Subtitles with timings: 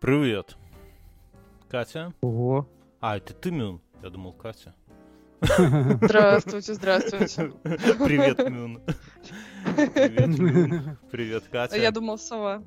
[0.00, 0.56] Привет.
[1.68, 2.12] Катя?
[2.20, 2.68] Ого.
[3.00, 3.80] А, это ты, Мюн?
[4.02, 4.74] Я думал, Катя.
[5.40, 7.52] Здравствуйте, здравствуйте.
[7.62, 8.80] Привет, Мюн.
[9.74, 10.98] Привет, Мюн.
[11.10, 11.76] Привет, Катя.
[11.76, 12.62] Я думал, сова.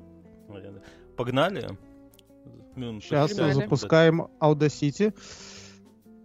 [1.16, 1.68] Погнали?
[2.76, 3.52] Мюн, Сейчас Погнали.
[3.54, 5.14] запускаем Audacity.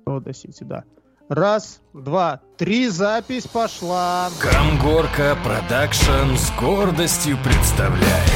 [0.06, 0.84] Audacity, да.
[1.30, 4.30] Раз, два, три, запись пошла.
[4.42, 8.32] Камгорка Production с гордостью представляет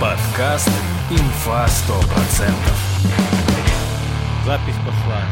[0.00, 0.68] подкаст
[1.10, 2.52] «Инфа 100%».
[4.46, 5.22] Запись пошла.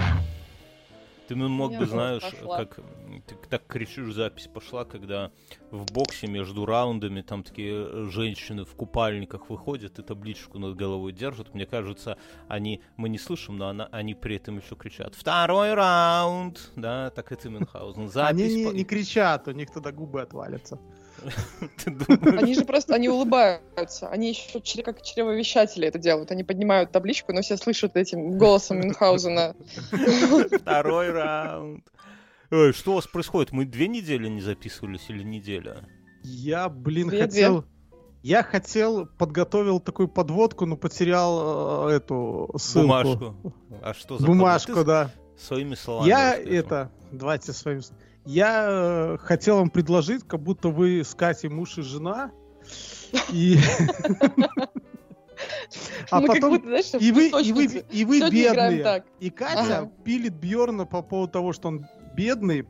[1.27, 2.59] Ты, Мюн, мог Я бы, знаешь, пошла.
[2.59, 2.81] как
[3.27, 5.31] ты так кричишь, запись пошла, когда
[5.71, 11.13] в боксе между раундами там такие э, женщины в купальниках выходят и табличку над головой
[11.13, 11.55] держат.
[11.55, 12.19] Мне кажется,
[12.49, 17.31] они, мы не слышим, но она, они при этом еще кричат «Второй раунд!» Да, так
[17.31, 18.01] это Мюнхгаузен.
[18.03, 20.79] Они Запись не, по- не кричат, у них тогда губы отвалятся.
[22.39, 24.09] Они же просто, они улыбаются.
[24.09, 26.31] Они еще как чревовещатели это делают.
[26.31, 29.55] Они поднимают табличку, но все слышат этим голосом Мюнхгаузена.
[30.61, 31.85] Второй раунд.
[32.51, 33.53] Ой, что у вас происходит?
[33.53, 35.89] Мы две недели не записывались или неделя?
[36.23, 37.27] Я, блин, Две-две.
[37.27, 37.65] хотел...
[38.23, 42.87] Я хотел, подготовил такую подводку, но потерял э, эту ссылку.
[42.87, 43.55] Бумажку.
[43.83, 44.87] А что за Бумажку, подвод?
[44.87, 45.11] да.
[45.39, 46.09] Своими словами.
[46.09, 47.81] Я это, давайте с вами...
[48.31, 52.31] Я э, хотел вам предложить, как будто вы с Катей муж и жена,
[53.33, 53.57] и...
[56.11, 58.83] А потом будто, знаешь, и вы, и вы, и вы бедные.
[58.83, 59.05] так.
[59.21, 59.93] И Катя Ага.
[60.05, 62.67] пилит Бьорна по поводу того, что он бедный.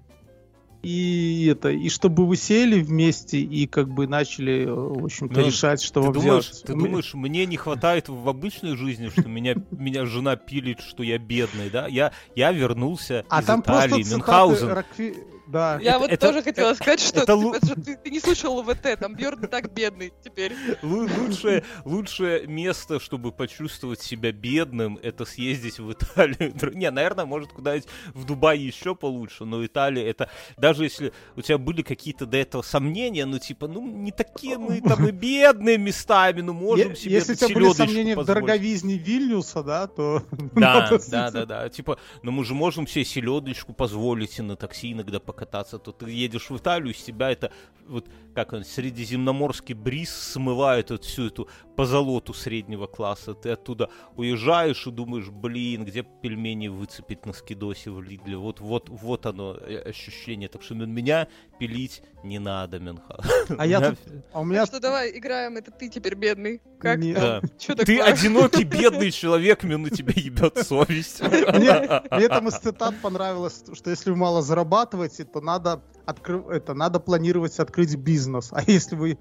[0.82, 5.46] И это, и чтобы вы сели вместе и как бы начали, э, в общем-то, Ну,
[5.46, 6.62] решать, что Ты вам думаешь, делать.
[6.64, 11.18] ты думаешь, мне не хватает в обычной жизни, что меня, меня жена пилит, что я
[11.18, 11.86] бедный, да?
[11.86, 14.68] Я, я вернулся А из там Италии, Мюнхгаузен.
[14.70, 15.16] Рокфе-
[15.50, 15.78] Да.
[15.80, 18.20] Я Это- вот это- тоже хотела сказать, что, это типа, лу- что ты, ты не
[18.20, 20.52] слушал ВТ, там Бьорн так бедный теперь.
[20.82, 26.54] Лу- Лучшее, лучшее место, чтобы почувствовать себя бедным, это съездить в Италию.
[26.74, 30.28] Не, наверное, может, куда-нибудь в Дубае еще получше, но Италия это...
[30.56, 34.80] Даже если у тебя были какие-то до этого сомнения, ну, типа, ну, не такие мы
[34.88, 39.62] там и бедные местами, ну, можем себе Если у тебя были сомнения в дороговизне Вильнюса,
[39.62, 40.22] да, то...
[40.52, 41.68] Да, да, да, да.
[41.68, 45.78] Типа, ну мы же можем себе селедочку позволить и на такси иногда покататься.
[45.78, 47.50] То ты едешь в Италию, с тебя это
[47.86, 51.48] вот как он, средиземноморский бриз смывает вот всю эту
[51.80, 53.32] позолоту среднего класса.
[53.32, 58.36] Ты оттуда уезжаешь и думаешь, блин, где пельмени выцепить на скидосе в Лидле.
[58.36, 60.50] Вот, вот, вот оно э, ощущение.
[60.50, 61.26] Так что меня
[61.58, 63.18] пилить не надо, Мюнха.
[63.56, 63.98] А я тут...
[64.34, 64.66] А у меня...
[64.66, 66.60] Что давай играем, это ты теперь бедный.
[66.78, 67.40] Как Да.
[67.86, 71.22] Ты одинокий бедный человек, Мюн, на тебя ебет совесть.
[71.22, 77.58] Мне, там из цитат понравилось, что если вы мало зарабатываете, то надо, это, надо планировать
[77.58, 78.50] открыть бизнес.
[78.52, 79.18] А если вы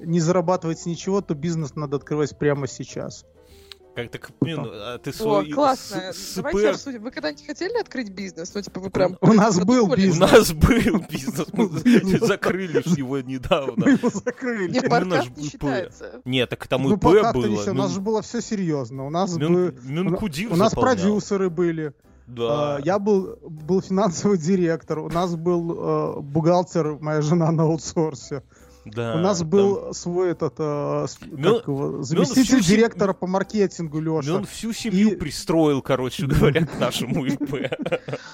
[0.00, 3.24] не зарабатываете ничего, то бизнес надо открывать прямо сейчас.
[3.96, 6.12] Как так, Мюн, а ты О, свой классно.
[6.12, 7.02] с- Давайте СП обсудим.
[7.02, 8.54] Вы когда-нибудь хотели открыть бизнес?
[8.54, 9.18] Ну, типа, вы прям...
[9.20, 10.04] У нас был задумались?
[10.04, 10.30] У бизнес.
[10.32, 11.68] нас был бизнес, мы
[12.26, 13.72] закрыли ж его недавно.
[13.86, 14.70] Мы его закрыли.
[14.70, 16.20] Нет, Именно подкаст не считается.
[16.24, 17.46] Нет, так там Ну, ИП пока что было.
[17.46, 19.04] не у нас Мюн- же было все серьезно.
[19.04, 21.92] У нас, Мюн- бы- Мюнкудир у нас продюсеры были.
[22.28, 22.76] Да.
[22.76, 25.00] А, Я был, был финансовый директор.
[25.00, 25.72] У нас был
[26.18, 28.44] э, бухгалтер, моя жена на аутсорсе.
[28.94, 34.00] Да, У нас там- был свой этот э, как его, заместитель сем- директора по маркетингу
[34.00, 34.34] Леша.
[34.36, 37.70] Он всю семью И- пристроил, короче говоря, к нашему ИП.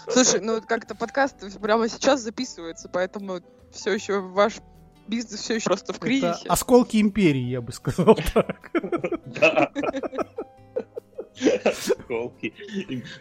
[0.08, 3.40] Слушай, ну как-то подкаст прямо сейчас записывается, поэтому
[3.72, 4.54] все еще ваш
[5.06, 6.48] бизнес все еще просто в Это кризисе.
[6.48, 8.70] осколки империи, я бы сказал так.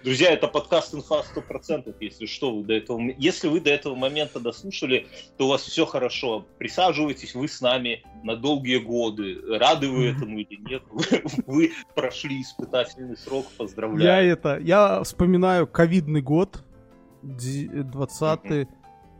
[0.04, 3.00] Друзья, это подкаст инфа 100%, если что, вы до этого...
[3.18, 5.08] Если вы до этого момента дослушали,
[5.38, 6.46] то у вас все хорошо.
[6.58, 9.42] Присаживайтесь, вы с нами на долгие годы.
[9.58, 10.84] Рады вы этому или нет?
[10.92, 14.32] Вы, вы прошли испытательный срок, Я поздравляю.
[14.32, 16.64] это, я вспоминаю ковидный год,
[17.24, 18.68] ди- 20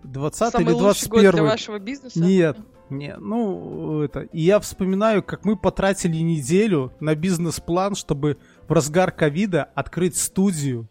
[0.04, 2.20] 20 Самый или лучший год для 21 вашего бизнеса?
[2.20, 2.58] Нет,
[2.90, 4.22] не, ну это.
[4.22, 8.38] И я вспоминаю, как мы потратили неделю на бизнес-план, чтобы
[8.68, 10.88] в разгар ковида открыть студию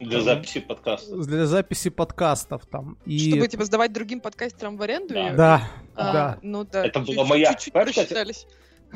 [0.00, 1.16] Для записи подкаста.
[1.16, 2.98] для записи подкастов там.
[3.06, 5.14] И Чтобы типа сдавать другим подкастерам в аренду?
[5.14, 5.32] Да.
[5.34, 6.38] да, А, да.
[6.42, 6.84] Ну да.
[6.86, 8.46] Это была моя- Чуть-чуть просчитались.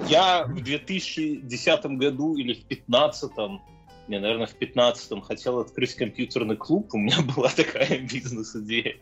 [0.09, 3.61] Я в 2010 году или в 2015,
[4.09, 8.97] не, наверное, в 2015 хотел открыть компьютерный клуб, у меня была такая бизнес-идея.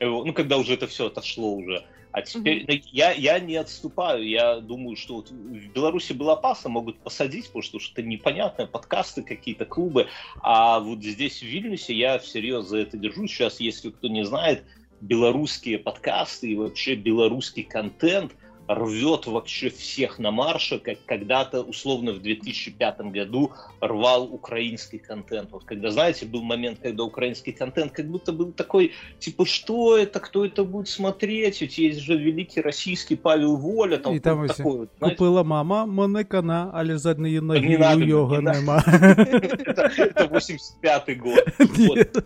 [0.00, 1.84] Ну, когда уже это все отошло уже.
[2.12, 4.26] А теперь ну, я, я не отступаю.
[4.28, 9.22] Я думаю, что вот в Беларуси было опасно, могут посадить, потому что что-то непонятное, подкасты
[9.22, 10.08] какие-то, клубы.
[10.42, 13.30] А вот здесь, в Вильнюсе, я всерьез за это держусь.
[13.30, 14.62] Сейчас, если кто не знает,
[15.00, 18.32] белорусские подкасты и вообще белорусский контент
[18.68, 25.50] рвет вообще всех на марше, как когда-то, условно, в 2005 году рвал украинский контент.
[25.52, 30.20] Вот когда, знаете, был момент, когда украинский контент как будто был такой, типа, что это,
[30.20, 34.78] кто это будет смотреть, ведь есть же великий российский Павел Воля, там, І там такой
[34.78, 35.16] вот, знаете.
[35.16, 38.82] купила мама мене кана, але задньої ноги Не надо, у його не нема.
[38.86, 41.44] это, это 85-й год.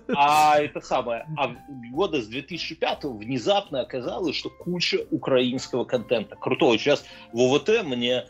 [0.17, 1.49] А это самое, а
[1.93, 6.26] года с 2005 внезапно оказалось, что куча украинского контента.
[6.27, 6.79] Крутого.
[6.79, 8.27] Сейчас в ОВТ мне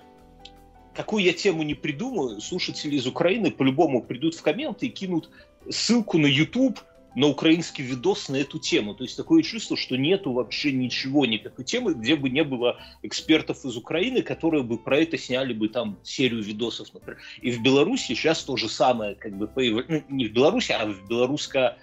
[0.95, 5.31] какую я тему не придумаю, слушатели из Украины по-любому придут в комменты и кинут
[5.69, 6.81] ссылку на YouTube
[7.17, 8.95] на украинский видос на эту тему.
[8.95, 13.65] То есть такое чувство, что нету вообще ничего, никакой темы, где бы не было экспертов
[13.65, 17.19] из Украины, которые бы про это сняли бы там серию видосов, например.
[17.41, 20.87] И в Беларуси сейчас то же самое, как бы появляется, ну, не в Беларуси, а
[20.87, 21.79] в белорусско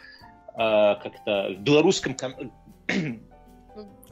[0.55, 2.15] а, как-то в белорусском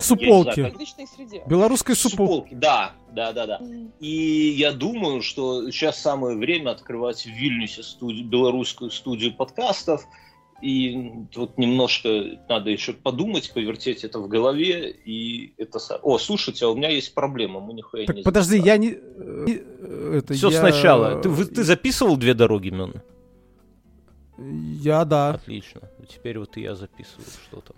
[0.02, 0.62] Суполки.
[0.62, 1.44] Я среде.
[1.48, 2.22] Белорусской суполки.
[2.22, 3.62] Суполки, да, да, да, да.
[4.00, 10.06] И я думаю, что сейчас самое время открывать в Вильнюсе студию, белорусскую студию подкастов.
[10.62, 14.92] И вот немножко надо еще подумать, повертеть это в голове.
[14.92, 15.80] И это...
[16.04, 18.90] О, слушайте, а у меня есть проблема, мы нихуя Так не подожди, я не...
[20.16, 21.22] Это Все я- сначала.
[21.22, 23.02] Ты, вы- ты записывал две дороги, Мен?
[24.38, 25.32] Я, да.
[25.32, 25.82] Отлично.
[26.08, 27.74] Теперь вот и я записываю что-то.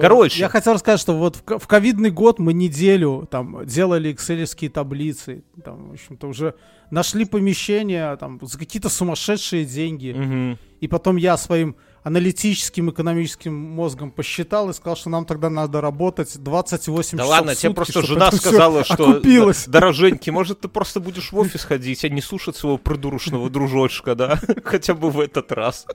[0.00, 0.40] Короче.
[0.40, 4.70] Я хотел рассказать, что вот в ко- в ковидный год мы неделю там делали экселевские
[4.70, 5.44] таблицы.
[5.64, 6.54] Там, в общем-то, уже
[6.90, 10.56] нашли помещения там за какие-то сумасшедшие деньги.
[10.80, 16.38] И потом я своим аналитическим экономическим мозгом посчитал и сказал, что нам тогда надо работать
[16.38, 19.66] 28 Да часов ладно, в тебе сутки, просто чтобы жена сказала, что окупилось.
[19.66, 24.40] дороженьки, может, ты просто будешь в офис ходить, а не слушать своего придурочного дружочка, да?
[24.64, 25.86] Хотя бы в этот раз.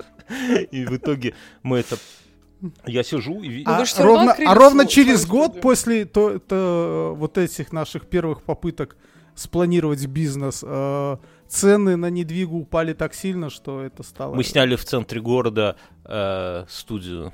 [0.71, 1.33] И в итоге
[1.63, 1.97] мы это...
[2.85, 3.63] Я сижу и...
[3.63, 5.61] Ну, А, равно ровно, а ровно через год студию.
[5.61, 8.95] после то, то, вот этих наших первых попыток
[9.35, 11.17] спланировать бизнес, э,
[11.47, 14.35] цены на недвигу упали так сильно, что это стало...
[14.35, 15.75] Мы сняли в центре города
[16.05, 17.33] э, студию.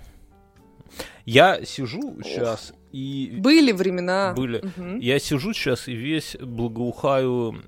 [1.26, 3.38] Я сижу сейчас и...
[3.40, 4.34] Были времена.
[4.36, 4.64] Были.
[4.76, 5.00] Мгм.
[5.00, 7.62] Я сижу сейчас и весь благоухаю...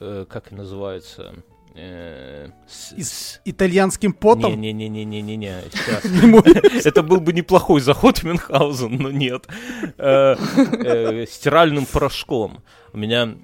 [0.00, 1.34] э, как это называется?
[1.74, 4.60] Э, с- И с- итальянским потом.
[4.60, 5.62] Не-не-не-не-не-не,
[6.84, 9.46] Это был бы неплохой заход в Мюнхгаузен, но нет.
[9.98, 12.62] Э, э, Стиральным порошком.
[12.92, 13.34] У меня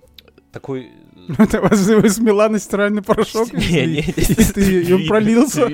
[0.52, 0.90] такой...
[1.38, 5.66] Это вы с Милана стиральный порошок Не, не, и видно, пролился.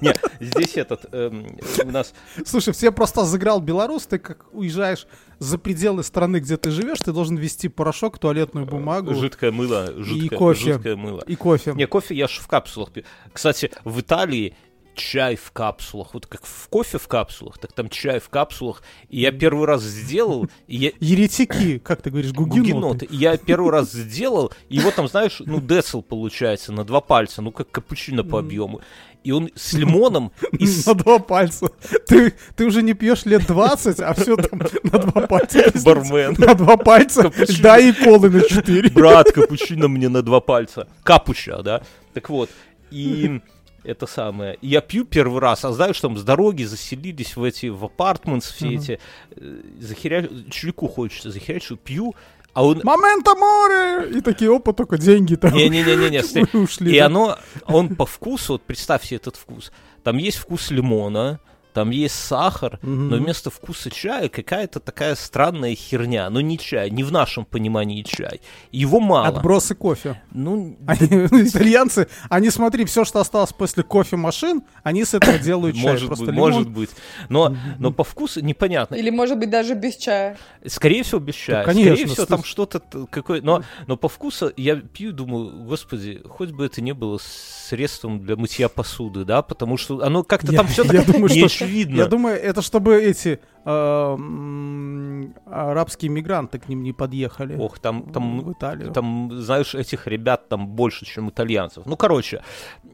[0.00, 1.06] Не, здесь этот...
[1.12, 1.46] эм,
[1.84, 2.12] У нас...
[2.44, 5.06] Слушай, все просто заграл белорус, ты как уезжаешь
[5.38, 9.92] за пределы страны, где ты живешь, ты должен вести порошок, туалетную бумагу Жидкое мыло.
[9.96, 10.72] жидкое- кофе.
[10.74, 11.22] Жидкое мыло.
[11.26, 11.72] и кофе.
[11.74, 13.04] Не, кофе я ж в капсулах пью.
[13.32, 14.54] Кстати, в Италии
[15.00, 16.14] чай в капсулах.
[16.14, 18.82] Вот как в кофе в капсулах, так там чай в капсулах.
[19.08, 20.90] И я первый раз сделал, и я...
[21.00, 22.72] Еретики, как ты говоришь, гугеноты.
[22.72, 23.04] Гугеноты.
[23.06, 27.40] И Я первый раз сделал, и его там, знаешь, ну, децл получается на два пальца,
[27.42, 28.80] ну, как капучино по объему.
[29.24, 31.68] И он с лимоном и с На два пальца.
[32.06, 35.72] Ты, ты уже не пьешь лет 20, а все там на два пальца.
[35.84, 36.36] бармен.
[36.38, 37.56] На два пальца Капучино.
[37.58, 38.90] льда и колы на четыре.
[38.90, 40.88] Брат, капучино мне на два пальца.
[41.02, 41.82] Капуча, да?
[42.14, 42.50] Так вот,
[42.90, 43.40] и
[43.84, 44.58] это самое.
[44.60, 48.66] Я пью первый раз, а знаешь, там с дороги заселились в эти, в апартментс все
[48.66, 48.78] Мгм.
[48.78, 49.00] эти,
[49.36, 50.28] э, захеря...
[50.50, 52.14] чулику хочется захерячу, пью,
[52.52, 52.80] а он...
[52.82, 54.18] Момента море!
[54.18, 56.22] И такие, опа, только деньги там Не-не-не-не,
[56.58, 56.94] ушли.
[56.94, 57.06] И да.
[57.06, 59.72] оно, он по вкусу, вот представь себе этот вкус.
[60.02, 61.40] Там есть вкус лимона,
[61.72, 63.08] там есть сахар, Мгм.
[63.08, 66.28] но вместо вкуса чая какая-то такая странная херня.
[66.30, 68.40] Ну не чай, не в нашем понимании чай.
[68.72, 69.28] Его мало.
[69.28, 70.20] Отбросы кофе.
[70.32, 75.76] Ну, Они, ну, итальянцы, они, смотри, все, что осталось после кофемашин, они с этого делают
[75.76, 75.84] чай.
[75.92, 76.52] может Просто быть, лимон.
[76.52, 76.90] может быть.
[77.28, 78.94] Но, но по вкусу непонятно.
[78.94, 80.36] Или, может быть, даже без чая.
[80.66, 81.64] Скорее всего, без чая.
[81.64, 83.40] конечно, Скорее всего, там что-то какое.
[83.42, 88.36] Но, но по вкусу я пью, думаю, господи, хоть бы это не было средством для
[88.36, 91.48] мытья посуды, да, потому что оно как-то Я- там все я так думаю, не что-
[91.64, 91.96] очевидно.
[91.96, 98.40] Я думаю, это чтобы эти м, арабские мигранты к ним не подъехали Ох, там, там,
[98.40, 98.92] в Италию.
[98.92, 101.84] там, знаешь, этих ребят там больше, чем итальянцев.
[101.86, 102.42] Ну, короче,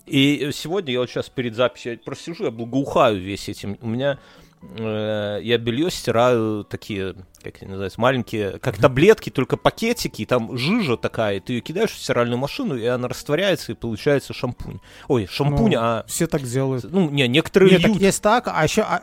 [0.06, 3.76] и сегодня я вот сейчас перед записью я просто сижу, я благоухаю весь этим.
[3.80, 4.18] У меня
[4.78, 10.96] я белье стираю такие, как они называются, маленькие, как таблетки, только пакетики, и там жижа
[10.96, 14.80] такая, и ты ее кидаешь в стиральную машину, и она растворяется, и получается шампунь.
[15.08, 16.04] Ой, шампунь, Ну, а...
[16.06, 16.84] Все так делают.
[16.90, 18.02] Ну, не, некоторые Нет, так льют.
[18.02, 18.82] есть так, а еще...
[18.82, 19.02] А,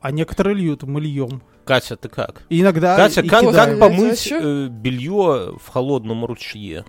[0.00, 1.42] а некоторые льют, мы льем.
[1.64, 2.42] Катя, ты как?
[2.48, 3.78] И иногда Катя, и как, как кидаем.
[3.78, 6.84] помыть э, белье в холодном ручье,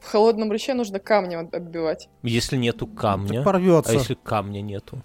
[0.00, 2.08] В холодном ручье нужно камнем отбивать.
[2.22, 3.36] если нету камня?
[3.42, 3.90] Так порвется.
[3.90, 5.02] А если камня нету?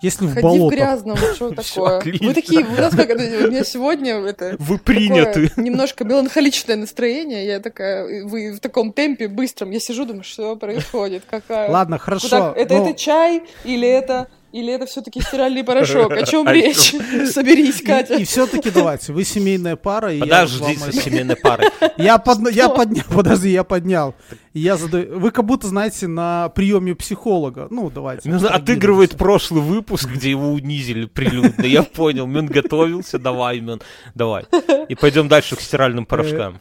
[0.00, 2.00] Если в Ходи в грязном, что такое?
[2.00, 5.50] Вы такие, у нас как, у меня сегодня это Вы приняты.
[5.56, 7.46] немножко меланхоличное настроение.
[7.46, 9.70] Я такая, вы в таком темпе быстром.
[9.70, 11.70] Я сижу, думаю, что происходит, какая...
[11.70, 12.52] Ладно, хорошо.
[12.56, 16.12] Это, это чай или это или это все-таки стиральный порошок?
[16.12, 16.94] О чем О речь?
[17.32, 18.14] Соберись, Катя.
[18.14, 21.68] И, все-таки давайте, вы семейная пара, и я Подожди вам со семейной парой.
[21.98, 24.14] Я, я поднял, подожди, я поднял.
[24.54, 25.18] Я задаю...
[25.18, 27.66] Вы как будто, знаете, на приеме психолога.
[27.70, 28.30] Ну, давайте.
[28.30, 28.54] Абстрагируемся.
[28.54, 31.64] отыгрывает прошлый выпуск, где его унизили прилюдно.
[31.64, 32.26] Я понял.
[32.26, 33.18] Мюн готовился.
[33.18, 33.80] Давай, Мюн,
[34.14, 34.44] давай.
[34.88, 36.60] И пойдем дальше к стиральным порошкам.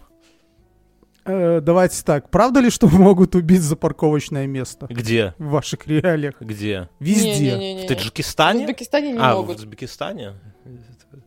[1.27, 2.29] Э, давайте так.
[2.29, 5.33] Правда ли, что могут убить за парковочное место Где?
[5.37, 6.35] в ваших реалиях?
[6.39, 6.89] Где?
[6.99, 7.31] Везде.
[7.51, 7.81] Не-не-не-не.
[7.81, 8.61] В В Таджикистане?
[8.65, 9.57] Узбекистане не А, в могут.
[9.57, 10.33] Узбекистане?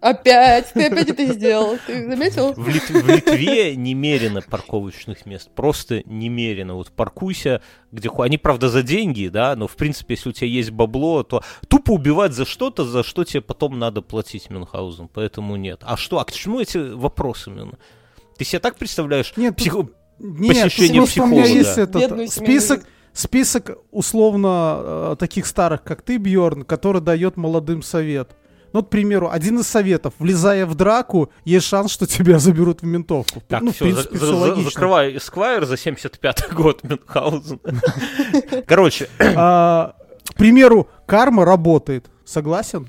[0.01, 0.73] Опять?
[0.73, 1.77] Ты опять это сделал?
[1.87, 2.53] Ты заметил?
[2.55, 5.51] В, Лит- в Литве немерено парковочных мест.
[5.55, 6.75] Просто немерено.
[6.75, 7.61] Вот паркуйся
[7.93, 11.23] где ху- Они, правда, за деньги, да, но, в принципе, если у тебя есть бабло,
[11.23, 15.09] то тупо убивать за что-то, за что тебе потом надо платить Мюнхгаузен.
[15.09, 15.81] Поэтому нет.
[15.85, 16.19] А что?
[16.19, 17.75] А к чему эти вопросы, Мюн?
[18.41, 19.35] Ты себе так представляешь?
[19.37, 19.87] Нет, Психо-
[20.19, 21.59] Нет, посещение просто у меня психолога.
[21.69, 24.79] есть этот Бедную список, список условно
[25.13, 28.31] э, таких старых, как ты, Бьорн, который дает молодым совет.
[28.73, 30.15] Ну, вот, к примеру, один из советов.
[30.19, 33.43] Влезая в драку, есть шанс, что тебя заберут в ментовку.
[33.47, 34.71] Так, ну, в все, принципе, всё логично.
[34.71, 37.61] закрывай Эсквайр за 75-й год Мюнхгаузен.
[38.67, 39.95] Короче, А,
[40.31, 42.07] к примеру, карма работает.
[42.25, 42.89] Согласен?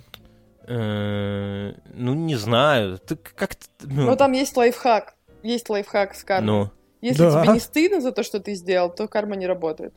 [0.67, 2.97] э, ну, не знаю.
[2.99, 5.15] Ты как Но там есть лайфхак.
[5.43, 6.47] Есть лайфхак с кармой.
[6.65, 6.69] Ну,
[7.01, 7.41] Если Да.
[7.43, 9.93] тебе не стыдно за то, что ты сделал, то карма не работает.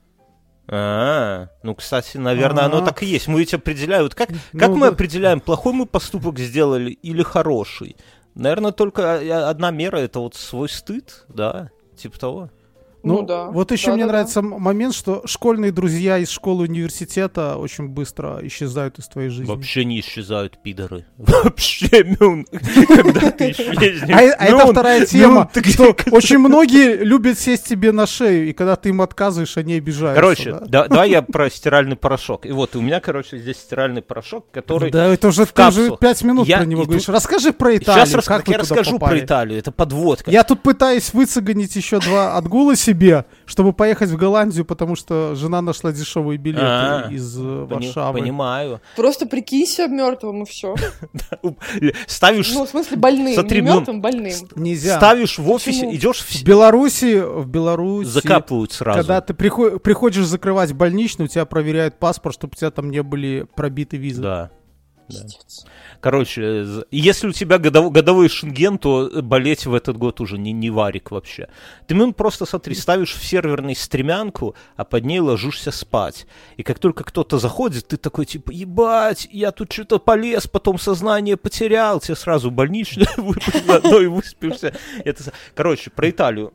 [0.66, 2.84] А, ну, кстати, наверное, оно А.
[2.84, 3.28] так и есть.
[3.28, 4.88] Мы ведь определяем, вот как, Ну, как мы да.
[4.88, 7.96] определяем, плохой мы поступок сделали или хороший?
[8.34, 12.50] Наверное, только а, одна мера это вот свой стыд, да, типа того.
[13.04, 13.46] Ну, да.
[13.46, 14.12] Вот еще мне Да-да-да.
[14.12, 19.44] нравится м- момент, что школьные друзья из школы университета очень быстро исчезают из твоей жизни.
[19.50, 21.04] Вообще не исчезают пидоры.
[21.18, 22.46] Вообще, Мюн,
[22.88, 24.10] когда ты исчезнешь.
[24.10, 28.06] А, а это Мюн, вторая тема, Мюн, ты что очень многие любят сесть тебе на
[28.06, 30.20] шею, и когда ты им отказываешь, они обижаются.
[30.20, 30.60] Короче, да?
[30.66, 32.46] да- давай я про стиральный порошок.
[32.46, 34.90] И вот у меня, короче, здесь стиральный порошок, который...
[34.90, 37.08] Да, это уже в ты уже пять минут про него говоришь.
[37.08, 39.18] Расскажи про Италию, Сейчас я расскажу про.
[39.18, 39.58] Италию.
[39.58, 40.30] Это подводка.
[40.30, 42.93] Я тут пытаюсь выцегонить еще два отгула себе,
[43.46, 48.18] чтобы поехать в Голландию, потому что жена нашла дешевые билеты А, из э, Пони- Варшавы.
[48.20, 48.80] Понимаю.
[48.96, 50.74] Просто прикинься мертвым и все.
[52.06, 53.34] Ставишь, Ну, в смысле, больным.
[53.34, 54.32] Смотри, не ну, мертвым, больным.
[54.56, 54.96] Нельзя.
[54.96, 56.34] ставишь в офисе, идешь в...
[56.34, 58.98] В Беларуси, в Беларуси, Закапывают сразу.
[58.98, 63.02] когда ты прихо- приходишь закрывать больничный, у тебя проверяют паспорт, чтобы у тебя там не
[63.02, 64.22] были пробиты визы.
[64.22, 64.50] Да.
[65.08, 65.20] Да.
[66.00, 70.52] Короче, если у тебя годов- годовой шенген, то э, болеть в этот год уже не,
[70.52, 71.48] не варик вообще.
[71.86, 76.26] Ты ну, просто смотри, ставишь в серверный стремянку, а под ней ложишься спать.
[76.56, 81.36] И как только кто-то заходит, ты такой типа, ебать, я тут что-то полез, потом сознание
[81.36, 83.06] потерял, тебе сразу больничный
[83.66, 84.74] заодно и выспишься.
[85.04, 85.32] Это...
[85.54, 86.52] Короче, про Италию.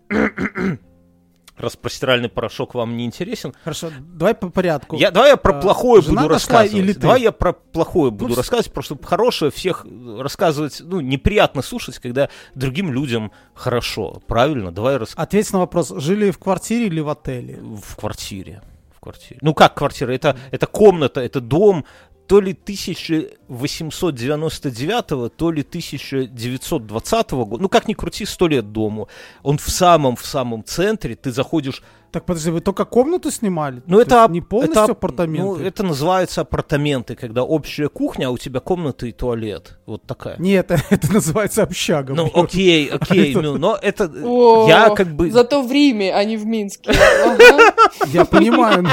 [1.60, 4.96] Раз про стиральный порошок вам не интересен, Хорошо, давай по порядку.
[4.96, 6.74] я, давай я про А, плохое буду рассказывать.
[6.74, 7.00] или ты?
[7.02, 12.00] Давай я про плохое буду Ну, рассказывать, просто хорошее всех э, рассказывать, ну, неприятно слушать,
[12.00, 14.22] когда другим людям хорошо.
[14.26, 14.72] Правильно?
[14.72, 15.12] Давай рас...
[15.16, 17.60] Ответь на вопрос, жили в квартире или в отеле?
[17.62, 18.62] в квартире.
[18.96, 19.40] В квартире.
[19.42, 20.12] Ну, как квартира?
[20.12, 21.86] Это, это комната, это дом,
[22.30, 27.64] то ли 1899, то ли 1920 года.
[27.64, 29.10] Ну, как ни крути, сто лет дому.
[29.42, 31.82] Он в самом-в самом центре, ты заходишь
[32.12, 33.84] Так, подожди, вы только комнату снимали?
[33.86, 35.44] Ну, То это, не полностью это ап- апартаменты?
[35.44, 39.78] Ну, это называется апартаменты, когда общая кухня, а у тебя комната и туалет.
[39.86, 40.36] Вот такая.
[40.40, 42.14] Нет, это называется общага.
[42.16, 44.12] Ну, окей, окей, ну, но это...
[44.24, 45.30] О, Я как бы...
[45.32, 46.92] Зато в Риме, а не в Минске.
[48.08, 48.84] Я понимаю.
[48.84, 48.90] но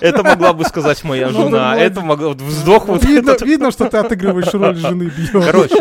[0.00, 1.74] Это могла бы сказать моя Ну, жена.
[1.74, 2.30] ну, Это могла...
[2.30, 3.46] Вздох вот Видно, этот.
[3.46, 5.12] видно, что ты отыгрываешь роль жены.
[5.32, 5.76] Короче,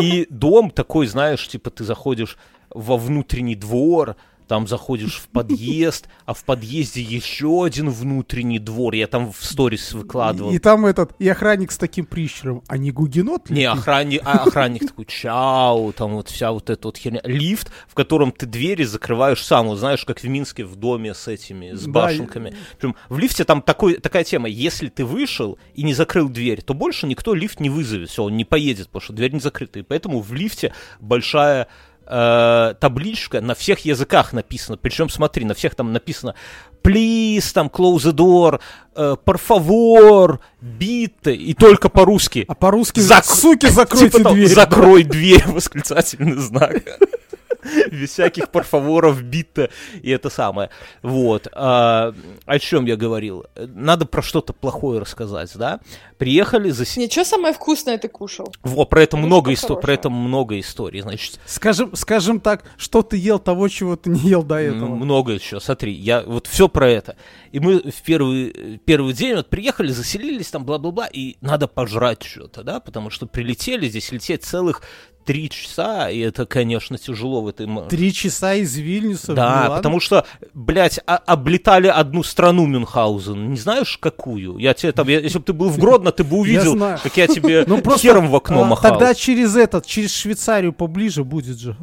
[0.00, 2.36] и дом такой, знаешь, типа ты заходишь
[2.72, 4.16] во внутренний двор,
[4.50, 8.94] там заходишь в подъезд, а в подъезде еще один внутренний двор.
[8.94, 10.50] Я там в сторис выкладывал.
[10.50, 12.64] И, и там этот, и охранник с таким прищуром.
[12.66, 13.58] А не гугенот ли?
[13.58, 17.20] Не, охранник, а охранник такой, чау, там вот вся вот эта вот херня.
[17.22, 21.28] Лифт, в котором ты двери закрываешь сам, вот знаешь, как в Минске в доме с
[21.28, 22.56] этими, с Да, башенками.
[22.76, 26.74] Причем в лифте там такой, такая тема, если ты вышел и не закрыл дверь, то
[26.74, 29.78] больше никто лифт не вызовет, все, он не поедет, потому что дверь не закрыта.
[29.78, 31.68] И поэтому в лифте большая
[32.10, 34.76] э, табличка на всех языках написано.
[34.76, 36.34] Причем, смотри, на всех там написано
[36.82, 38.60] please, там, close the door,
[38.96, 42.44] э, por favor, bitte, и только по-русски.
[42.48, 44.48] А по-русски Зак- суки, закройте Типа дверь.
[44.48, 46.82] Закрой дверь, восклицательный знак.
[47.90, 49.70] без всяких парфаворов, бита
[50.02, 50.70] и это самое.
[51.02, 51.48] Вот.
[51.52, 52.14] А,
[52.46, 53.46] о чем я говорил?
[53.56, 55.80] Надо про что-то плохое рассказать, да?
[56.18, 56.84] Приехали за...
[57.00, 58.52] Ничего самое вкусное ты кушал?
[58.62, 63.02] Во, про это много что историй, про это много историй, значит, Скажем, скажем так, что
[63.02, 64.94] ты ел того, чего ты не ел до этого.
[64.94, 67.16] Много еще, смотри, я вот все про это.
[67.52, 72.62] И мы в первый, первый день вот приехали, заселились там, бла-бла-бла, и надо пожрать что-то,
[72.62, 74.82] да, потому что прилетели, здесь лететь целых
[75.24, 77.68] три часа, и это, конечно, тяжело в этой...
[77.88, 79.76] Три часа из Вильнюса в Да, Милан.
[79.78, 80.24] потому что,
[80.54, 83.50] блядь, а- облетали одну страну Мюнхгаузен.
[83.50, 84.58] Не знаешь, какую?
[84.58, 87.26] Я тебе там, я- если бы ты был в Гродно, ты бы увидел, как я
[87.26, 88.90] тебе Ну, просто, хером в окно а, махал.
[88.92, 91.76] Тогда через этот, через Швейцарию поближе будет же.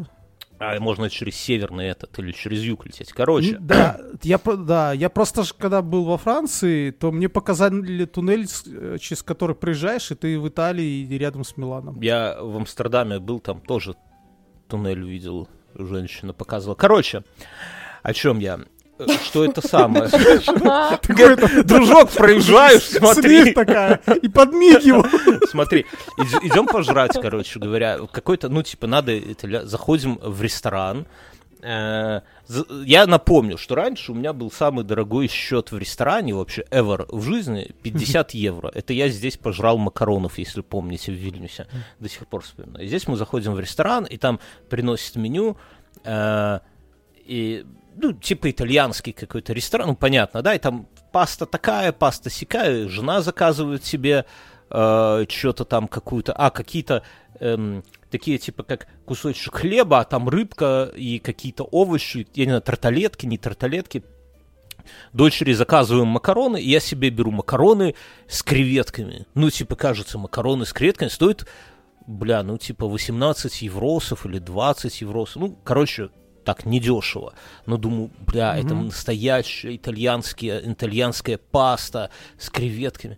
[0.59, 3.13] А можно через северный этот или через юг лететь.
[3.13, 8.97] Короче, Да, я, да, я просто, когда был во Франции, то мне показали туннель, э,
[8.99, 11.99] через который проезжаешь, и ты в Италии и рядом с Миланом.
[12.01, 13.95] Я в Амстердаме был, там тоже
[14.67, 16.75] туннель увидел, женщина показывала.
[16.75, 17.23] Короче,
[18.01, 18.59] о чем я?
[19.23, 20.07] Что это самое?
[21.63, 23.53] Дружок, проезжаешь, смотри.
[23.53, 25.05] Такая, и подмигивал.
[25.49, 25.85] Смотри,
[26.43, 27.99] идем пожрать, короче говоря.
[28.11, 29.19] Какой-то, ну, типа, надо,
[29.63, 31.05] заходим в ресторан.
[31.61, 32.21] Э,
[32.85, 37.21] Я напомню, что раньше у меня был самый дорогой счет в ресторане, вообще, ever в
[37.23, 38.71] жизни, 50 евро.
[38.73, 41.67] Это я здесь пожрал макаронов, если помните, в Вильнюсе.
[41.99, 42.85] До сих пор вспоминаю.
[42.85, 44.39] И здесь мы заходим в ресторан, и там
[44.69, 45.57] приносят меню,
[46.03, 46.59] э,
[47.25, 47.65] и,
[47.97, 53.21] ну, типа итальянский какой-то ресторан, ну, понятно, да, и там паста такая, паста сякая, жена
[53.21, 54.25] заказывает себе
[54.69, 57.01] что-то там какую-то, а, какие-то
[57.39, 62.61] эм, такие типа как кусочек хлеба, а там рыбка и какие-то овощи, я не знаю,
[62.61, 64.03] тарталетки, не тарталетки.
[65.11, 67.95] Дочери заказываем макароны, и я себе беру макароны
[68.27, 69.25] с креветками.
[69.33, 71.45] Ну, типа, кажется, макароны с креветками стоят,
[72.05, 75.35] бля, ну, типа, 18 евросов или 20 евросов.
[75.41, 76.09] Ну, короче,
[76.47, 77.33] так недешево.
[77.65, 83.17] Но думаю, бля, это настоящая итальянская, итальянская паста с креветками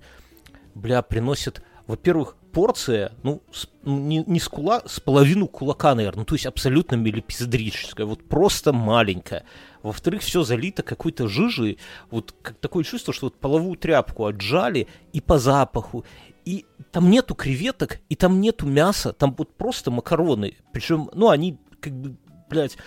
[0.73, 6.21] бля, приносят, во-первых, порция, ну, с- ну, не, не с кула, с половину кулака, наверное,
[6.21, 9.43] ну, то есть абсолютно милипиздрическая, вот просто маленькая.
[9.83, 11.77] Во-вторых, все залито какой-то жижей,
[12.09, 16.03] вот как такое чувство, что вот половую тряпку отжали и по запаху,
[16.45, 21.59] и там нету креветок, и там нету мяса, там вот просто макароны, причем, ну, они
[21.79, 22.15] как бы,
[22.49, 22.77] блядь,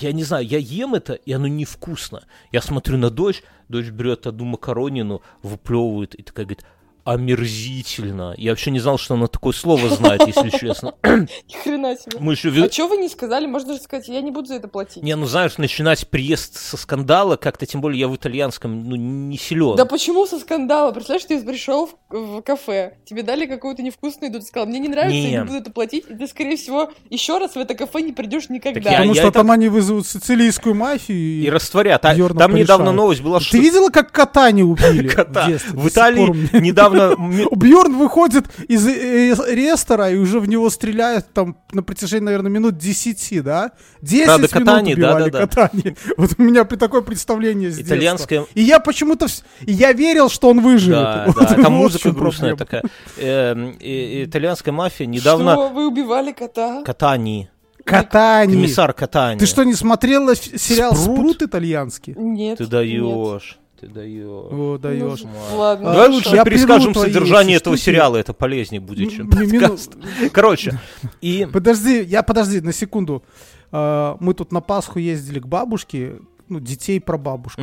[0.00, 2.24] я не знаю, я ем это, и оно невкусно.
[2.50, 6.64] Я смотрю на дочь, дочь берет одну макаронину, выплевывает и такая говорит,
[7.04, 8.34] омерзительно.
[8.36, 10.94] Я вообще не знал, что она такое слово знает, если честно.
[11.04, 12.18] Ни хрена себе.
[12.20, 12.48] Мы еще...
[12.62, 13.46] А чего вы не сказали?
[13.46, 15.02] Можно же сказать, я не буду за это платить.
[15.02, 19.36] Не, ну знаешь, начинать приезд со скандала, как-то тем более я в итальянском, ну, не
[19.36, 19.76] силен.
[19.76, 20.92] Да почему со скандала?
[20.92, 24.88] Представляешь, ты пришел в, в кафе, тебе дали какую-то невкусную еду, ты сказал, мне не
[24.88, 25.36] нравится, я Не.
[25.38, 28.48] не буду это платить, и ты, скорее всего, еще раз в это кафе не придешь
[28.48, 28.80] никогда.
[28.80, 31.16] Так я- Потому что это- там они вызовут сицилийскую мафию.
[31.18, 31.50] И И...
[31.50, 32.04] растворят.
[32.04, 32.16] А, там
[32.54, 32.96] недавно порешают.
[32.96, 35.08] новость была, что Ты видела, как кота не убили?
[35.14, 36.60] кота в Италии мне-
[36.94, 37.46] недавно...
[37.56, 43.42] Бьорн выходит из рестора и уже в него стреляют там на протяжении, наверное, минут 10,
[43.42, 43.72] да?
[44.02, 45.46] 10 Правда, минут катание, убивали да-да-да.
[45.46, 45.96] катание.
[46.16, 47.94] Вот у меня при такое представление с детства.
[47.94, 49.26] Итальянское И я почему-то...
[49.26, 50.98] вс- И я верил, что он выживет.
[50.98, 52.82] Да, Вот да, там музыка грустная проблема.
[52.82, 52.82] такая.
[53.18, 55.52] Эм, Итальянская мафия недавно...
[55.54, 56.82] Что, вы убивали кота?
[56.84, 57.48] Катани.
[57.84, 58.56] Катание.
[58.56, 59.38] Комиссар Катани.
[59.38, 61.16] Ты что, не смотрела ф- сериал Спрут?
[61.18, 62.14] «Спрут» итальянский?
[62.16, 62.58] Нет.
[62.58, 63.42] Ты нет.
[63.82, 64.24] Ты даешь.
[64.24, 65.22] О, даешь.
[65.24, 65.92] Ну, ладно.
[65.92, 67.86] Давай лучше Я перескажем содержание этого штуки.
[67.86, 69.96] сериала, это полезнее будет, чем подкаст.
[70.32, 70.78] Короче,
[71.20, 71.48] и...
[71.52, 73.24] Подожди, я подожди, на секунду.
[73.72, 77.60] А, Мы тут на Пасху ездили к бабушке, ну, детей про бабушку.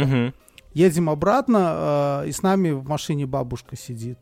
[0.73, 4.19] Едем обратно, а, и с нами в машине бабушка сидит.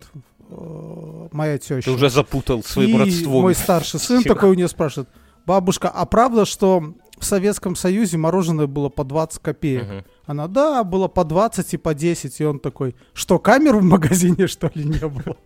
[0.52, 1.82] э, Моя теща.
[1.82, 3.42] Ты уже запутал своим и родством.
[3.42, 5.10] мой старший сын такой у нее спрашивает,
[5.48, 9.84] бабушка, а правда, что в Советском Союзе мороженое было по 20 копеек?
[9.84, 10.06] Мгм.
[10.28, 12.42] Она, да, было по 20 и по 10.
[12.42, 15.38] И он такой, что, камер в магазине, что ли, не было?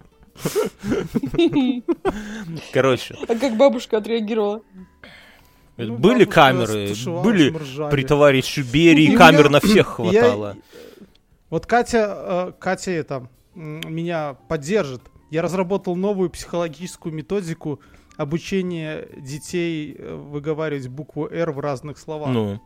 [2.74, 4.62] Короче, А как бабушка отреагировала?
[5.78, 7.52] Ну, были камеры, были
[7.90, 10.58] при товарищу Берии камер на всех я- хватало.
[11.50, 15.02] Вот Катя, э, Катя это, меня поддержит.
[15.30, 17.80] Я разработал новую психологическую методику
[18.18, 22.30] обучения детей э, выговаривать букву «Р» в разных словах.
[22.30, 22.62] Ну,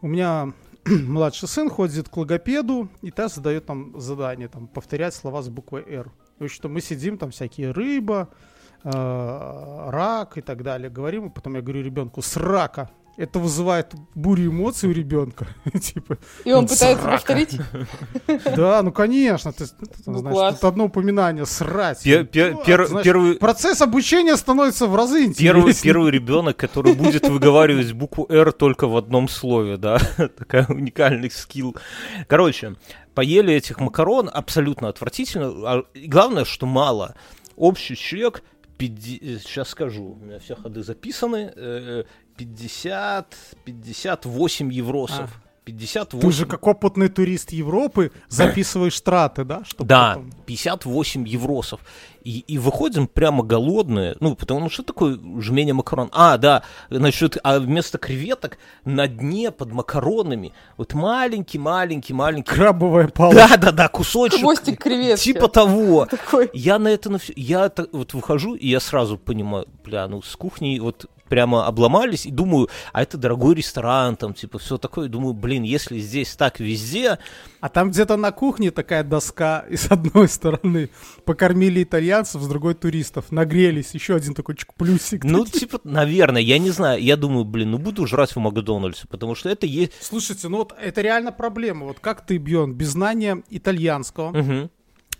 [0.00, 0.52] У меня
[0.86, 5.82] младший сын ходит к логопеду, и та задает нам задание, там, повторять слова с буквой
[5.88, 6.12] «Р».
[6.38, 8.28] Есть, что мы сидим, там всякие рыба,
[8.84, 10.88] э, рак и так далее.
[10.88, 12.90] Говорим, и потом я говорю ребенку «с рака».
[13.18, 15.48] Это вызывает бурю эмоций у ребенка.
[15.82, 17.16] типа, И он Он пытается срака.
[17.16, 17.56] повторить.
[18.56, 19.72] да, ну конечно, ты, ты
[20.06, 22.06] Ну, знаешь, тут одно упоминание срать.
[22.06, 25.92] Пер- пер- Ну, пер- значит, первый, Процесс обучения становится в разы первый, интереснее.
[25.92, 31.76] первый ребенок, который будет выговаривать букву «Р» только в одном слове, да, такая уникальный скилл.
[32.28, 32.76] Короче,
[33.14, 37.16] поели этих макарон абсолютно отвратительно, а и главное, что мало.
[37.56, 38.44] Общий чек,
[38.78, 42.04] сейчас скажу, у меня все ходы записаны, э,
[42.38, 45.30] 50, 58 евросов.
[45.64, 46.26] 58.
[46.26, 49.64] Ты же как опытный турист Европы записываешь траты, да?
[49.66, 51.80] чтобы Да, потом- 58 евросов.
[52.24, 54.16] И, и выходим прямо голодные.
[54.20, 56.08] Ну, потому ну, что такое жмение макарон?
[56.12, 62.50] А, да, значит, а вместо креветок на дне под макаронами вот маленький, маленький, маленький.
[62.50, 63.36] Крабовая палка.
[63.36, 64.40] Да, да, да, кусочек.
[64.40, 65.22] Хвостик креветки.
[65.22, 66.06] Типа того.
[66.10, 66.48] Такой.
[66.54, 70.22] Я на это на всё- Я так вот выхожу, и я сразу понимаю, бля, ну
[70.22, 75.08] с кухней вот прямо обломались, и думаю, а это дорогой ресторан, там, типа, все такое.
[75.08, 77.18] Думаю, блин, если здесь так везде,
[77.60, 80.90] А там где-то на кухне такая доска, и с одной стороны
[81.24, 83.32] покормили итальянцев, с другой туристов.
[83.32, 85.24] Нагрелись, еще один такой чик плюсик.
[85.24, 87.02] Ну, типа, наверное, я не знаю.
[87.02, 89.92] Я думаю, блин, ну буду жрать в Макдональдсе, потому что это есть...
[90.00, 91.86] Слушайте, ну вот это реально проблема.
[91.86, 94.70] Вот как ты, Бьон, без знания итальянского Мгм.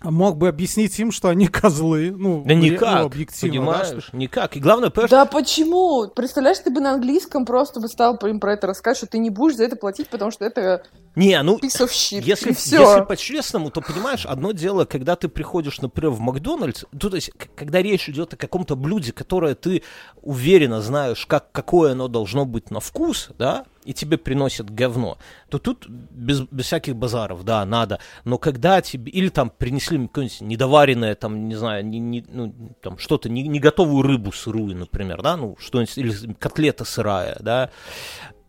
[0.01, 2.11] Мог бы объяснить им, что они козлы?
[2.15, 4.03] Ну, Да ну, никак, объективно, да, понимаешь?
[4.03, 4.55] что- Никак.
[4.55, 6.07] И главное, понимаешь, Да почему?
[6.07, 9.29] Представляешь, ты бы на английском просто бы стал им про это рассказать, что ты не
[9.29, 10.83] будешь за это платить, потому что это
[11.15, 12.21] не, ну, piece of shit.
[12.21, 12.79] Если, все.
[12.81, 17.31] если по-честному, то понимаешь, одно дело, когда ты приходишь, например, в Макдональдс, ну, то есть,
[17.55, 19.83] когда речь идет о каком-то блюде, которое ты
[20.21, 25.17] уверенно знаешь, как, какое оно должно быть на вкус, да, и тебе приносят говно,
[25.49, 27.99] то тут без, без всяких базаров, да, надо.
[28.25, 32.97] Но когда тебе, или там принесли какое-нибудь недоваренное, там, не знаю, не, не- ну, там,
[32.97, 37.69] что-то, не, не готовую рыбу сырую, например, да, ну, что-нибудь, или котлета сырая, да,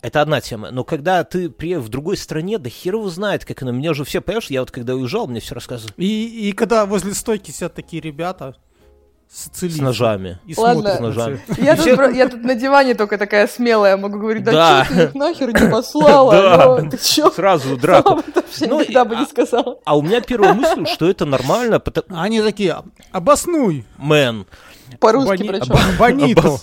[0.03, 0.71] это одна тема.
[0.71, 3.73] Но когда ты приехал в другой стране, да хер его знает, как оно.
[3.73, 7.12] Меня же все, понимаешь, я вот когда уезжал, мне все рассказывали И, и когда возле
[7.14, 8.57] стойки сидят такие ребята
[9.33, 10.38] с, с ножами.
[10.47, 10.97] и Ладно.
[10.97, 11.40] С ножами.
[11.59, 14.53] Я И тут, все- про- я тут на диване только такая смелая, могу говорить, да,
[14.53, 14.87] Да.
[14.88, 16.62] чё ты их нахер не послала, Да.
[16.64, 17.31] алло, ты чё?
[17.31, 18.23] Сразу драку.
[18.61, 19.79] Ну, никогда и- бы не сказала.
[19.85, 22.21] А у меня первая мысль, что это нормально, потому...
[22.21, 22.77] Они такие,
[23.12, 24.47] обоснуй, Мэн.
[24.99, 25.75] По-русски Бони- причем.
[25.97, 26.59] Бо- Бонито.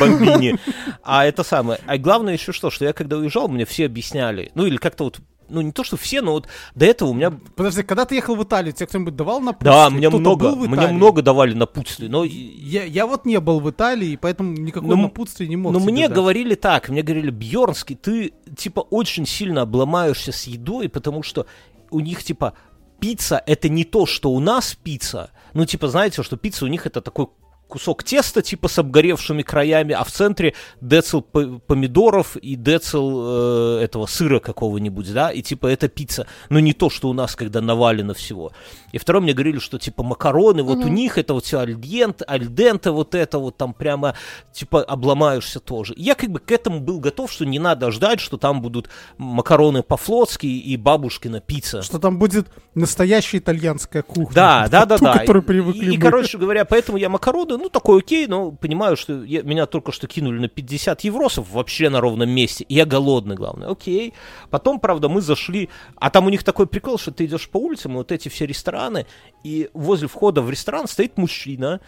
[0.00, 0.58] Бомбини.
[1.04, 1.78] А это самое.
[1.86, 4.50] А главное еще что, что я когда уезжал, мне все объясняли.
[4.56, 7.32] Ну или как-то вот, ну не то, что все, но вот до этого у меня...
[7.56, 9.72] Подожди, когда ты ехал в Италию, тебе кто-нибудь давал напутствие?
[9.72, 12.24] Да, мне много, мне много давали напутствий, но...
[12.24, 15.80] Я, я вот не был в Италии, и поэтому никакого Ну, напутствия не мог Но
[15.80, 16.16] тебе мне дать.
[16.16, 21.46] говорили так, мне говорили, Бьернский, ты типа очень сильно обломаешься с едой, потому что
[21.90, 22.54] у них типа
[23.00, 25.30] пицца это не то, что у нас пицца.
[25.52, 27.28] Ну типа знаете, что пицца у них это такой
[27.68, 33.80] кусок теста типа с обгоревшими краями, а в центре децл по- помидоров и децл э,
[33.82, 37.60] этого сыра какого-нибудь, да, и типа это пицца, но не то, что у нас, когда
[37.60, 38.52] навалено всего.
[38.92, 42.90] И второе мне говорили, что типа макароны, вот у них это вот все альдент, альденте,
[42.90, 44.14] вот это вот там прямо
[44.52, 45.94] типа обломаешься тоже.
[45.96, 49.82] Я как бы к этому был готов, что не надо ждать, что там будут макароны
[49.82, 51.82] по-флотски и бабушкина пицца.
[51.82, 54.34] Что там будет настоящая итальянская кухня.
[54.34, 55.18] Да, да, да, Ту, да.
[55.18, 59.24] которой привыкли и, и, короче говоря, поэтому я макароны, ну, такой окей, но понимаю, что
[59.24, 63.36] я- меня только что кинули на 50 евросов вообще на ровном месте, и я голодный,
[63.36, 64.14] главное, окей.
[64.50, 67.92] Потом, правда, мы зашли, а там у них такой прикол, что ты идешь по улицам,
[67.92, 69.06] и вот эти все рестораны,
[69.42, 71.80] и возле входа в ресторан стоит мужчина,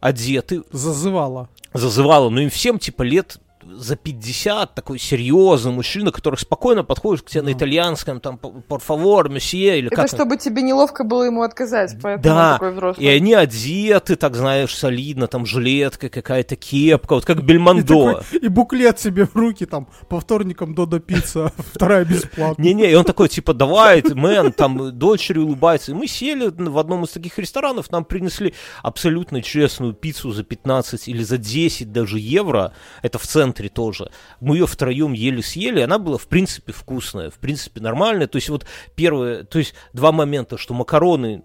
[0.00, 1.48] одетый, Зазывала.
[1.72, 3.38] зазывало, но им всем типа лет
[3.70, 9.28] за 50, такой серьезный мужчина, который спокойно подходит к тебе на итальянском, там, por favor,
[9.28, 13.16] месье, или Это как чтобы тебе неловко было ему отказать, поэтому Да, такой и взрослый.
[13.16, 18.14] они одеты, так знаешь, солидно, там жилетка какая-то, кепка, вот как И, Бельмондо.
[18.22, 22.62] такой- и буклет себе в руки, там, по вторникам Додо Пицца, вторая бесплатно.
[22.62, 25.92] Не-не, и он такой, типа, давай, ты, мэн, там, дочери улыбается.
[25.92, 31.08] И мы сели в одном из таких ресторанов, нам принесли абсолютно честную пиццу за 15
[31.08, 34.10] или за 10 даже евро, это в центре тоже.
[34.40, 38.26] Мы ее втроем ели-съели, она была, в принципе, вкусная, в принципе, нормальная.
[38.26, 41.42] То есть вот первое, то есть два момента, что макароны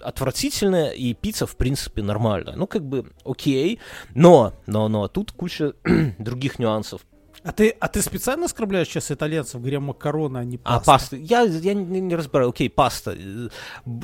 [0.00, 2.54] отвратительная, и пицца, в принципе, нормальная.
[2.54, 3.80] Ну, как бы, окей.
[4.14, 5.72] Но, но, но, тут куча
[6.18, 7.00] других нюансов.
[7.42, 10.84] А ты, а ты специально оскорбляешь сейчас итальянцев, говоря макароны, а не А, паста?
[10.90, 11.16] паста.
[11.16, 12.48] Я, я не, не разбираю.
[12.48, 13.16] Окей, паста.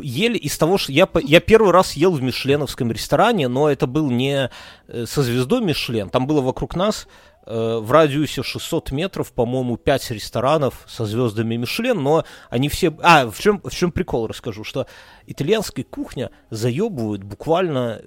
[0.00, 4.10] Ели из того, что я, я первый раз ел в мишленовском ресторане, но это был
[4.10, 4.48] не
[4.86, 6.08] э, со звездой Мишлен.
[6.08, 7.08] Там было вокруг нас
[7.46, 12.96] в радиусе 600 метров, по-моему, 5 ресторанов со звездами Мишлен, но они все...
[13.02, 14.86] А, в чем, в чем прикол расскажу, что
[15.26, 18.00] итальянская кухня заебывают буквально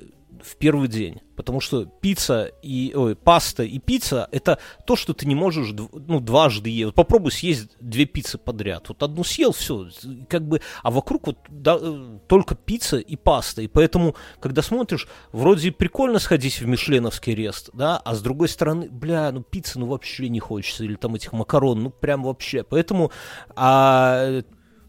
[0.43, 1.21] в первый день.
[1.36, 6.19] Потому что пицца и ой, паста и пицца это то, что ты не можешь ну,
[6.19, 6.86] дважды есть.
[6.86, 8.88] Вот попробуй съесть две пиццы подряд.
[8.88, 9.89] Вот одну съел, все,
[10.30, 13.62] как бы, а вокруг вот да, э, только пицца и паста.
[13.62, 18.89] И поэтому, когда смотришь, вроде прикольно сходить в Мишленовский рест, да, а с другой стороны,
[18.89, 22.63] бля, ну пиццы ну вообще не хочется, или там этих макарон, ну прям вообще.
[22.63, 23.12] Поэтому
[23.56, 24.41] а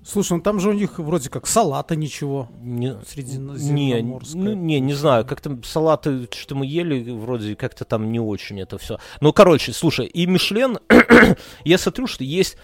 [0.07, 2.49] Слушай, ну там же у них вроде как салата ничего.
[2.61, 2.97] Не,
[4.03, 4.03] не,
[4.35, 8.61] ну, не, не знаю, как там салаты, что мы ели, вроде как-то там не очень
[8.61, 8.99] это все.
[9.21, 10.79] Ну, короче, слушай, и Мишлен,
[11.65, 12.57] я смотрю, что есть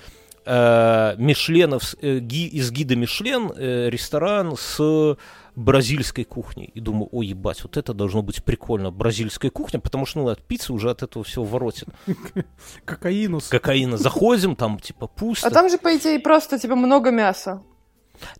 [0.44, 5.16] э, Мишленов, э, ги, из гида Мишлен э, ресторан с
[5.54, 6.70] бразильской кухней.
[6.74, 10.42] И думаю, ой, ебать, вот это должно быть прикольно, бразильская кухня, потому что, ну, от
[10.42, 11.88] пиццы уже от этого всего воротит.
[12.84, 13.48] Кокаинус.
[13.48, 13.96] Кокаина.
[13.96, 15.46] Заходим, там, типа, пусто.
[15.46, 17.62] А там же, по идее, просто, типа, много мяса.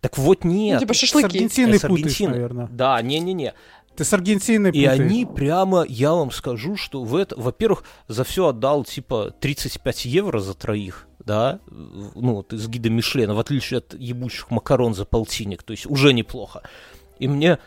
[0.01, 0.75] Так вот нет.
[0.75, 1.27] Ну, типа шашлыки.
[1.27, 2.67] С Аргентиной путаешь, наверное.
[2.71, 3.53] Да, не-не-не.
[3.95, 8.47] Ты с Аргентиной И они прямо, я вам скажу, что в это, во-первых, за все
[8.47, 13.93] отдал типа 35 евро за троих, да, ну вот из гида Мишлена, в отличие от
[13.93, 16.63] ебучих макарон за полтинник, то есть уже неплохо
[17.19, 17.59] и мне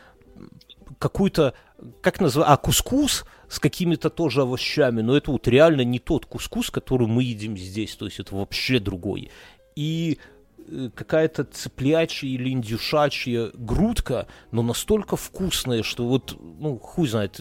[0.99, 1.55] какую-то,
[2.01, 6.71] как называется, а, кускус с какими-то тоже овощами, но это вот реально не тот кускус,
[6.71, 9.31] который мы едим здесь, то есть это вообще другой.
[9.75, 10.19] И
[10.69, 17.41] э, какая-то цыплячья или индюшачья грудка, но настолько вкусная, что вот, ну, хуй знает,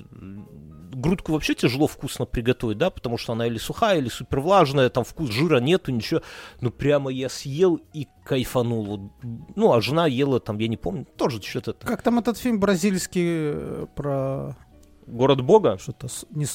[0.96, 5.04] грудку вообще тяжело вкусно приготовить, да, потому что она или сухая, или супер влажная, там
[5.04, 6.22] вкус жира нету, ничего.
[6.62, 9.12] Но прямо я съел и кайфанул.
[9.56, 11.74] Ну, а жена ела там, я не помню, тоже что-то.
[11.74, 14.56] Как там этот фильм бразильский э, про...
[15.06, 15.78] Город Бога?
[15.78, 16.46] Что-то не...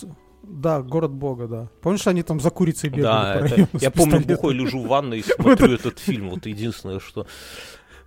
[0.42, 1.68] Да, город Бога, да.
[1.83, 5.18] Помнишь, они там за курицей бегали да, по это, Я помню, бухой лежу в ванной
[5.18, 6.31] и смотрю этот фильм.
[6.31, 7.26] Вот единственное, что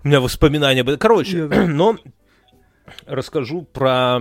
[0.04, 0.98] у меня воспоминания были.
[0.98, 1.98] Короче, но
[3.06, 4.20] расскажу про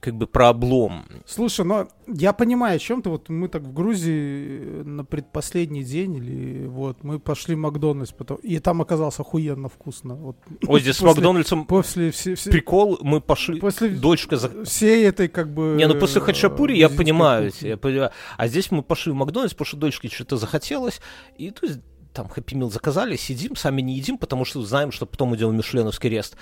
[0.00, 1.06] как бы про облом.
[1.26, 3.10] Слушай, но я понимаю, о чем ты.
[3.10, 8.36] Вот мы так в Грузии на предпоследний день или вот мы пошли в Макдональдс, потом
[8.38, 10.14] и там оказалось охуенно вкусно.
[10.14, 10.36] Вот.
[10.66, 12.98] Ой, здесь после, с Макдональдсом после все, все, прикол.
[13.02, 13.60] Мы пошли.
[13.60, 15.74] После дочка за всей этой как бы.
[15.76, 18.10] Не, ну после хачапури я понимаю, я понимаю.
[18.36, 21.00] А здесь мы пошли в Макдональдс, потому что дочке что-то захотелось,
[21.36, 21.80] и то есть
[22.16, 25.52] там Хэппи Мил заказали, сидим, сами не едим, потому что знаем, что потом идем в
[25.52, 26.36] Мишленовский рест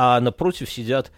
[0.00, 1.10] а напротив сидят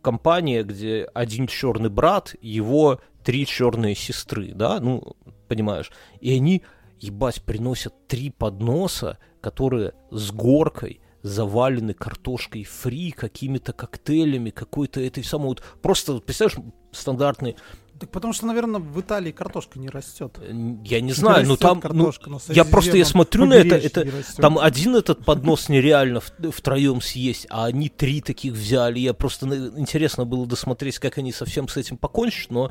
[0.00, 5.16] компания, где один черный брат, его три черные сестры, да, ну,
[5.48, 5.90] понимаешь,
[6.20, 6.62] и они,
[7.00, 15.48] ебать, приносят три подноса, которые с горкой, завалены картошкой фри, какими-то коктейлями, какой-то этой самой
[15.48, 17.56] вот просто, представляешь, стандартный
[17.98, 20.38] так потому что, наверное, в Италии картошка не растет.
[20.40, 20.52] Э,
[20.84, 22.12] я не знаю, ну там, ну,
[22.48, 24.06] я просто я смотрю на это, это
[24.36, 28.98] там один этот поднос нереально втроем съесть, а они три таких взяли.
[28.98, 32.70] Я просто интересно было досмотреть, как они совсем с этим покончат, но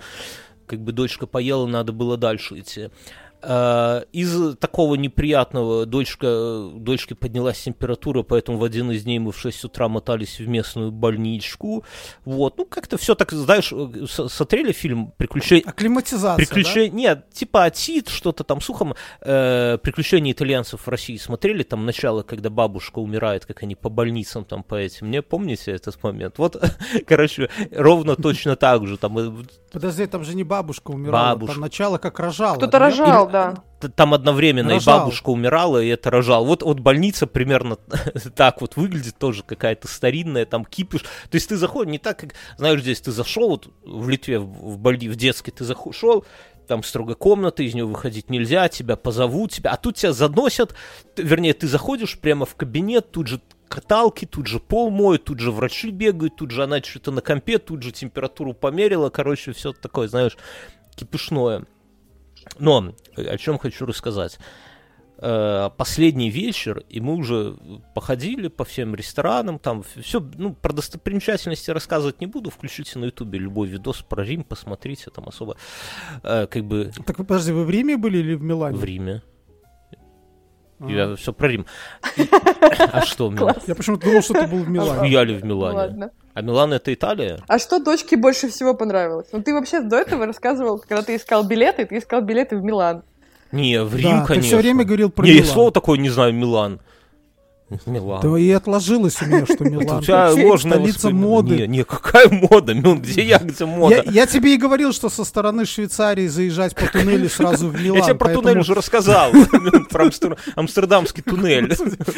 [0.67, 2.89] как бы дочка поела, надо было дальше идти.
[3.47, 9.39] Э, из такого неприятного дочка, дочке поднялась температура, поэтому в один из дней мы в
[9.39, 11.83] 6 утра мотались в местную больничку.
[12.23, 16.89] Вот, ну как-то все так, знаешь, э, смотрели фильм «Приключения...» Акклиматизация, Приключения...
[16.89, 16.97] да?
[16.97, 18.95] Нет, типа «Атит», что-то там сухом.
[19.21, 24.45] Э, «Приключения итальянцев в России» смотрели, там начало, когда бабушка умирает, как они по больницам
[24.45, 25.07] там по этим.
[25.07, 26.39] Мне помните этот момент?
[26.39, 26.59] Вот,
[27.07, 28.97] короче, ровно точно так же.
[28.97, 29.19] Там...
[29.19, 29.31] Э,
[29.71, 31.53] Подожди, там же не бабушка умирала, бабушка.
[31.53, 32.55] там начало как рожала.
[32.55, 33.89] Кто-то рожал, да.
[33.89, 34.97] Там одновременно рожал.
[34.97, 36.45] и бабушка умирала, и это рожал.
[36.45, 37.75] Вот, вот больница примерно
[38.35, 41.01] так вот выглядит, тоже какая-то старинная, там кипиш.
[41.01, 44.77] То есть ты заходишь, не так, как, знаешь, здесь ты зашел, вот в Литве, в,
[44.77, 46.25] больни, в детской ты зашел,
[46.67, 50.73] там строго комната, из нее выходить нельзя, тебя позовут, тебя, а тут тебя заносят,
[51.17, 55.51] вернее, ты заходишь прямо в кабинет, тут же каталки, тут же пол моют, тут же
[55.51, 60.07] врачи бегают, тут же она что-то на компе, тут же температуру померила, короче, все такое,
[60.07, 60.37] знаешь,
[60.95, 61.65] кипишное.
[62.59, 64.39] Но о чем хочу рассказать.
[65.17, 67.55] Э, последний вечер, и мы уже
[67.93, 73.39] походили по всем ресторанам, там все, ну, про достопримечательности рассказывать не буду, включите на ютубе
[73.39, 75.55] любой видос про Рим, посмотрите, там особо,
[76.21, 76.91] э, как бы...
[77.05, 78.77] Так, подожди, вы в Риме были или в Милане?
[78.77, 79.21] В Риме.
[80.79, 80.91] А.
[80.91, 81.65] Я все про Рим.
[82.91, 83.31] А что?
[83.67, 85.09] Я почему-то думал, что ты был в Милане.
[85.09, 86.09] Я ли в Милане?
[86.35, 87.39] А Милан это Италия?
[87.47, 89.27] А что дочке больше всего понравилось?
[89.31, 93.03] Ну ты вообще до этого рассказывал, когда ты искал билеты, ты искал билеты в Милан.
[93.53, 94.35] Не, в Рим, конечно.
[94.35, 95.43] ты все время говорил про не, Милан.
[95.43, 96.81] Не, я слово такое не знаю, Милан.
[97.87, 98.21] Милан.
[98.21, 99.97] Да и отложилось у меня, что Милан.
[99.97, 101.57] У тебя ложная Столица моды.
[101.61, 102.73] Не, не, какая мода?
[102.75, 103.95] Ну, где я, где мода?
[103.95, 107.97] Я, я тебе и говорил, что со стороны Швейцарии заезжать по туннелю сразу в Милан.
[107.97, 109.31] Я тебе про поэтому- туннель уже рассказал.
[109.89, 111.75] Про Амстер- Амстердамский туннель.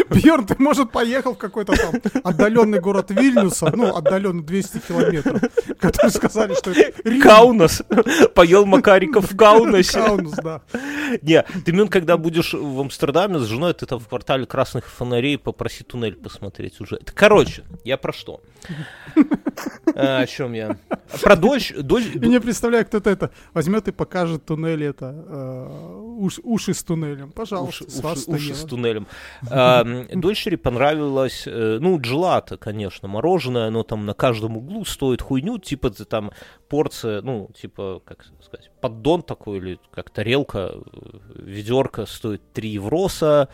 [0.09, 5.41] Бьерн, ты, может, поехал в какой-то там отдаленный город Вильнюса, ну, отдаленный 200 километров,
[5.79, 7.21] которые сказали, что это Рим.
[7.21, 7.81] Каунас.
[8.35, 9.93] Поел Макариков в Каунасе.
[10.01, 10.61] Каунас, да.
[11.21, 15.36] Не, ты, Мин, когда будешь в Амстердаме с женой, ты там в квартале красных фонарей
[15.37, 16.95] попроси туннель посмотреть уже.
[16.97, 18.41] Это, короче, я про что?
[19.95, 20.77] А, О чем я?
[21.23, 26.73] Про дочь, Я не представляю, кто-то это возьмет и покажет туннель это, э, уш- уши
[26.73, 27.31] с туннелем.
[27.31, 29.07] Пожалуйста, уши, с туннелем.
[30.13, 35.89] Дочери понравилось, э, ну, джелато, конечно, мороженое, оно там на каждом углу стоит хуйню, типа
[35.89, 36.31] там
[36.69, 40.73] порция, ну, типа, как сказать, поддон такой или как тарелка,
[41.35, 43.49] ведерко стоит 3 евроса,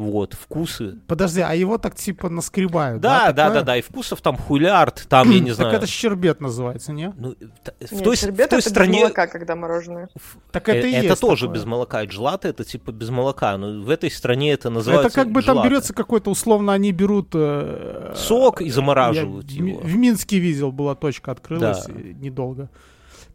[0.00, 0.98] вот, вкусы.
[1.06, 3.60] Подожди, а его так типа наскребают, Да, да, такое?
[3.60, 5.76] да, да, и вкусов там хулиард, там, я не Так знаю.
[5.76, 7.12] это щербет называется, не?
[7.18, 9.00] Ну, в Нет, той, с- в щербет той это без стране...
[9.00, 10.08] молока, когда мороженое.
[10.52, 11.54] Так это Э, и это есть тоже такое.
[11.54, 12.04] без молока.
[12.04, 13.56] Джелато это типа без молока.
[13.58, 15.68] Но в этой стране это называется Это как бы там джелато.
[15.68, 17.28] берется какой-то, условно, они берут...
[17.34, 19.80] э, Сок и я замораживают в, его.
[19.80, 21.92] в Минске видел, была точка, открылась Да.
[21.94, 22.70] недолго.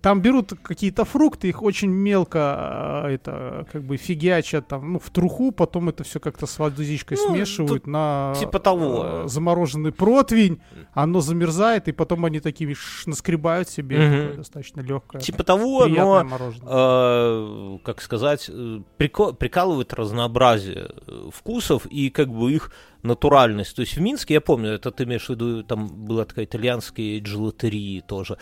[0.06, 5.10] Там берут какие-то фрукты, их очень мелко, э, это, как бы фигячат там, ну, в
[5.10, 9.04] труху, потом это все как-то с водичкой Ну, смешивают на типа того.
[9.04, 10.60] э, замороженный противень,
[10.94, 14.18] оно замерзает, и потом они такими ш- наскребают себе Мгм.
[14.22, 15.22] такое достаточно легкое.
[15.24, 16.70] Типа того, но, мороженое.
[16.72, 22.72] э, как сказать, э, прико- прикалывает разнообразие э, вкусов и как бы их
[23.06, 23.76] натуральность.
[23.76, 27.20] То есть в Минске, я помню, это ты имеешь в виду, там была такая итальянская
[27.20, 28.38] джелатерия тоже.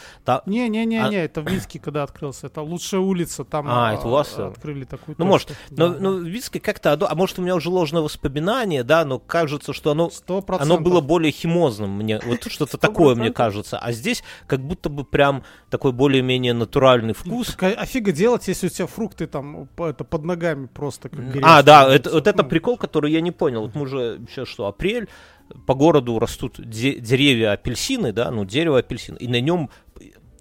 [0.45, 2.47] Не-не-не, это в Минске когда открылся.
[2.47, 4.47] Это лучшая улица, там А, а, это у вас, э?
[4.47, 5.28] открыли такую Ну, точку.
[5.28, 9.06] может, но, Да, но в Минске как-то, а может, у меня уже ложное воспоминание, да,
[9.06, 10.82] но кажется, что оно Сто Оно процентов.
[10.82, 13.78] было более химозным, мне вот что-то такое мне кажется.
[13.78, 17.47] А здесь как будто бы прям такой более-менее натуральный вкус.
[17.47, 21.19] Так, а, а фига делать, если у тебя фрукты там это под ногами просто как
[21.41, 23.62] А, да, это, вот это Ну, прикол, который я не понял.
[23.62, 25.09] Вот мы уже сейчас что, апрель,
[25.65, 29.69] по городу растут де- деревья апельсины, да, ну, дерево апельсин, и на нем,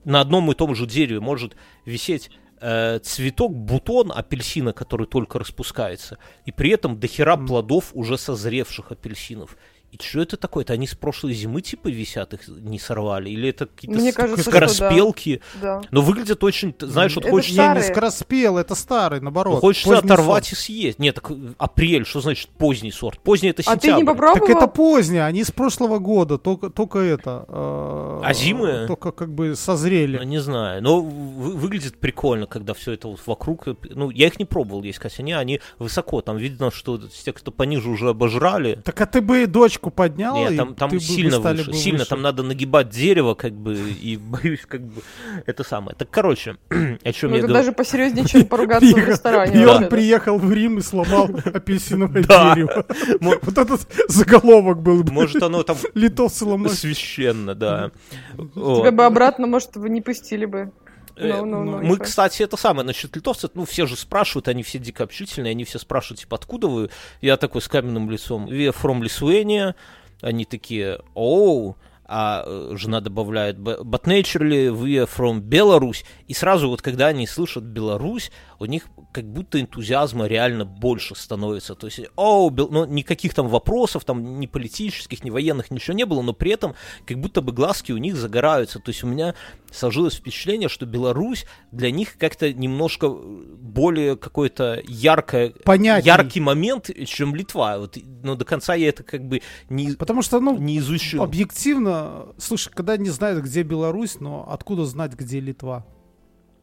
[0.04, 6.18] на одном и том же дереве может висеть э, цветок, бутон апельсина, который только распускается,
[6.44, 9.56] и при этом дохера плодов уже созревших апельсинов.
[9.92, 10.64] И что это такое?
[10.64, 13.28] Это они с прошлой зимы типа висят, их не сорвали?
[13.28, 15.42] Или это какие-то Мне с- кажется, скороспелки?
[15.60, 15.82] Да.
[15.90, 17.82] Но выглядят очень, знаешь, вот Это хочешь, Не, не старые.
[17.84, 19.56] скороспел, это старый, наоборот.
[19.56, 20.58] ну, хочется поздний оторвать сорт.
[20.58, 20.98] и съесть.
[20.98, 23.20] Нет, так апрель, что значит поздний сорт?
[23.20, 23.98] Поздний это А ты сентябрь.
[24.00, 24.46] не попробовал?
[24.46, 27.44] Так это позднее, они с прошлого года, только, только это...
[27.48, 28.86] э, А зимы?
[28.88, 30.16] Только как бы созрели.
[30.16, 33.66] Ну, не знаю, но вы- выглядит прикольно, когда все это вот вокруг.
[33.90, 36.22] Ну, я их не пробовал есть, хотя они, они высоко.
[36.22, 38.80] Там видно, что те, кто пониже, уже обожрали.
[38.84, 39.46] Так а ты бы и
[39.82, 41.70] дочку поднял, Нет, и там, там ты бы- сильно стали выше.
[41.70, 42.10] бы Сильно выше.
[42.10, 45.02] там надо нагибать дерево, как бы, и боюсь, как бы,
[45.46, 45.96] это самое.
[45.96, 47.52] Так, короче, о чем Ну, я это говорю.
[47.54, 49.60] даже посерьезнее, чем поругаться в ресторане.
[49.62, 52.84] И он приехал в Рим и сломал апельсиновое дерево.
[53.20, 55.02] Вот этот заголовок был.
[55.02, 55.12] бы.
[55.12, 56.72] Может, оно там Литовцы ломают.
[56.78, 57.90] священно, да.
[58.36, 60.70] Тебя бы обратно, может, вы не пустили бы.
[61.16, 64.62] Э, Ну, ну, ну, Мы, кстати, это самое, насчет литовцев, ну, все же спрашивают, они
[64.62, 66.90] все дико общительные, они все спрашивают, типа, откуда вы?
[67.20, 69.74] Я такой с каменным лицом, we from Lithuania,
[70.20, 71.76] они такие, оу,
[72.14, 76.04] а э, жена добавляет, «But but naturally we are from Беларусь.
[76.28, 78.30] И сразу вот, когда они слышат Беларусь,
[78.62, 81.74] у них как будто энтузиазма реально больше становится.
[81.74, 86.06] То есть, о, Бел- ну, никаких там вопросов, там ни политических, ни военных, ничего не
[86.06, 86.74] было, но при этом
[87.06, 88.78] как будто бы глазки у них загораются.
[88.78, 89.34] То есть у меня
[89.70, 96.06] сложилось впечатление, что Беларусь для них как-то немножко более какое-то яркое, Понятней.
[96.06, 97.78] яркий момент, чем Литва.
[97.78, 101.22] Вот, но до конца я это как бы не, Потому что, ну, не изучил.
[101.22, 105.84] объективно, слушай, когда не знают, где Беларусь, но откуда знать, где Литва?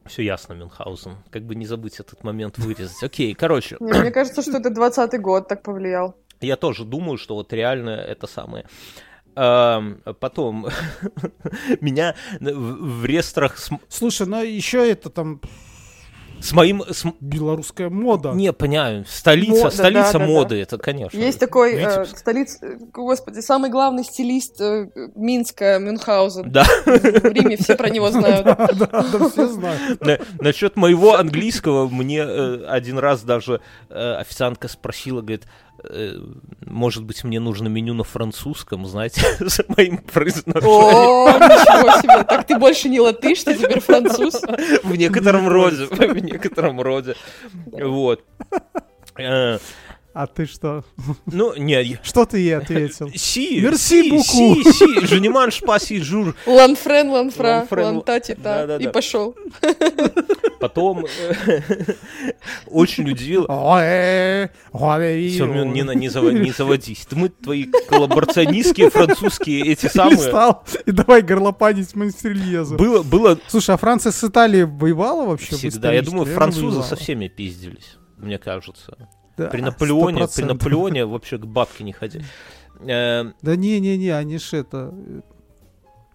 [0.09, 1.17] Все ясно, Мюнхгаузен.
[1.29, 3.01] Как бы не забыть этот момент вырезать.
[3.03, 3.77] Окей, короче.
[3.79, 6.15] Не, мне кажется, что это 20-й год так повлиял.
[6.41, 8.65] Я тоже думаю, что вот реально это самое.
[9.35, 10.67] Потом
[11.81, 13.05] меня в
[13.71, 15.41] м- Слушай, ну еще это там
[16.41, 16.83] с моим...
[16.89, 18.31] с белорусская мода.
[18.31, 21.17] Не, понимаю, столица, Мода, столица да, да, моды, это, конечно.
[21.17, 26.51] Есть такой э, столиц, э, господи, самый главный стилист э, Минска, Мюнхгаузен.
[26.51, 28.45] Да, В Риме все про него знают.
[28.45, 30.01] Да, да, да, все знают.
[30.01, 35.45] На- насчет моего английского мне э, один раз даже э, официантка спросила, говорит,
[36.65, 40.69] может быть, мне нужно меню на французском, знаете, за моим произношением.
[40.69, 42.23] О, ничего себе.
[42.23, 44.41] Так ты больше не латыш, ты теперь француз.
[44.83, 47.15] В некотором роде, в некотором роде.
[47.65, 48.23] Вот.
[50.13, 50.83] А ты что?
[51.25, 53.09] Ну, не, я- Что ты ей ответил?
[53.15, 54.23] Си, Мерси си, буку.
[54.23, 54.63] си,
[55.07, 55.29] си,
[55.65, 56.33] pas si jour.
[56.47, 58.57] Ланфрен, ланфра, Ланфрен, лантати-та.
[58.59, 58.83] да-да-да.
[58.83, 59.35] И пошел.
[60.59, 61.61] Потом э,
[62.67, 63.45] очень удивил.
[63.47, 66.07] Ой, ой, Семен, не, на- не,
[66.39, 67.07] не заводись.
[67.11, 70.17] Мы твои коллаборационистские французские эти самые...
[70.17, 72.75] Встал и давай горлопанить Монстрельезу.
[72.75, 75.55] Было, было Слушай, а Франция с Италией воевала вообще?
[75.55, 75.93] всегда.
[75.93, 78.97] Я думаю, французы со всеми пиздились, мне кажется.
[79.39, 80.45] Да, При Наполеоне, при 100%.
[80.45, 82.21] Наполеоне вообще к бабке не ходи.
[82.81, 84.93] Э, Да не-не-не, они ж это...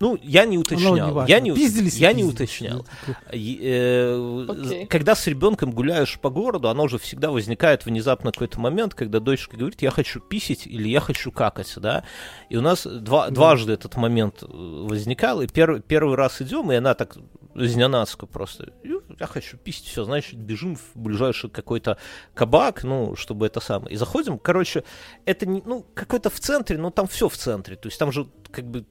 [0.00, 0.96] Ну, я не уточнял.
[0.96, 1.30] неважно.
[1.32, 2.34] я не, Пиздились я не пиздились.
[2.34, 2.86] уточнял.
[3.32, 4.86] И, э, Окей.
[4.86, 9.56] Когда с ребенком гуляешь по городу, оно же всегда возникает внезапно какой-то момент, когда дочка
[9.56, 12.04] говорит, я хочу писить или я хочу какать, да.
[12.50, 16.74] И у нас два, дважды этот момент э, возникал, и пер- первый раз идем, и
[16.74, 17.16] она так
[17.54, 21.98] зненацко просто, «Ю, я хочу писать, все, значит, бежим в ближайший какой-то
[22.34, 23.94] кабак, ну, чтобы это самое.
[23.94, 24.84] И заходим, короче,
[25.24, 28.26] это не, ну, какой-то в центре, но там все в центре, то есть там же
[28.50, 28.84] как бы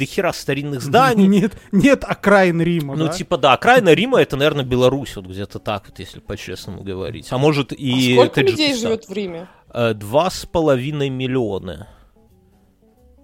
[0.00, 3.12] дохера старинных зданий, Нет, нет окраин Рима, ну, да?
[3.12, 7.28] типа, да, окраина Рима это, наверное, Беларусь, вот где-то так вот, если по-честному говорить.
[7.30, 9.48] А может и а сколько людей живет в Риме?
[9.72, 11.88] Э, Два с половиной миллиона.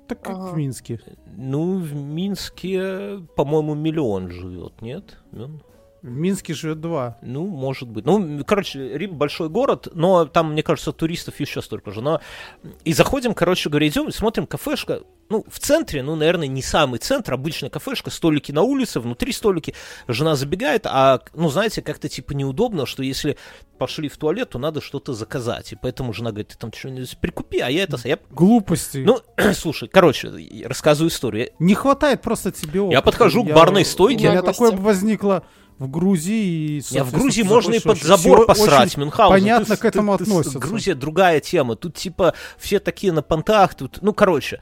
[0.06, 0.52] Так как Ага.
[0.52, 1.00] в Минске.
[1.36, 5.18] Ну, в Минске, по-моему, миллион живет, нет?
[5.32, 5.60] Миллион?
[6.02, 7.18] В Минске живет два.
[7.22, 8.04] Ну, может быть.
[8.04, 12.00] Ну, короче, Рим большой город, но там, мне кажется, туристов еще столько же.
[12.00, 12.20] Но
[12.84, 15.02] и заходим, короче говоря, идем, смотрим кафешка.
[15.28, 19.74] Ну, в центре, ну, наверное, не самый центр, обычная кафешка, столики на улице, внутри столики.
[20.06, 23.36] Жена забегает, а, ну, знаете, как-то типа неудобно, что если
[23.76, 25.72] пошли в туалет, то надо что-то заказать.
[25.72, 27.98] И поэтому жена говорит, ты там что-нибудь прикупи, а я это...
[28.04, 28.18] Я...
[28.30, 28.98] Глупости.
[28.98, 29.20] Ну,
[29.54, 31.50] слушай, короче, я рассказываю историю.
[31.58, 33.02] Не хватает просто тебе опыта.
[33.02, 34.28] подхожу к барной стойке.
[34.28, 35.44] У меня такое возникло
[35.78, 36.78] в Грузии.
[36.78, 39.34] и, Я в Грузии можно и под забор всё посрать, Мюнхгаузен.
[39.40, 40.58] понятно Ты к этому ты- относятся.
[40.58, 41.76] Грузия другая тема.
[41.76, 43.74] Тут типа все такие на понтах.
[43.74, 44.60] Тут, ну, короче,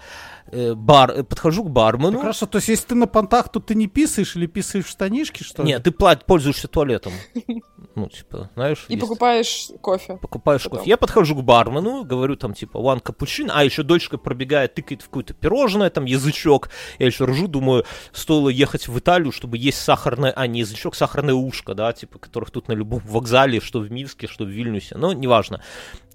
[0.52, 2.12] э, бар, э, подхожу к бармену.
[2.12, 4.88] Так хорошо, то есть если ты на понтах, то ты не писаешь или писаешь в
[4.88, 5.68] штанишки, что ли?
[5.68, 7.12] Нет, ты плат, пользуешься туалетом.
[7.96, 10.16] Ну, типа, знаешь, И есть- покупаешь кофе.
[10.16, 10.78] покупаешь Потом.
[10.78, 10.90] кофе.
[10.90, 15.04] Я подхожу к бармену, говорю там типа one капучино, а еще дочка пробегает, тыкает в
[15.04, 16.70] какое-то пирожное, там язычок.
[16.98, 21.34] Я еще ржу, думаю, стоило ехать в Италию, чтобы есть сахарное, а не язычок, сахарное
[21.34, 25.12] ушко, да, типа, которых тут на любом вокзале, что в Минске, что в Вильнюсе, но
[25.12, 25.62] неважно.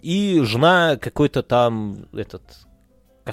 [0.02, 2.42] И жена какой-то там, этот,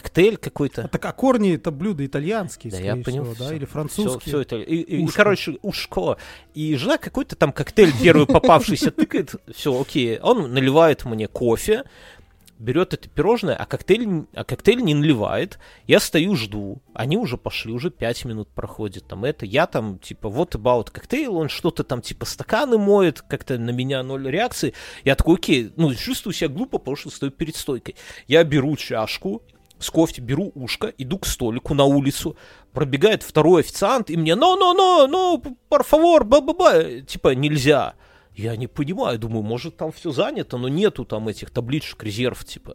[0.01, 0.89] коктейль какой-то.
[0.89, 3.25] Так а корни это блюда итальянские, Да, я понял.
[3.33, 4.21] всего, да, или Все, французские.
[4.21, 4.57] все это.
[4.57, 5.17] И, и- и, Ушко.
[5.17, 6.17] короче, ушко.
[6.55, 9.35] И жена какой-то там коктейль первый попавшийся тыкает.
[9.55, 10.19] Все, окей.
[10.21, 11.85] Он наливает мне кофе,
[12.59, 15.59] берет это пирожное, а коктейль, а коктейль не наливает.
[15.87, 16.81] Я стою, жду.
[16.95, 19.07] Они уже пошли, уже пять минут проходит.
[19.07, 23.59] Там это, я там, типа, вот about коктейл, он что-то там, типа, стаканы моет, как-то
[23.59, 24.73] на меня ноль реакции.
[25.05, 27.95] Я такой, окей, ну, чувствую себя глупо, потому что стою перед стойкой.
[28.27, 29.43] Я беру чашку,
[29.79, 32.37] с кофе беру ушко, иду к столику на улицу,
[32.73, 37.95] пробегает второй официант, и мне, ну, ну, ну, ну, por favor, ба-ба-ба, типа, нельзя.
[38.35, 42.75] Я не понимаю, думаю, может, там все занято, но нету там этих табличек резерв, типа.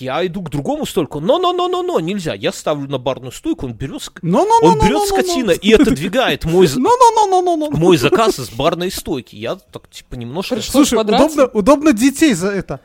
[0.00, 2.34] Я иду к другому столику, но-но-но-но-но, нельзя.
[2.34, 5.52] Я ставлю на барную стойку, он берет, ск- ну, ну, он ну, берет ну, скотина
[5.52, 5.58] ну.
[5.60, 7.76] и отодвигает мой, Ну, ну, ну, ну, ну, ну.
[7.76, 9.36] мой заказ из барной стойки.
[9.36, 10.54] Я так, типа, немножко...
[10.54, 10.72] Хорошо.
[10.72, 11.44] Слушай, подраться?
[11.44, 12.80] удобно, удобно детей за это.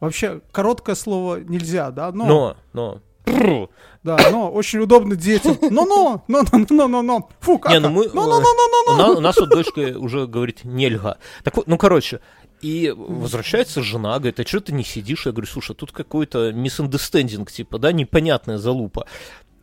[0.00, 2.10] Вообще, короткое слово нельзя, да?
[2.10, 3.70] Но, Но, но...
[4.02, 5.58] да, но очень удобно детям.
[5.60, 7.28] Ну, ну, ну, ну, ну, ну, ну.
[7.40, 7.70] Фу, как?
[7.72, 8.06] Не, ну мы...
[8.06, 11.18] Ну, ну, ну, ну, ну, У на- у нас вот дочка уже говорит нельга.
[11.44, 12.20] Так вот, ну, короче,
[12.62, 15.26] и возвращается жена, говорит, а что ты не сидишь?
[15.26, 19.06] Я говорю, слушай, тут какой-то misunderstanding, типа, да, непонятная залупа.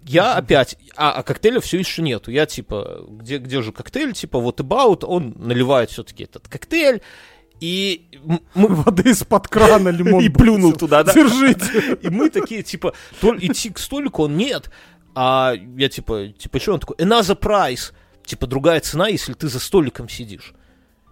[0.03, 2.31] Я опять, а, а коктейля все еще нету.
[2.31, 4.13] Я типа, где, где же коктейль?
[4.13, 7.01] Типа, вот about, он наливает все-таки этот коктейль,
[7.59, 8.07] и
[8.53, 10.23] мы Воды из-под крана лимон.
[10.23, 11.13] и плюнул туда, да.
[11.13, 11.97] Держите.
[12.01, 14.69] И мы такие, типа, идти к столику, он нет.
[15.15, 16.95] А я типа, типа, что он такой?
[16.97, 17.93] Another price.
[18.25, 20.53] Типа, другая цена, если ты за столиком сидишь.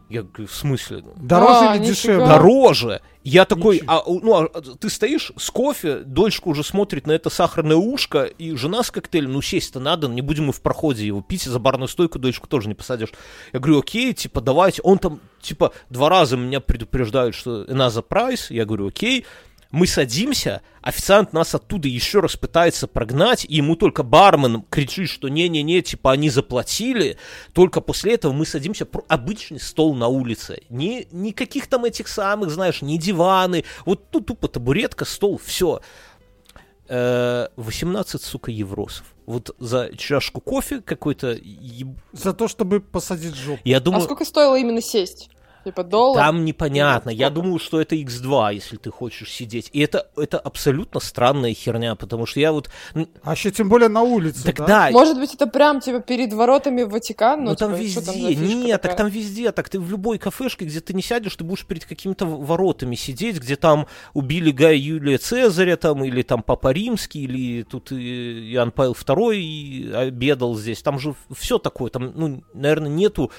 [0.08, 1.04] Я говорю, в смысле?
[1.16, 1.94] Дороже А, или нифига.
[1.96, 2.26] дешевле?
[2.28, 3.02] Дороже.
[3.24, 3.92] Я такой, Ничего.
[3.92, 8.56] а, ну, а ты стоишь с кофе, дочка уже смотрит на это сахарное ушко, и
[8.56, 11.88] жена с коктейлем, ну, сесть-то надо, не будем мы в проходе его пить, за барную
[11.88, 13.10] стойку дочку тоже не посадишь.
[13.52, 14.84] Я говорю, окей, типа, давайте.
[14.84, 18.46] Он там, типа, два раза меня предупреждают, что another price.
[18.50, 19.26] Я говорю, окей.
[19.72, 25.28] Мы садимся, официант нас оттуда еще раз пытается прогнать, и ему только бармен кричит, что
[25.28, 27.18] не-не-не, типа они заплатили.
[27.54, 30.62] Только после этого мы садимся, обычный стол на улице.
[30.70, 33.66] Ни, никаких там этих самых, знаешь, ни диваны.
[33.86, 35.82] Вот тут тупо табуретка, стол, все.
[36.88, 39.16] 18, сука, евросов.
[39.26, 41.38] Вот за чашку кофе какой-то...
[42.14, 43.62] За то, чтобы посадить жопу.
[43.64, 45.30] Я А думаю, сколько стоило именно сесть?
[45.66, 46.24] Типа доллар.
[46.24, 47.10] Там непонятно.
[47.10, 49.72] Я думаю, что это X2, если ты хочешь сидеть.
[49.74, 52.70] И это, это абсолютно странная херня, потому что я вот...
[52.94, 54.66] ну, А еще тем более на улице, Так да?
[54.68, 57.44] да, Может быть, это прям типа перед воротами в Ватикан?
[57.44, 58.36] Ну, там типа, там везде.
[58.36, 58.98] фишка Нет, так такая?
[58.98, 59.52] там везде.
[59.52, 63.40] Так ты в любой кафешке, где ты не сядешь, ты будешь перед какими-то воротами сидеть,
[63.40, 68.72] где там убили Гая Юлия Цезаря, там, или там Папа Римский, или тут и Иоанн
[68.72, 70.84] Павел II и обедал здесь.
[70.84, 71.90] Там же все такое.
[71.90, 73.32] Там, ну, наверное, нету...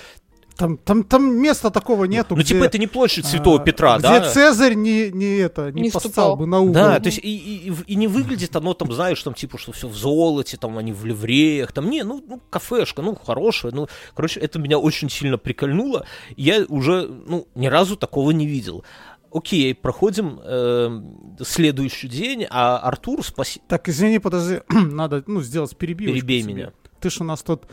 [0.56, 3.98] Там, там, там места такого нету, ну, где, типа, это не площадь Святого а, Петра,
[3.98, 4.30] где да?
[4.30, 6.36] Цезарь не, не это, не, Не поставил ступал.
[6.36, 6.72] бы на угол.
[6.72, 9.86] Да, то есть и, и, и не выглядит оно там, знаешь, там типа, что все
[9.86, 14.40] в золоте, там они в ливреях, там не, ну, ну кафешка, ну хорошая, ну, короче,
[14.40, 16.06] это меня очень сильно прикольнуло.
[16.36, 18.82] Я уже, ну, ни разу такого не видел.
[19.30, 21.02] Окей, проходим э,
[21.44, 23.60] следующий день, а Артур, спаси...
[23.68, 26.54] Так, извини, подожди, надо ну, сделать перебивочку Перебей тебе.
[26.54, 26.72] меня.
[27.00, 27.64] Ты ж у нас тут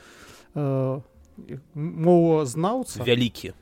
[0.55, 0.99] э,
[1.74, 3.52] мова знауца, Великий.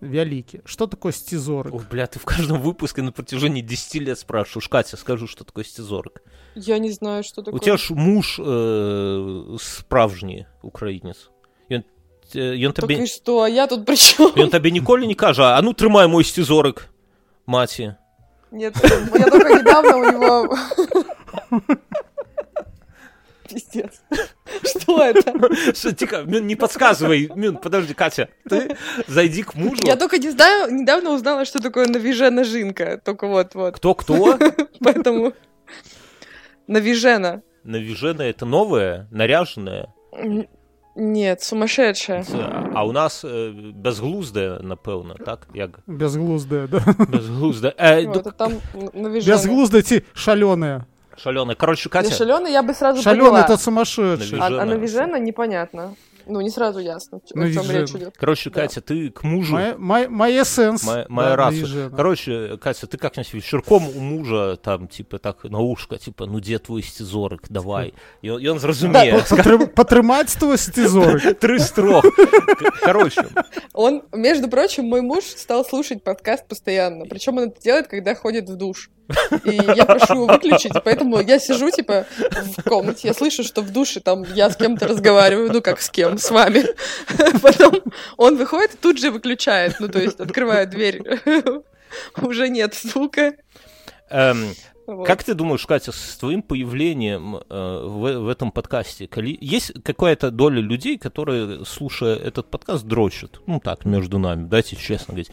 [0.00, 0.60] вялики.
[0.64, 1.74] Что такое стизорик?
[1.74, 4.68] Ох, бля, ты в каждом выпуске на протяжении 10 лет спрашиваешь.
[4.68, 6.22] Катя, скажу, что такое стезорик.
[6.54, 7.58] Я не знаю, что такое.
[7.58, 11.30] У тебя ж муж э, справжний українець.
[11.70, 11.84] Ён,
[12.34, 13.02] э, ён Так табе...
[13.02, 14.30] и что, а я тут при чем?
[14.36, 16.88] Ён табе ніколі не кажа, а ну трымай мой стезорик,
[17.46, 17.94] маці.
[18.52, 18.76] Нет,
[19.18, 20.56] я только недавно у него...
[23.49, 24.01] Пиздец.
[24.63, 25.33] Что это?
[25.73, 27.31] Что, тихо, Мин, не подсказывай.
[27.35, 28.75] Мин, подожди, Катя, ты
[29.07, 29.81] зайди к мужу.
[29.85, 33.01] Я только не знаю, недавно узнала, что такое навижена жинка.
[33.03, 33.75] Только вот-вот.
[33.75, 34.37] Кто-кто?
[34.79, 35.33] Поэтому...
[36.67, 37.41] Навижена.
[37.63, 39.93] Навижена это новое, наряженное.
[40.95, 42.25] Нет, сумасшедшая.
[42.75, 45.47] А у нас э, безглуздая, напевно, так?
[45.53, 45.79] Як?
[45.87, 46.81] Безглуздая, да?
[47.07, 47.73] Безглуздая.
[47.77, 48.53] Э, Вот, ну, а там
[48.93, 49.35] навижена.
[49.35, 50.85] Безглуздая, ти шаленая.
[51.19, 51.55] Шалёная.
[51.55, 53.45] Короче, Катя, Шаленый я бы сразу Шаленая поняла.
[53.45, 54.39] это сумасшедший.
[54.39, 55.19] А, а Навижена.
[55.19, 55.95] непонятно.
[56.31, 58.15] Ну, не сразу ясно, о чем речь идет.
[58.15, 58.61] короче, Да.
[58.61, 59.53] Катя, ты к мужу...
[59.55, 61.89] Моя, моя, моя навижена.
[61.89, 66.59] Короче, Катя, ты как-нибудь вечерком у мужа, там, типа, так, на ушко, типа, ну, где
[66.59, 67.95] твой стезорик, давай.
[68.21, 69.23] И он, и он зразумее.
[69.27, 71.39] Потры- Потримать твой стизорик.
[71.39, 72.05] Три строк.
[72.81, 73.25] Короче,
[73.73, 77.05] Он, между прочим, мой муж стал слушать подкаст постоянно.
[77.05, 78.91] Причем он это делает, когда ходит в душ.
[79.45, 82.05] И я прошу его выключить, поэтому я сижу, типа,
[82.57, 85.89] в комнате, я слышу, что в душе там я с кем-то разговариваю, ну как с
[85.89, 86.65] кем, с вами.
[87.41, 87.81] Потом
[88.17, 91.01] он выходит и тут же выключает, ну то есть открывает дверь.
[92.21, 93.33] Уже нет звука.
[94.09, 94.53] эм,
[94.95, 95.05] Вот.
[95.07, 100.31] как ты думаешь, Катя, с твоим появлением э, в, в этом подкасте, коли- есть какая-то
[100.31, 103.39] доля людей, которые, слушая этот подкаст, дрочат?
[103.45, 105.31] Ну так, между нами, дайте честно говорить.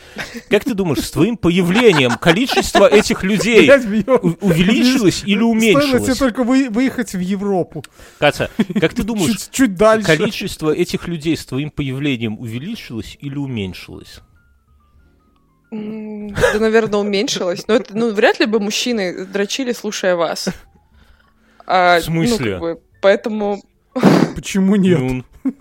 [0.50, 6.18] Как ты думаешь, с твоим появлением количество этих людей увеличилось или Стоило тебе уменьшилось?
[6.18, 7.84] только вы- выехать в Европу.
[8.18, 8.50] Катя,
[8.80, 10.06] как ты думаешь, Чуть, чуть дальше.
[10.16, 14.20] количество этих людей с твоим появлением увеличилось или уменьшилось?
[15.70, 17.66] Да, наверное, уменьшилось.
[17.66, 20.48] Но это, ну, вряд ли бы мужчины дрочили, слушая вас.
[21.66, 22.36] А, В смысле?
[22.36, 23.62] Ну, как бы, поэтому
[24.34, 24.98] Почему нет?
[25.00, 25.24] Ну,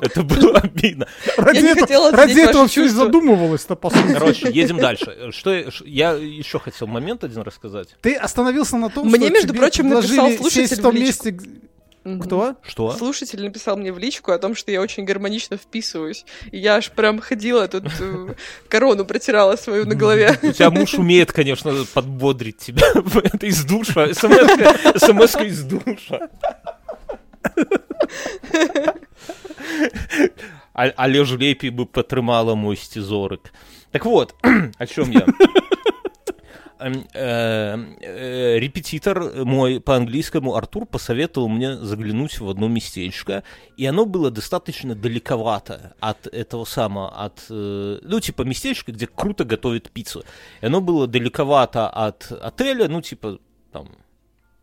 [0.00, 1.06] это было обидно.
[1.36, 4.12] ради не этого, хотела ради этого все и задумывалось-то, по сути.
[4.12, 5.30] Короче, едем дальше.
[5.30, 7.94] Что я, я еще хотел момент один рассказать.
[8.00, 11.28] Ты остановился на том, Мне, что между тебе прочим, написал слушатель сесть в личку.
[11.28, 11.38] месте...
[12.04, 12.56] Кто?
[12.62, 12.92] Что?
[12.92, 16.26] Слушатель написал мне в личку о том, что я очень гармонично вписываюсь.
[16.50, 18.34] И я аж прям ходила тут, э,
[18.68, 20.38] корону протирала свою на голове.
[20.42, 22.86] У тебя муж умеет, конечно, подбодрить тебя
[23.24, 24.12] Это из душа.
[24.12, 26.28] смс из душа.
[30.74, 33.52] Але ж лепей бы потрымала мой стезорик.
[33.92, 34.34] Так вот,
[34.78, 35.26] о чем я?
[36.80, 43.44] Эм, э, э, Репетитор мой по английскому Артур посоветовал мне заглянуть в одно местечко,
[43.76, 49.44] и оно было достаточно далековато от этого самого, от, э, ну, типа, местечко, где круто
[49.44, 50.24] готовят пиццу.
[50.60, 53.38] И оно было далековато от отеля, ну, типа,
[53.72, 53.88] там,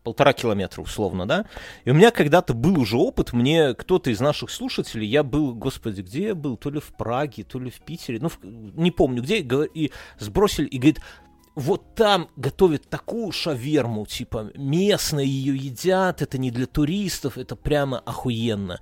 [0.04, 1.46] полтора километра условно, да?
[1.84, 6.02] И у меня когда-то был уже опыт, мне кто-то из наших слушателей, я был, господи,
[6.02, 9.22] где я был, то ли в Праге, то ли в Питере, ну, в- не помню
[9.22, 11.00] где, и сбросили, и говорит,
[11.54, 17.98] вот там готовят такую шаверму, типа, местные ее едят, это не для туристов, это прямо
[18.00, 18.80] охуенно.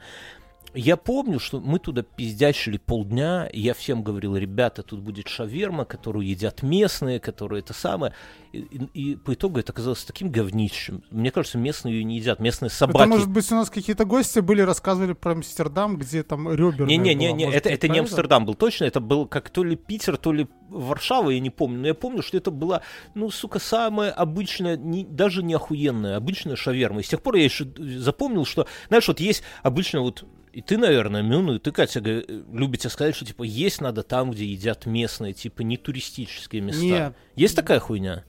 [0.72, 5.84] Я помню, что мы туда пиздячили полдня, и я всем говорил, ребята, тут будет шаверма,
[5.84, 8.14] которую едят местные, которые это самое.
[8.52, 11.02] И, и- и по итогу это оказалось таким говнищем.
[11.10, 12.98] Мне кажется, местные ее не едят, местные собаки.
[12.98, 17.46] Это, может быть, у нас какие-то гости были, рассказывали про Амстердам, где там реберная Не-не-не,
[17.56, 21.30] это, это не Амстердам был точно, это был как то ли Питер, то ли Варшава,
[21.30, 21.80] я не помню.
[21.80, 22.82] Но я помню, что это была,
[23.14, 27.00] ну, сука, самая обычная, не, даже не охуенная, обычная шаверма.
[27.00, 30.76] И с тех пор я еще запомнил, что, знаешь, вот есть обычно вот И ты,
[30.78, 34.84] наверное, Мюн, и ты, Катя, г- любите сказать, что, типа, есть надо там, где едят
[34.86, 36.82] местные, типа, не туристические места.
[36.82, 37.14] Нет.
[37.36, 38.24] Есть такая хуйня?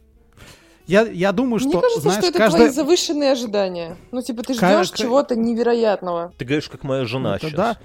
[0.87, 2.63] Я, я думаю, что, Мне кажется, знаешь, что это каждая...
[2.63, 3.97] твои завышенные ожидания.
[4.11, 6.33] Ну, типа, ты ждешь ка- чего-то невероятного.
[6.37, 7.57] Ты говоришь, как моя жена Это сейчас.
[7.57, 7.77] да.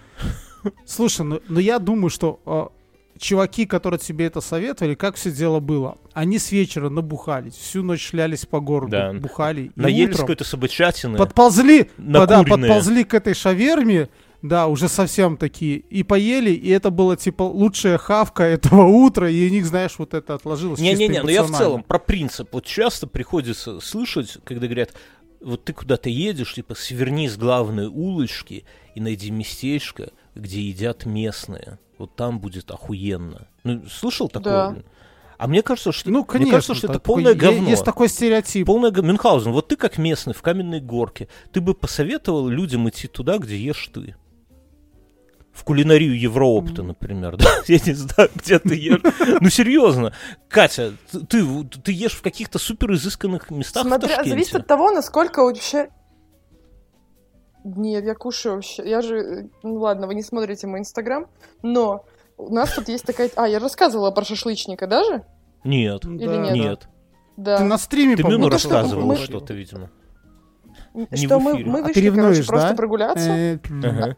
[0.84, 5.60] Слушай, ну, ну я думаю, что э, чуваки, которые тебе это советовали, как все дело
[5.60, 5.98] было?
[6.12, 9.12] Они с вечера набухались, всю ночь шлялись по городу, Да.
[9.12, 9.70] бухали.
[9.76, 11.16] Наелись какой-то собачатины.
[11.18, 14.08] подползли, да, подползли к этой шаверме,
[14.48, 19.48] да, уже совсем такие, и поели, и это было, типа, лучшая хавка этого утра, и
[19.48, 22.48] у них, знаешь, вот это отложилось Не-не-не, но я в целом про принцип.
[22.52, 24.92] Вот часто приходится слышать, когда говорят,
[25.40, 31.78] вот ты куда-то едешь, типа, сверни с главной улочки и найди местечко, где едят местные.
[31.98, 33.48] Вот там будет охуенно.
[33.64, 34.52] Ну, слышал такое?
[34.52, 34.76] Да.
[35.38, 36.50] А мне кажется, что, Ну, мне конечно.
[36.52, 37.68] кажется, что это такой- полное е- говно.
[37.68, 38.66] Есть такой стереотип.
[38.66, 39.08] Полное говно.
[39.12, 43.56] Мюнхгаузен, вот ты как местный в каменной горке, ты бы посоветовал людям идти туда, где
[43.58, 44.16] ешь ты?
[45.56, 47.46] В кулинарию Евроопта, например, да?
[47.66, 49.00] Я не знаю, где ты ешь.
[49.40, 50.12] Ну, серьезно.
[50.48, 51.42] Катя, ты,
[51.82, 54.30] ты, ешь в каких-то супер изысканных местах в Смотря, Ташкенте?
[54.30, 55.88] зависит от того, насколько вообще...
[57.64, 58.88] Нет, я кушаю вообще.
[58.88, 59.48] Я же...
[59.62, 61.26] Ну ладно, вы не смотрите мой инстаграм,
[61.62, 62.04] но
[62.36, 63.30] у нас тут есть такая...
[63.34, 65.24] А, я рассказывала про шашлычника даже?
[65.64, 66.54] Нет, Или Да, нет?
[66.54, 66.88] нет.
[67.38, 67.56] Да.
[67.58, 69.90] Ты на стриме, Ты по-моему, что рассказывала мы- что-то, видимо.
[70.94, 72.74] не Что в мы, мы А ты вышли, ревнуешь, короче, просто да?
[72.76, 73.30] прогуляться.
[73.30, 74.16] Э, Ага.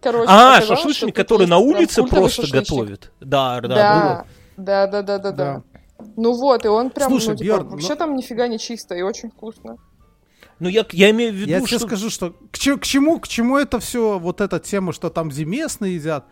[0.00, 2.68] Короче, А, шашлычник, который на улице просто шашлычник.
[2.70, 3.12] готовит.
[3.20, 4.24] Да, да, Да,
[4.56, 5.32] да, да, да, да, да.
[5.32, 5.62] Да.
[6.16, 8.94] Ну вот, и он прям, Слушай, ну, типа, Бьорн, вообще но- там нифига не чисто
[8.94, 9.76] и очень вкусно.
[10.60, 11.86] Ну, я, я имею в виду, Я тебе что...
[11.86, 15.28] скажу, что к, че- к чему, к чему это все, вот эта тема, что там
[15.28, 16.24] где местные едят,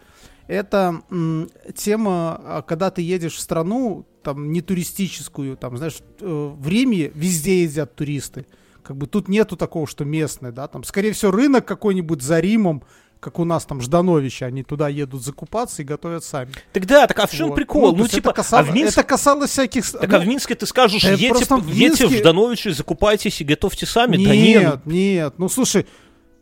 [0.46, 6.26] это м, тема, а, когда ты едешь в страну, там, не туристическую, там, знаешь, э,
[6.56, 8.46] в Риме везде едят туристы.
[8.82, 12.84] Как бы тут нету такого, что местные, да, там, скорее всего, рынок какой-нибудь за Римом,
[13.26, 16.52] как у нас там Ждановича, они туда едут закупаться и готовят сами.
[16.72, 17.56] Так да, так а в чем Вот.
[17.56, 17.90] прикол?
[17.96, 19.00] Ну, есть типа, это, касалось, а в Минске...
[19.00, 19.90] это касалось всяких...
[19.90, 22.68] Так ну, а в Минске ты скажешь, да едьте, просто в едьте в Минске- Ждановичи,
[22.68, 24.16] закупайтесь и готовьте сами.
[24.16, 24.86] Нет, да нет.
[24.86, 25.86] нет, ну слушай,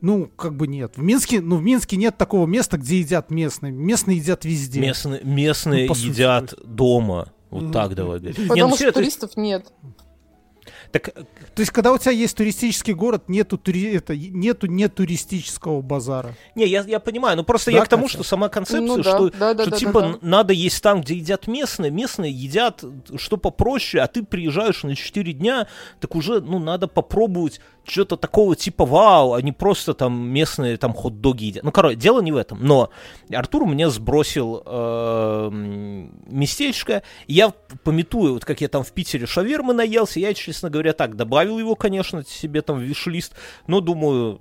[0.02, 0.92] ну как бы нет.
[0.98, 3.72] В Минске, ну в Минске нет такого места, где едят местные.
[3.72, 4.80] Местные едят везде.
[4.80, 7.32] Местные, местные Ну, едят дома.
[7.48, 7.72] Вот Мгм.
[7.72, 8.36] так давай говорить.
[8.36, 9.72] Не, ну, Потому что это- туристов нет.
[10.94, 16.36] Так, То есть, когда у тебя есть туристический город, нету, тури- это, нету нетуристического базара.
[16.54, 18.14] не, я, я понимаю, но просто Да, я к тому, Катя?
[18.14, 20.18] что сама концепция, Ну да, что, да, да, что да, типа да, да.
[20.22, 22.84] надо есть там, где едят местные, местные едят
[23.16, 25.66] что попроще, а ты приезжаешь на 4 дня,
[25.98, 30.92] так уже, ну, надо попробовать что-то такого типа вау, а не просто там местные там
[30.92, 31.64] хот-доги едят.
[31.64, 32.64] Ну, короче, дело не в этом.
[32.64, 32.90] Но
[33.30, 39.26] Артур мне сбросил э, м, местечко, и я пометую, вот как я там в Питере
[39.26, 43.34] шавермы наелся, я, честно говоря, так, добавил его, конечно, себе там в виш-лист,
[43.66, 44.40] но думаю,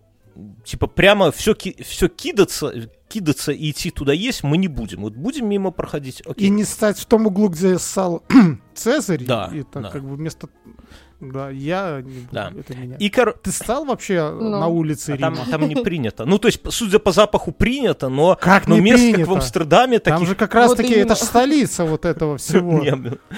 [0.63, 2.73] типа прямо все, все кидаться,
[3.13, 5.01] кидаться и идти туда есть мы не будем.
[5.01, 6.47] Вот будем мимо проходить, окей.
[6.47, 8.23] И не стать в том углу, где ссал
[8.75, 9.23] Цезарь.
[9.23, 9.89] Да, Это да.
[9.89, 10.49] как бы вместо...
[11.21, 12.51] Да, я не буду, Да.
[12.59, 12.97] это меня.
[12.97, 14.49] И, кор- Ты стал вообще Ну.
[14.59, 15.45] на улице а там, Рима?
[15.49, 16.25] там не принято.
[16.25, 19.29] Ну, то есть, судя по запаху, принято, но, Как но не мест, как принято?
[19.29, 21.05] в Амстердаме, Там таких же как раз Вот таки, именно.
[21.05, 22.83] это же столица вот этого всего.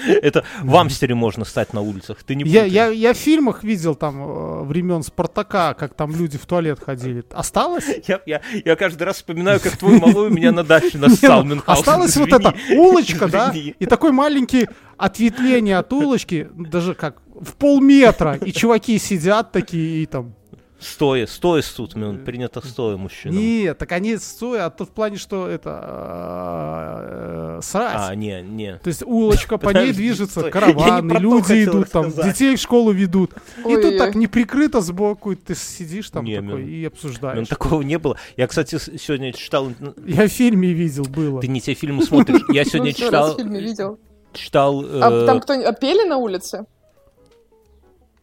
[0.04, 2.24] Это в Амстере можно стать на улицах.
[2.24, 6.38] Ты не Я, я, я в фильмах видел там э, времен Спартака, как там люди
[6.38, 7.24] в туалет ходили.
[7.30, 7.84] Осталось?
[8.08, 11.42] Я, я, я каждый раз вспоминаю, как твой малой меня на даче нассал.
[11.42, 17.22] ну, Мюнхгаузен, Осталась вот эта улочка, да, и такой маленький ответвление от улочки, даже как
[17.34, 20.34] в полметра, и чуваки сидят такие и там.
[20.78, 23.38] Стоя, стоя тут, Мюн, принято стоя мужчинам.
[23.38, 28.10] Нет, так они стоят, а то в плане, что это э, э, срать.
[28.10, 28.76] А, не, не.
[28.76, 30.50] То есть улочка, по ней движется, стой.
[30.52, 33.32] Караваны, люди идут там, детей в школу ведут.
[33.58, 33.98] И тут Ой-ой-ой.
[33.98, 37.48] так не прикрыто сбоку, и ты сидишь там Не, такой и обсуждаешь.
[37.48, 38.18] такого не было.
[38.36, 39.72] Я, кстати, сегодня читал...
[40.06, 41.40] Я в фильме видел, было.
[41.40, 42.42] Ты не те фильмы смотришь.
[42.50, 43.34] Я сегодня Ну, читал...
[43.34, 43.98] в фильме видел.
[44.34, 44.84] Читал...
[44.84, 45.66] А э, там кто-нибудь...
[45.68, 46.66] А пели на улице?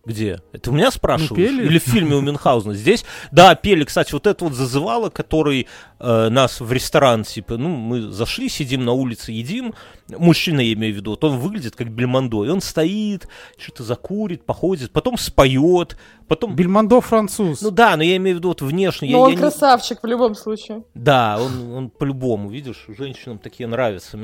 [0.06, 0.42] Где?
[0.52, 1.30] Это у меня спрашиваешь?
[1.30, 1.66] Ну, пели.
[1.66, 2.74] Или в фильме у Мюнхгаузена?
[2.74, 5.68] Здесь, да, пели, кстати, вот это вот зазывало, который
[6.00, 9.74] э, нас в ресторан, типа, ну, мы зашли, сидим на улице, едим,
[10.10, 14.46] мужчина, я имею в виду, вот он выглядит как Бельмондо, и он стоит, что-то закурит,
[14.46, 15.96] походит, потом споет,
[16.28, 16.54] потом...
[16.54, 17.62] Бельмондо француз.
[17.62, 19.08] Ну да, но я имею в виду вот внешне.
[19.08, 20.84] я- Ну, он я не- красавчик в любом случае.
[20.96, 24.18] Да, он, он по-любому, видишь, женщинам такие нравятся.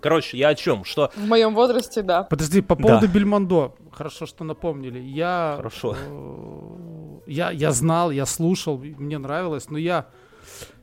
[0.00, 0.84] Короче, я о чем?
[0.84, 2.22] Что В моем возрасте, да.
[2.24, 2.82] Подожди, по Да.
[2.82, 3.74] поводу Бельмондо.
[3.92, 4.98] Хорошо, что напомнили.
[5.00, 5.96] Я, Хорошо.
[5.98, 10.06] э, я, я знал, я слушал, мне нравилось, но я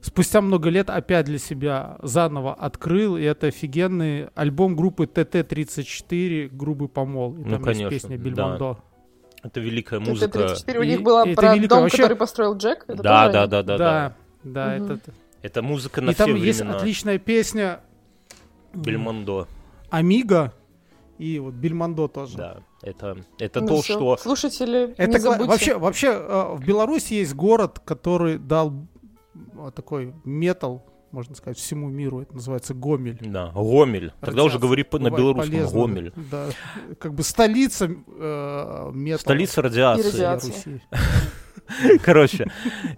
[0.01, 6.87] спустя много лет опять для себя заново открыл, и это офигенный альбом группы ТТ-34 «Грубый
[6.89, 7.35] помол».
[7.35, 8.23] И Ну, там конечно, есть песня да.
[8.23, 8.77] Бельмондо.
[9.43, 10.11] Это великая Музыка.
[10.39, 10.39] музыка.
[10.39, 11.67] 34 у И- них была и про великое.
[11.69, 12.83] дом, Вообще- который построил Джек.
[12.87, 13.77] Это Да, да, да, да, да.
[13.77, 14.93] Да, да, Мгм.
[14.93, 15.11] это...
[15.43, 16.77] Это музыка на И там все есть времена.
[16.77, 17.79] отличная песня
[18.75, 19.47] Бельмондо.
[19.89, 20.53] Амиго
[21.17, 22.37] и вот Бельмондо тоже.
[22.37, 22.57] Да.
[22.81, 23.93] Это, это Ну то, всё.
[23.95, 24.17] что...
[24.17, 25.45] Слушатели, Это не забудьте.
[25.47, 28.73] вообще, вообще э, в Беларуси есть город, который дал
[29.33, 32.21] э, такой метал, можно сказать, всему миру.
[32.21, 33.17] Это называется Гомель.
[33.21, 34.11] Да, Гомель.
[34.19, 35.51] Тогда уже Радиация говори по- на белорусском.
[35.53, 36.13] полезно, Гомель.
[36.29, 36.47] Да.
[36.99, 39.17] Как бы столица э, металла.
[39.21, 40.01] Столица радиации.
[40.07, 40.81] И радиации.
[42.03, 42.45] Короче.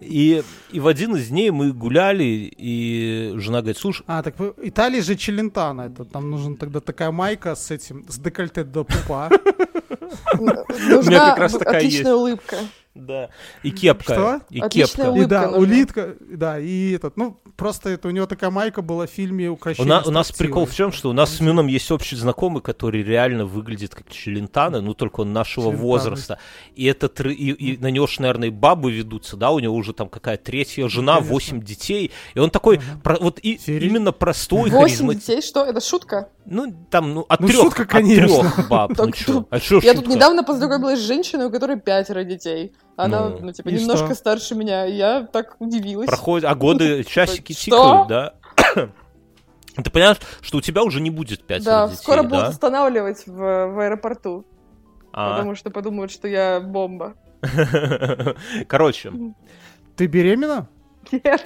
[0.01, 4.53] И, и в один из дней мы гуляли, и жена говорит, слушай, А, так в
[4.61, 5.82] Италии же Челентано.
[5.82, 9.30] Это там нужна тогда такая майка с этим, с декольте до пупа.
[10.89, 12.57] Нужна как раз такая отличная улыбка.
[12.98, 13.30] Да,
[13.64, 14.14] и кепка.
[14.14, 14.41] Что?
[14.50, 15.02] И Отличная кепка.
[15.04, 15.58] И улыбка да, нужна.
[15.60, 19.54] улитка, да, и этот, ну, просто это у него такая майка была в фильме У,
[19.54, 20.48] «Укрощение на- у нас строптивой».
[20.48, 24.10] прикол в чем, что у нас с Мюном есть общий знакомый, который реально выглядит как
[24.10, 25.88] Челентано, ну только он нашего Челентано.
[25.88, 26.39] возраста.
[26.76, 29.93] И, этот, и, и на него ж, наверное, и бабы ведутся, да, у него уже
[29.93, 31.34] там какая третья жена, конечно.
[31.34, 32.12] восемь детей.
[32.34, 33.02] И он такой, Мгм.
[33.02, 35.64] про- вот и, именно простой, Восемь детей, что?
[35.64, 36.30] Это шутка?
[36.45, 38.28] Ну, там, ну, от Ну, трех, шутка, от конечно.
[38.39, 40.16] трех баб, ну что- А чё Я тут шутка?
[40.16, 42.72] недавно познакомилась с женщиной, у которой пятеро детей.
[42.98, 44.16] Она, Ну, ну, типа, немножко что?
[44.16, 44.86] старше меня.
[44.86, 46.08] и Я так удивилась.
[46.08, 48.06] Проходят, а годы, часики Что?
[48.06, 48.34] тикают, да?
[49.84, 52.30] Ты понимаешь, что у тебя уже не будет пятеро Да, детей, скоро да?
[52.30, 54.45] будут останавливать в, в аэропорту,
[55.14, 55.32] А.
[55.38, 57.14] потому что подумают, что я бомба.
[58.68, 59.12] Короче,
[59.95, 60.68] Ты беременна?
[61.12, 61.45] Нет.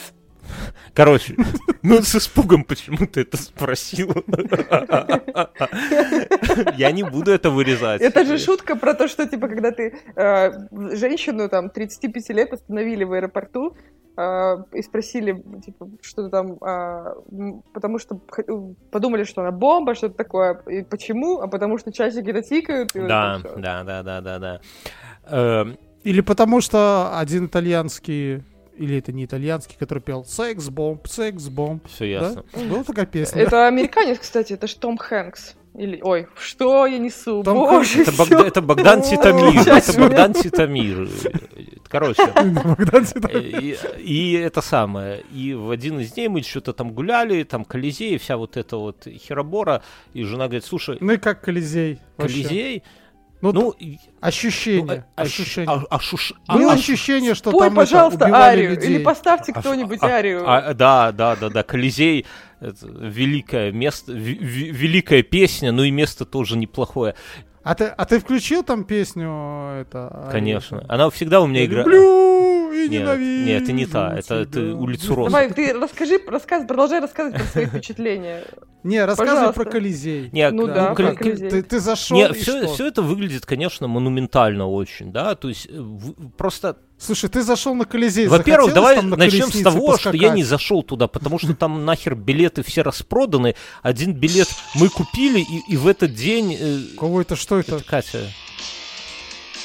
[0.93, 1.35] Короче,
[1.83, 4.13] ну с испугом почему ты это спросил.
[6.77, 8.01] Я не буду это вырезать.
[8.01, 10.51] Это же шутка про то, что, типа, когда ты э,
[10.95, 13.75] женщину, там, 35 лет остановили в аэропорту,
[14.17, 17.15] э, и спросили, типа, что там, а,
[17.73, 18.43] потому что х-
[18.91, 20.55] подумали, что она бомба, что-то такое.
[20.69, 21.39] И почему?
[21.39, 22.95] А потому что часики-то тикают.
[22.95, 25.65] и вот Да, да, да, да, да, да.
[26.03, 28.43] Или потому что один итальянский,
[28.77, 31.87] или это не итальянский, который пел «Секс-бомб, секс-бомб».
[31.87, 32.43] Все ясно.
[32.69, 33.41] Была такая песня?
[33.43, 35.55] Это американец, кстати, это же Том Хэнкс.
[35.73, 37.43] Или, ой, что я несу?
[37.43, 38.11] Том Боже, Это.
[38.11, 39.61] Богда- это Богдан Титамир.
[39.65, 41.07] Это Богдан Титамир.
[41.87, 45.23] Короче, Богдан и, и это самое.
[45.33, 49.07] И в один из дней мы что-то там гуляли, там Колизей, вся вот эта вот
[49.07, 49.81] херобора.
[50.13, 51.99] И жена говорит, слушай, Ну и как Колизей?
[52.17, 52.81] вообще?
[53.41, 53.75] Ну, ну,
[54.19, 54.83] ощущение.
[54.85, 55.69] ну, а- ощущение.
[55.69, 58.69] а- а шуш- а- Было а- ощущение, что Спой, там это, пожалуйста, убивали арию.
[58.71, 58.89] людей.
[58.95, 60.43] Или поставьте А- кто-нибудь а- арию.
[60.45, 61.63] а- да, да, да, да.
[61.63, 62.25] Колизей
[62.61, 67.15] это великое место, ви- ви- великая песня, ну и место тоже неплохое.
[67.63, 69.29] А ты, а ты включил там песню
[69.81, 70.29] это?
[70.31, 70.77] Конечно.
[70.77, 70.91] арию?
[70.93, 71.87] Она всегда у меня играет.
[72.71, 75.31] И Нет, ненавижу нет, это не та, это ты улицу Роз.
[75.31, 78.43] Давай, ты расскажи, рассказ, продолжай рассказывать про свои впечатления.
[78.83, 80.29] Не, рассказывай про Колизей.
[80.31, 81.61] Не, Ну да, про Колизей.
[81.61, 85.83] Ты, зашел Не, и все, это выглядит, конечно, монументально очень, да, то есть э,
[86.37, 88.27] просто, Слушай, ты зашел на Колизей.
[88.27, 90.35] во-первых, давай там на начнем с того, что я поскакать?
[90.35, 95.73] не зашел туда, потому что там нахер билеты все распроданы, один билет мы купили, и,
[95.73, 96.57] и в этот день...
[96.59, 97.75] э, Кого это, что это?
[97.75, 98.19] это Катя,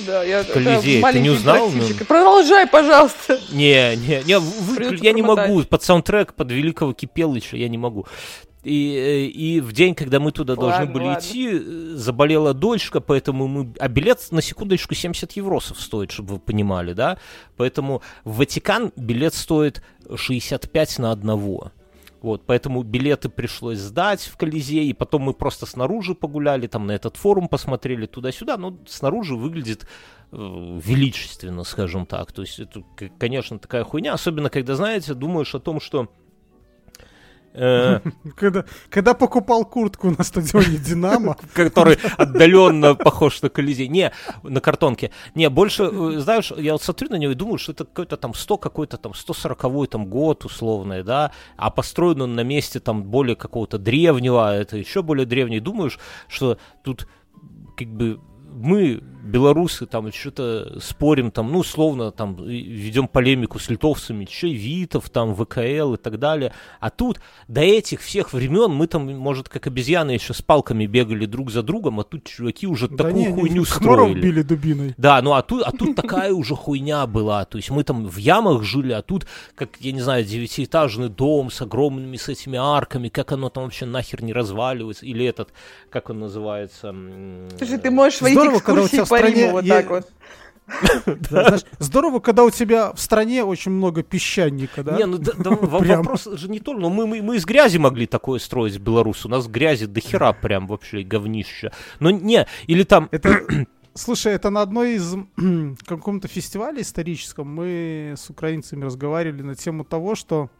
[0.00, 1.82] Да, я Колизей, ты не узнал, ну?
[2.06, 3.38] Продолжай, пожалуйста.
[3.52, 5.48] Не, не, не, вы- Придётся я не промотать.
[5.50, 8.06] могу, под саундтрек, под Великого Кипелыча я не могу.
[8.64, 11.20] И, э, и в день, когда мы туда должны Ладно, были ладно.
[11.20, 11.60] идти, э,
[11.94, 13.72] заболела дочка, поэтому мы...
[13.78, 17.16] А билет, на секундочку, 70 евросов стоит, чтобы вы понимали, да?
[17.56, 19.82] Поэтому в Ватикан билет стоит
[20.16, 21.70] 65 на одного.
[22.26, 26.90] Вот, поэтому билеты пришлось сдать в Колизей, и потом мы просто снаружи погуляли, там на
[26.90, 29.86] этот форум посмотрели туда-сюда, но снаружи выглядит
[30.32, 32.32] э, величественно, скажем так.
[32.32, 32.82] То есть это,
[33.20, 36.08] конечно, такая хуйня, особенно когда, знаете, думаешь о том, что
[38.36, 43.88] Когда, когда покупал куртку на стадионе Динамо, который отдаленно похож на Колизей.
[43.88, 45.10] Не, на картонке.
[45.34, 48.34] Не, больше, э, знаешь, я вот смотрю на него и думаю, что это какой-то там
[48.34, 53.36] 100 какой-то там 140 там год условный, да, а построен он на месте там более
[53.36, 55.60] какого-то древнего, а это еще более древний.
[55.60, 55.98] Думаешь,
[56.28, 57.08] что тут
[57.76, 58.20] как бы
[58.56, 65.34] мы, белорусы, там что-то спорим, там, ну, условно, там, ведем полемику с литовцами, Чевитов, там,
[65.34, 66.52] ВКЛ и так далее.
[66.80, 71.26] А тут до этих всех времен мы там, может, как обезьяны еще с палками бегали
[71.26, 74.20] друг за другом, а тут чуваки уже да такую не, не, хуйню Хмуров строили.
[74.20, 74.94] били дубиной.
[74.96, 77.44] Да, ну а тут, а тут такая уже хуйня была.
[77.44, 81.50] То есть мы там в ямах жили, а тут, как, я не знаю, девятиэтажный дом
[81.50, 85.06] с огромными с этими арками, как оно там вообще нахер не разваливается.
[85.06, 85.50] Или этот,
[85.90, 86.94] как он называется?
[87.58, 90.08] Слушай, ты можешь войти Здорово, экскурсии в по стране Риму вот так вот.
[91.06, 94.96] Да, знаешь, здорово, когда у тебя в стране очень много песчаника, да?
[94.96, 98.06] Не, ну да- да, вопрос же не то, но мы, мы, мы из грязи могли
[98.06, 99.26] такое строить в Беларуси.
[99.26, 101.70] У нас грязи до хера прям вообще говнище.
[102.00, 103.46] Но не, или там Это
[103.96, 105.14] Слушай, это на одной из
[105.86, 110.50] каком-то фестивале историческом мы с украинцами разговаривали на тему того, что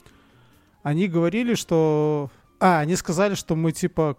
[0.83, 2.31] они говорили, что...
[2.61, 4.17] А, они сказали, что мы типа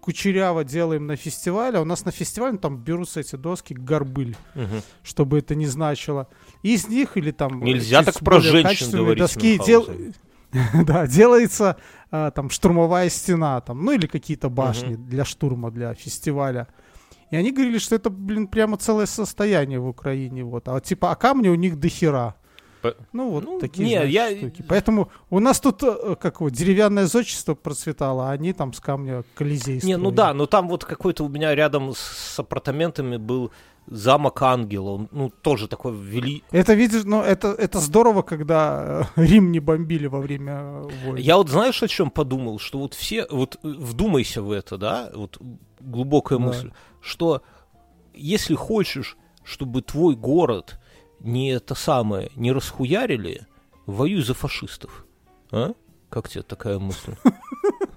[0.00, 4.36] кучеряво делаем на фестивале, а у нас на фестивале ну, там берутся эти доски горбыль,
[4.54, 4.82] Мгм.
[5.02, 6.26] чтобы это не значило.
[6.62, 7.62] И из них или там...
[7.62, 9.86] э, Нельзя чуть так про женщин говорить, доски дел...
[10.84, 11.76] Да, делается
[12.10, 16.66] а, там штурмовая стена, там, ну или какие-то башни для штурма, для фестиваля.
[17.30, 20.42] И они говорили, что это, блин, прямо целое состояние в Украине.
[20.42, 20.66] Вот.
[20.66, 22.34] А типа, а камни у них дохера.
[22.82, 24.64] По- Ну, вот Ну, такие не, знаешь, я- штуки.
[24.68, 29.22] Поэтому у нас тут, э, как вот, деревянное зодчество процветало, а они там с камня
[29.34, 30.16] колизей Не, ну строили.
[30.16, 33.50] да, но там вот какой-то у меня рядом с апартаментами был
[33.86, 35.08] замок ангела.
[35.10, 36.42] Ну, тоже такой вели...
[36.52, 41.16] Это, видишь, ну, это, это здорово, когда э, Рим не бомбили во время э, войн.
[41.16, 42.58] Я вот знаешь, о чем подумал?
[42.58, 45.38] Что вот все, вот вдумайся в это, да, вот
[45.80, 46.44] глубокая Да.
[46.46, 46.70] мысль,
[47.00, 47.42] что
[48.14, 50.78] если хочешь, чтобы твой город
[51.20, 53.46] не это самое, не расхуярили,
[53.86, 55.06] воюй за фашистов.
[55.52, 55.74] А?
[56.08, 57.14] Как тебе такая мысль?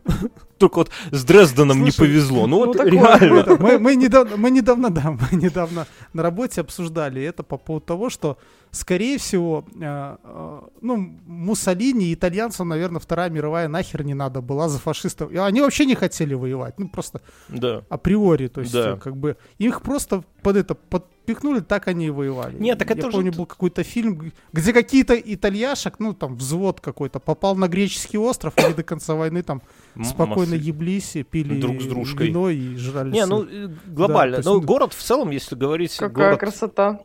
[0.64, 2.48] Только вот с Дрезденом не Слушай, повезло.
[2.48, 3.40] Ну ну вот реально.
[3.40, 7.86] Это, мы, мы недавно, мы недавно, да, мы недавно на работе обсуждали это по поводу
[7.86, 8.38] того, что,
[8.72, 10.96] скорее всего, э, э, ну,
[11.26, 15.32] Муссолини и итальянцам, наверное, Вторая мировая нахер не надо была за фашистов.
[15.34, 17.82] И они вообще не хотели воевать, ну, просто Да.
[17.90, 18.96] априори, то есть, Да.
[18.96, 22.58] как бы, их просто под это подпихнули, так они и воевали.
[22.60, 26.36] Нет, так Я это же помню, т- был какой-то фильм, где какие-то итальяшек, ну, там,
[26.36, 29.62] взвод какой-то, попал на греческий остров, они до конца войны там
[30.04, 30.68] спокойно массы.
[30.68, 32.28] еблись, и пили Друг с дружкой.
[32.28, 34.36] вино и жрали Не, ну э, глобально.
[34.36, 37.00] то есть, ну, ну- город в целом, если говорить, Какая город, красота.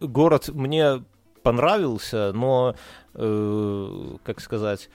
[0.00, 1.04] город мне
[1.42, 2.74] понравился, но,
[3.14, 4.88] э, как сказать,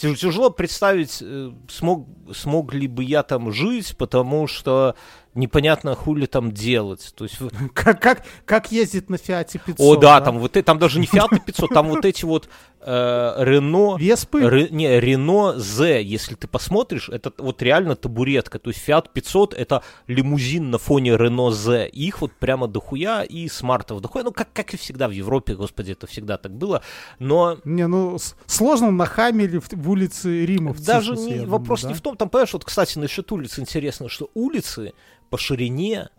[0.00, 4.94] тяж- тяжело представить, э, смог, смог ли бы я там жить, потому что
[5.34, 7.12] непонятно, хули там делать.
[7.16, 7.38] То есть,
[7.74, 9.80] Как, как, как ездит на Фиате 500?
[9.80, 12.48] о, да, там вот э- там даже не Fiat 500, там вот эти вот
[12.80, 14.48] э, Рено, Веспы?
[14.48, 18.58] Ре- не, Рено Z, если ты посмотришь, это вот реально табуретка.
[18.58, 21.88] То есть Fiat 500 это лимузин на фоне Рено Z.
[21.88, 24.24] Их вот прямо дохуя и смартов дохуя.
[24.24, 26.82] Ну, как, как и всегда в Европе, господи, это всегда так было.
[27.18, 30.72] Но Не, ну сложно на Хамеле в, в улице Рима.
[30.72, 31.88] в даже не, я думаю, вопрос да?
[31.88, 34.92] не в том, там, понимаешь, вот, кстати, насчет улиц интересно, что улицы
[35.34, 36.10] по ширине,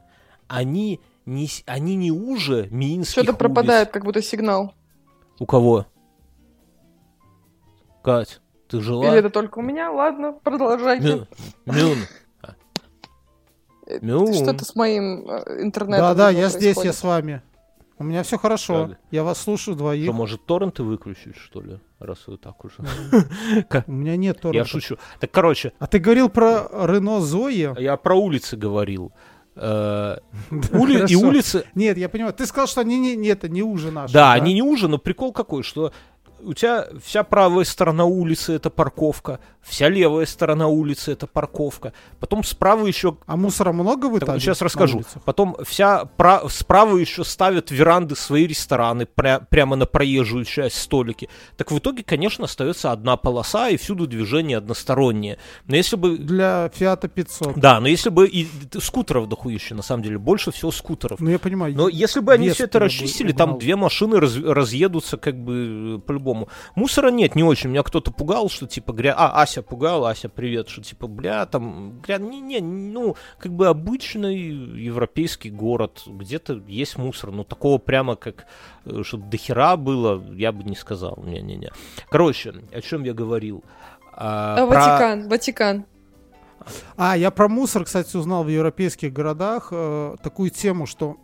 [0.49, 3.39] они не, они не уже минских Что-то улиц.
[3.39, 4.73] пропадает, как будто сигнал.
[5.39, 5.85] У кого?
[8.03, 9.07] Кать, ты жила?
[9.07, 9.89] Или это только у меня?
[9.89, 11.07] Ладно, продолжайте.
[11.07, 11.27] Мюн.
[11.65, 11.97] Мюн.
[13.87, 14.33] Э, Мюн.
[14.33, 16.07] Что-то с моим э, интернетом.
[16.07, 17.41] Да, да, видимо, я здесь, я с вами.
[17.97, 18.87] У меня все хорошо.
[18.89, 18.99] Так.
[19.11, 20.03] Я вас слушаю двоих.
[20.03, 21.79] Что, может, торренты выключить, что ли?
[21.99, 22.75] Раз вы так уже.
[23.87, 24.71] У меня нет Я торрентов.
[24.71, 24.97] шучу.
[25.19, 27.81] Так, короче, А ты говорил про Рено Зои?
[27.81, 29.13] я про улицы говорил.
[29.55, 30.17] Э,
[31.07, 31.65] И улицы...
[31.75, 32.33] Нет, я понимаю.
[32.33, 34.13] Ты сказал, что они не, это не уже наши.
[34.13, 35.93] Да, они не уже, но прикол какой, что
[36.45, 42.43] у тебя вся правая сторона улицы это парковка, вся левая сторона улицы это парковка, потом
[42.43, 44.39] справа еще А мусора много в Италии?
[44.39, 45.03] сейчас расскажу.
[45.25, 51.29] Потом вся пра- справа еще ставят веранды свои рестораны пря- прямо на проезжую часть столики.
[51.57, 55.37] Так в итоге, конечно, остается одна полоса и всюду движение одностороннее.
[55.67, 57.57] Но если бы Для Фиата 500.
[57.57, 58.47] да, но если бы и
[58.79, 61.19] скутеров дохуище, на самом деле, больше всего скутеров.
[61.19, 61.75] Ну, я понимаю.
[61.75, 65.95] Но если бы они все это бы расчистили, там две машины раз- разъедутся как бы
[65.97, 65.99] э,
[66.35, 66.47] по-любому.
[66.75, 67.69] Мусора нет, не очень.
[67.69, 69.13] Меня кто-то пугал, что типа, гря...
[69.17, 72.17] а, Ася пугала, Ася, привет, что типа, бля, там, гря...
[72.17, 78.45] не, не, ну, как бы обычный европейский город, где-то есть мусор, но такого прямо как,
[78.85, 81.71] э, чтобы дохера было, я бы не сказал, не-не-не.
[82.09, 83.63] Короче, о чем я говорил?
[84.13, 85.85] А, А, про- Ватикан, Ватикан.
[86.97, 91.17] А, я про мусор, кстати, узнал в европейских городах э, такую тему, что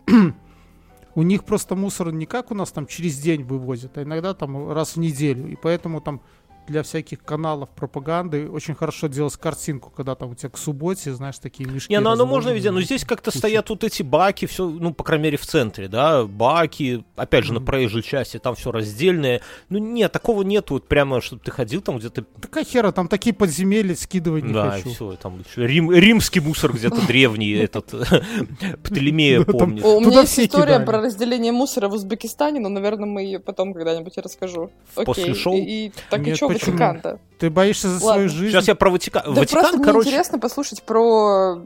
[1.15, 4.71] у них просто мусор не как у нас там через день вывозят, а иногда там
[4.71, 5.47] раз в неделю.
[5.47, 6.21] И поэтому там
[6.67, 11.37] для всяких каналов пропаганды очень хорошо делать картинку, когда там у тебя к субботе, знаешь,
[11.39, 11.91] такие мешки.
[11.91, 15.03] Не, ну оно можно везде, но здесь как-то стоят вот эти баки, все, ну, по
[15.03, 19.41] крайней мере, в центре, да, баки, опять же, на проезжей части, там все раздельное.
[19.69, 23.33] Ну, нет, такого нет, вот прямо, чтобы ты ходил там где-то, Какая хера, там такие
[23.33, 24.91] подземелья скидывать не да, хочу.
[24.91, 27.91] все, там рим, римский мусор где-то древний, этот,
[28.83, 29.83] Птолемея Да, помнит.
[29.83, 33.73] О, у меня есть история про разделение мусора в Узбекистане, но, наверное, мы ее потом
[33.73, 34.71] когда-нибудь расскажу.
[34.93, 35.55] После шоу?
[35.55, 36.71] И, так и что, почему?
[36.73, 37.19] Ватикан-то?
[37.39, 38.29] Ты боишься за свою Ладно.
[38.29, 38.51] жизнь?
[38.53, 39.23] Сейчас я про Ватикан.
[39.25, 41.63] Да просто Ватикан, мне короче, интересно послушать про...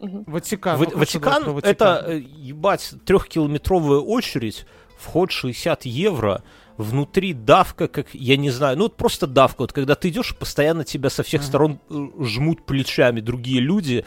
[0.00, 0.76] Ватикан.
[0.78, 2.04] Ва- хорошо, Ватикан это, Ватикан.
[2.10, 4.66] э, ебать, трехкилометровая очередь,
[4.98, 6.42] вход 60 евро,
[6.76, 10.34] внутри давка, как, я не знаю, ну вот просто давка, вот когда ты идешь, и
[10.34, 11.48] постоянно тебя со всех Ага.
[11.48, 14.04] сторон э, жмут плечами другие люди,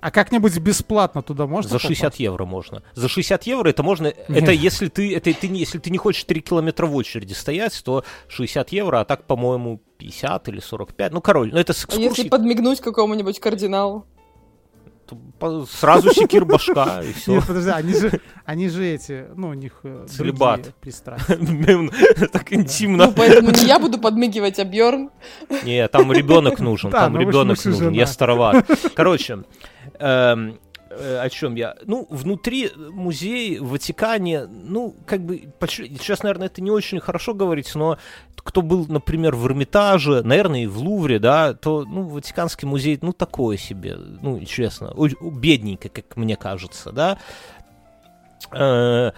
[0.00, 2.20] А как-нибудь бесплатно туда можно За 60 попасть?
[2.20, 2.82] евро можно.
[2.94, 4.06] За 60 евро это можно...
[4.28, 7.80] Это если ты, это ты, не- если ты не хочешь 3 километра в очереди стоять,
[7.84, 11.12] то 60 евро, а так, по-моему, 50 или 45.
[11.12, 12.30] Ну, король, ну это с А если экскурсией.
[12.30, 14.06] подмигнуть какому-нибудь кардиналу?
[15.08, 17.36] то по- Сразу секир башка и все.
[17.36, 22.28] Нет, подожди, они же, они же эти, ну, у них э, другие пристрастия.
[22.32, 23.06] Так интимно.
[23.06, 25.10] Ну, поэтому не я буду подмигивать, а Бьорн.
[25.64, 28.66] Не, там ребенок нужен, там ну, ребенок нужен, я староват.
[28.94, 29.44] Короче,
[30.00, 31.76] о чем я?
[31.84, 37.74] Ну, внутри музея в Ватикане, ну, как бы, сейчас, наверное, это не очень хорошо говорить,
[37.74, 37.98] но
[38.36, 43.12] кто был, например, в Эрмитаже, наверное, и в Лувре, да, то, ну, Ватиканский музей, ну,
[43.12, 47.18] такое себе, ну, честно, бедненько, как мне кажется, да.
[48.52, 49.12] Э,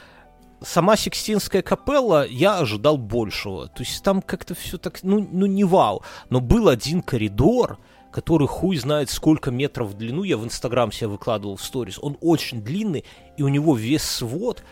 [0.63, 3.69] Сама Сикстинская капелла, я ожидал большего.
[3.69, 6.03] То есть там как-то все так, ну, ну не вау.
[6.29, 7.79] Но был один коридор,
[8.11, 10.23] который хуй знает сколько метров в длину.
[10.23, 11.99] Я в Инстаграм себя выкладывал в сторис.
[12.01, 13.05] Он очень длинный,
[13.37, 14.63] и у него весь свод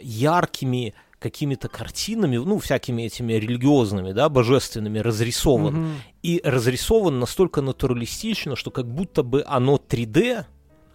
[0.00, 5.74] яркими какими-то картинами, ну, всякими этими религиозными, да, божественными разрисован.
[5.74, 5.94] Мгм.
[6.22, 10.44] И разрисован настолько натуралистично, что как будто бы оно 3D,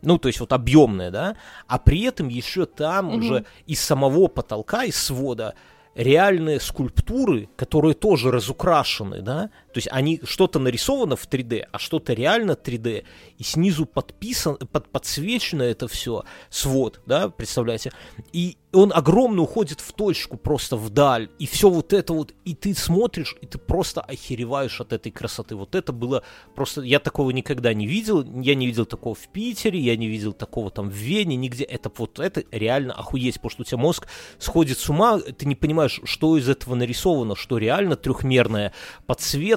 [0.04, 1.36] ну, то есть вот объемное, да,
[1.68, 3.16] а при этом еще там Мгм.
[3.18, 5.56] уже из самого потолка, из свода
[5.96, 12.14] реальные скульптуры, которые тоже разукрашены, да, то есть они что-то нарисовано в 3D, а что-то
[12.14, 13.04] реально 3D,
[13.38, 17.92] и снизу подписан, под, подсвечено это все, свод, да, представляете,
[18.34, 22.74] и он огромно уходит в точку просто вдаль, и все вот это вот, и ты
[22.74, 25.56] смотришь, и ты просто охереваешь от этой красоты.
[25.56, 26.24] Вот это было
[26.56, 30.34] просто, я такого никогда не видел, я не видел такого в Питере, я не видел
[30.34, 31.66] такого там в Вене, нигде.
[31.66, 34.08] Это вот это реально охуеть, потому что у тебя мозг
[34.40, 38.74] сходит с ума, ты не понимаешь, что из этого нарисовано, что реально трехмерная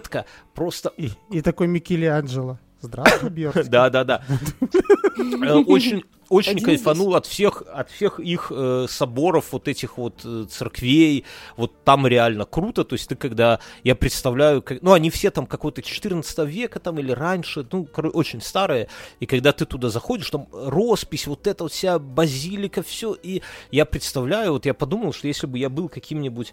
[0.05, 2.59] подсветка, просто И, и такой Микеланджело.
[2.85, 3.65] Здравствуй, Бьерн.
[3.69, 4.23] да, да, да.
[4.61, 10.21] Э, Очень, очень Один кайфанул от всех, от всех их э, соборов, вот этих вот
[10.25, 11.25] э, церквей.
[11.57, 12.85] Вот там реально круто.
[12.85, 16.99] То есть ты когда, я представляю, как, ну они все там какого-то 14 века там
[16.99, 18.89] или раньше, ну, очень старые.
[19.19, 23.15] И когда ты туда заходишь, там роспись, вот эта вот вся базилика, все.
[23.15, 26.53] И я представляю, вот я подумал, что если бы я был каким-нибудь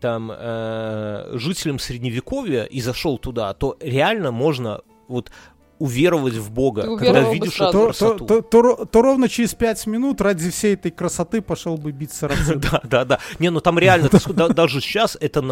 [0.00, 5.30] там э, жителем средневековья и зашел туда, то реально можно вот
[5.82, 7.70] уверовать в Бога, Ты когда видишь сразу.
[7.70, 8.26] эту То, то, красоту.
[8.26, 12.28] то- то ро- то ровно через пять минут ради всей этой красоты пошел бы биться
[12.28, 12.60] рабцами.
[12.70, 13.18] Да, да, да.
[13.38, 14.08] Не, ну там реально,
[14.48, 15.42] даже сейчас это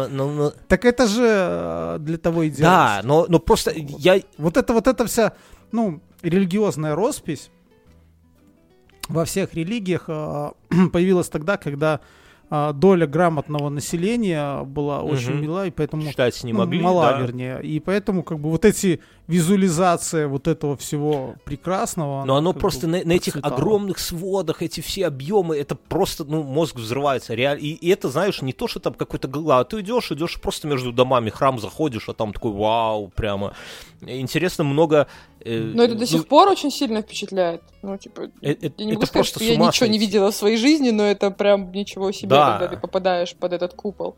[0.67, 4.21] Так это же э, для того и Да, но, но просто я...
[4.37, 5.33] Вот это вот эта вся,
[5.71, 7.49] ну, религиозная роспись
[9.09, 10.51] во всех религиях э,
[10.93, 11.99] появилась тогда, когда
[12.51, 15.45] доля грамотного населения была очень Мгм.
[15.47, 17.19] мала, и поэтому Читать не ну, могли, мала, да.
[17.19, 17.63] вернее.
[17.63, 22.25] И поэтому, как бы, вот эти визуализация вот этого всего прекрасного.
[22.25, 26.43] Но оно просто бы на, на этих огромных сводах, эти все объемы, это просто, ну,
[26.43, 27.33] мозг взрывается.
[27.35, 27.59] Реаль...
[27.63, 30.67] И, и это, знаешь, не то, что там какой-то гла, а ты идешь, идешь просто
[30.67, 33.53] между домами, храм заходишь, а там такой вау, прямо.
[34.01, 35.07] Интересно, много...
[35.43, 37.61] э, Но это до ну, сих пор очень сильно впечатляет.
[37.81, 39.97] Ну, типа, э- э- я не это могу сказать, что я ничего не сойти.
[39.99, 42.57] видела в своей жизни, но это прям ничего себе, Да.
[42.59, 44.15] когда ты попадаешь под этот купол.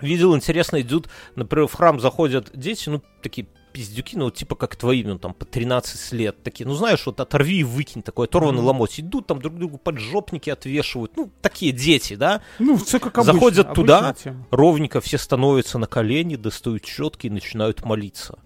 [0.00, 4.76] Видел, интересно, идут, например, в храм заходят дети, ну, такие пиздюки, ну, вот типа как
[4.76, 8.58] твои, ну, там, по 13 лет, такие, ну, знаешь, вот оторви и выкинь, такой оторванный
[8.58, 8.66] Мгм.
[8.68, 13.32] ломоть, идут там друг другу поджопники отвешивают, ну, такие дети, да, Ну, все как обычно.
[13.34, 18.38] Заходят туда, обычная ровненько все становятся на колени, достают четки и начинают молиться.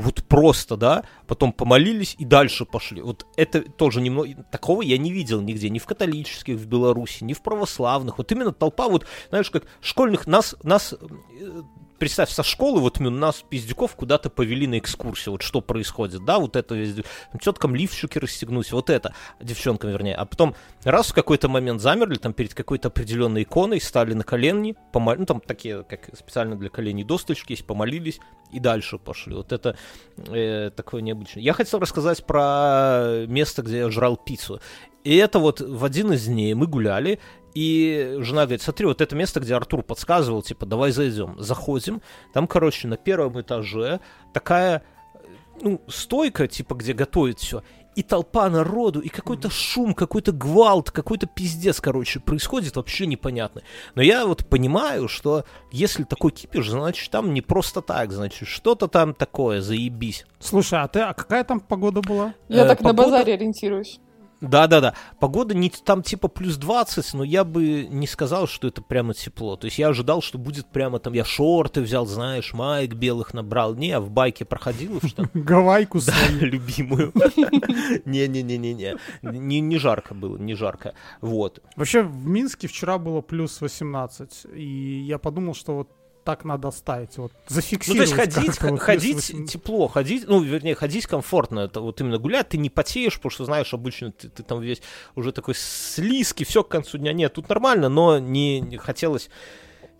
[0.00, 3.02] Вот просто, да, потом помолились и дальше пошли.
[3.02, 4.42] Вот это тоже немного...
[4.50, 8.18] Такого я не видел нигде, ни в католических в Беларуси, ни в православных.
[8.18, 10.26] Вот именно толпа, вот, знаешь, как школьных...
[10.26, 11.62] Нас, нас э,
[12.00, 15.32] представь, со школы вот нас, пиздюков, куда-то повели на экскурсию.
[15.32, 17.04] Вот что происходит, да, вот это везде.
[17.40, 19.14] Теткам лифчики расстегнуть, вот это.
[19.40, 20.16] Девчонкам, вернее.
[20.16, 24.74] А потом раз в какой-то момент замерли там перед какой-то определенной иконой, стали на колени,
[24.92, 25.14] помол...
[25.18, 28.18] ну там такие, как специально для коленей досточки есть, помолились
[28.50, 29.34] и дальше пошли.
[29.34, 29.76] Вот это
[30.16, 31.42] э, такое необычное.
[31.42, 34.60] Я хотел рассказать про место, где я жрал пиццу.
[35.04, 37.20] И это вот в один из дней мы гуляли,
[37.54, 41.36] и жена говорит, смотри, вот это место, где Артур подсказывал, типа, давай зайдем.
[41.38, 42.00] Заходим,
[42.32, 44.00] там, короче, на первом этаже
[44.32, 44.82] такая,
[45.14, 45.18] э,
[45.62, 47.62] ну, стойка, типа, где готовят все,
[47.96, 53.62] и толпа народу, и какой-то шум, какой-то гвалт, какой-то пиздец, короче, происходит вообще непонятно.
[53.96, 58.86] Но я вот понимаю, что если такой кипиш, значит, там не просто так, значит, что-то
[58.86, 60.24] там такое, заебись.
[60.38, 62.34] Слушай, а ты, а какая там погода была?
[62.48, 63.98] Я Э, так на погода- базаре ориентируюсь.
[64.40, 64.94] Да-да-да.
[65.18, 69.56] Погода не там типа плюс 20, но я бы не сказал, что это прямо тепло.
[69.56, 73.74] То есть я ожидал, что будет прямо там, я шорты взял, знаешь, майк белых набрал.
[73.74, 76.40] Не, а в байке проходил и что Гавайку свою.
[76.40, 77.12] любимую.
[78.04, 78.96] Не-не-не-не-не.
[79.22, 80.94] Не не жарко было, не жарко.
[81.20, 81.62] Вот.
[81.76, 85.88] Вообще в Минске вчера было плюс 18, и я подумал, что вот
[86.30, 88.02] так надо оставить, вот Ну, то зафиксировать.
[88.02, 89.52] есть ходить, как-то вот ходить 18.
[89.52, 93.44] тепло, ходить, ну, вернее, ходить комфортно, это вот именно гулять, ты не потеешь, потому что,
[93.46, 94.80] знаешь, обычно ты, ты там весь
[95.16, 97.12] уже такой слизкий, все к концу дня.
[97.12, 99.28] Нет, тут нормально, но не, не хотелось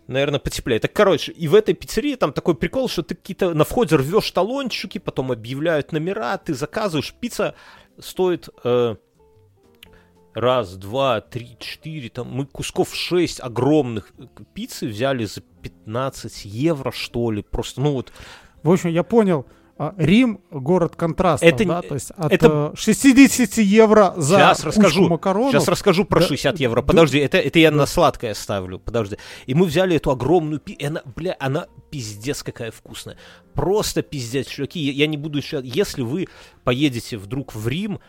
[0.07, 0.79] наверное, потеплее.
[0.79, 4.31] Так, короче, и в этой пиццерии там такой прикол, что ты какие-то на входе рвешь
[4.31, 7.15] талончики, потом объявляют номера, ты заказываешь.
[7.21, 7.55] Пицца
[7.99, 8.97] стоит э,
[10.35, 14.13] раз, два, три, четыре, там мы кусков шесть огромных
[14.55, 17.43] пиццы взяли за 15 евро, что ли.
[17.43, 18.13] Просто, ну вот,
[18.63, 19.47] В общем, я понял.
[19.79, 24.63] а, Рим город контрастов, Это да, то есть от это- э, 60 евро за Сейчас
[24.65, 25.09] расскажу.
[25.09, 25.53] макаронов.
[25.53, 26.83] Сейчас расскажу про Да, 60 евро.
[26.83, 28.79] да, Подожди, это, это я на сладкое ставлю.
[28.79, 29.17] Подожди.
[29.47, 30.75] И мы взяли эту огромную пи...
[30.75, 33.17] и Она, бля, она пиздец какая вкусная.
[33.55, 34.79] Просто пиздец, чуваки.
[34.81, 35.63] Я, я не буду еще...
[35.65, 36.27] Если вы
[36.63, 38.01] поедете вдруг в Рим,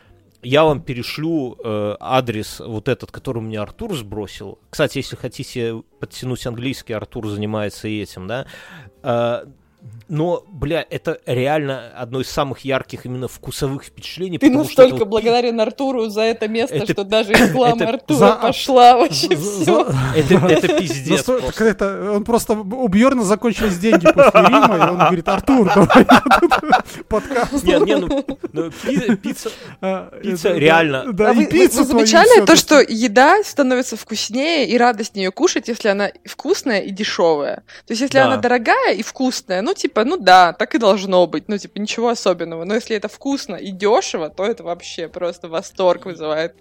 [0.43, 4.59] я вам перешлю э, адрес вот этот, который мне Артур сбросил.
[4.69, 8.47] Кстати, если хотите подтянуть английский, Артур занимается и этим, да.
[9.03, 9.45] Э,
[10.07, 14.37] но, бля, это реально одно из самых ярких именно вкусовых впечатлений.
[14.37, 17.89] Ты потому что настолько вот благодарен Артуру за это место, Это- что даже реклама это
[17.93, 19.85] Артура за- пошла вообще За- все.
[19.85, 21.23] за- Это, это пиздец.
[21.23, 21.47] Просто.
[21.47, 26.05] так это, он просто у Бьерна закончились деньги после Рима, и он говорит, Артур, давай
[27.07, 27.63] подкаст.
[27.63, 29.49] Не, не, ну, ну, пи- пицца,
[29.81, 31.11] А, пицца реально.
[31.13, 35.67] Да, А и пиццу вы замечали то, что еда становится вкуснее и радостнее ее кушать,
[35.67, 37.63] если она вкусная и дешевая?
[37.87, 41.47] То есть, если она дорогая и вкусная, ну, типа, ну да, так и должно быть.
[41.47, 42.63] Ну, типа, ничего особенного.
[42.65, 46.55] Но если это вкусно и дешево, то это вообще просто восторг вызывает.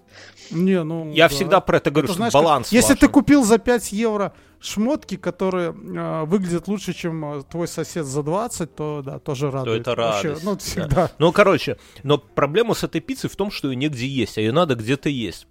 [0.51, 1.35] Не, ну, Я да.
[1.35, 4.33] всегда про это говорю, Это что знаешь, как- баланс Если ты купил за 5 евро
[4.59, 9.81] шмотки, которые э, выглядят лучше, чем э, твой сосед за 20, то да, тоже радует.
[9.81, 10.57] это Вообще, радость, Ну, да.
[10.59, 11.11] всегда.
[11.17, 14.51] Ну, короче, но проблема с этой пиццей в том, что ее негде есть, а ее
[14.51, 15.47] надо где-то есть.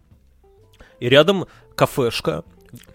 [1.00, 2.44] И рядом кафешка.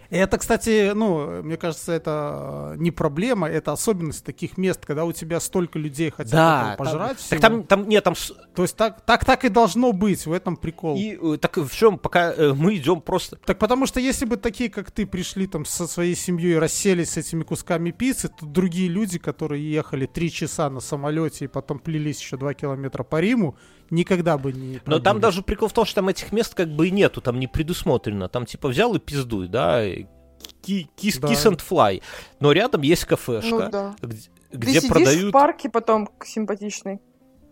[0.10, 5.06] И Это, кстати, ну, мне кажется, это э, не проблема, это особенность таких мест, когда
[5.06, 7.18] у тебя столько людей хотят этого пожрать.
[7.18, 7.40] Так всего.
[7.42, 8.14] там, там, нет, там...
[8.56, 10.98] То есть так, так, так и должно быть, в этом прикол.
[10.98, 13.38] И, э, так в чем, пока э, мы идем просто...
[13.38, 17.18] Так потому что если бы такие, как ты, пришли там со своей семьей, расселись с
[17.18, 22.20] этими кусками пиццы, то другие люди, которые ехали три часа на самолете и потом плелись
[22.20, 23.58] еще два километра по Риму,
[23.90, 25.22] никогда бы не Но там пробили.
[25.22, 28.30] даже прикол в том, что там этих мест как бы и нету, там не предусмотрено.
[28.30, 31.28] Там типа взял и пиздуй, да, kiss, Да.
[31.28, 32.02] kiss and fly.
[32.40, 33.96] Но рядом есть кафешка, Ну да.
[34.02, 34.18] где,
[34.52, 35.30] Ты где сидишь продают...
[35.30, 37.00] в парке потом симпатичный.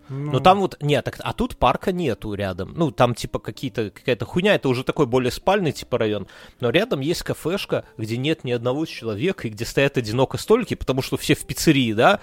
[0.09, 2.73] Но там вот, нет, так, а тут парка нету рядом.
[2.75, 6.27] Ну, там типа какие-то, какая-то хуйня, это уже такой более спальный типа район.
[6.59, 11.01] Но рядом есть кафешка, где нет ни одного человека, и где стоят одиноко столики, потому
[11.01, 12.19] что все в пиццерии, да.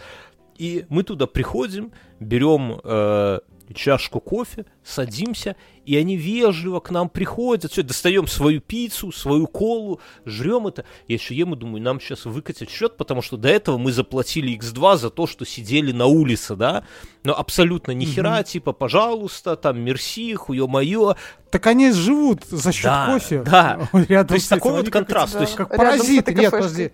[0.61, 1.91] И мы туда приходим,
[2.21, 3.39] берем э,
[3.75, 5.57] чашку кофе, садимся,
[5.87, 10.85] и они вежливо к нам приходят, все, достаем свою пиццу, свою колу, жрем это.
[11.09, 14.55] Я еще ем и думаю, нам сейчас выкатят счет, потому что до этого мы заплатили
[14.59, 16.85] x2 за то, что сидели на улице, да,
[17.25, 21.15] но абсолютно ни хера, типа, пожалуйста, там, мерси, хуё моё.
[21.51, 23.43] Так они живут за счет Да, кофе.
[23.43, 23.89] да.
[24.09, 26.35] Рядом То есть такой вот контраст, то есть Как Рядом паразиты.
[26.35, 26.93] Нет, подожди.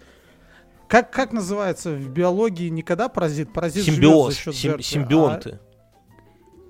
[0.89, 3.53] Как, как называется в биологии никогда паразит?
[3.53, 5.51] Паразит симбиоз, за счет сим- жертвы, симбионты.
[5.63, 5.67] а-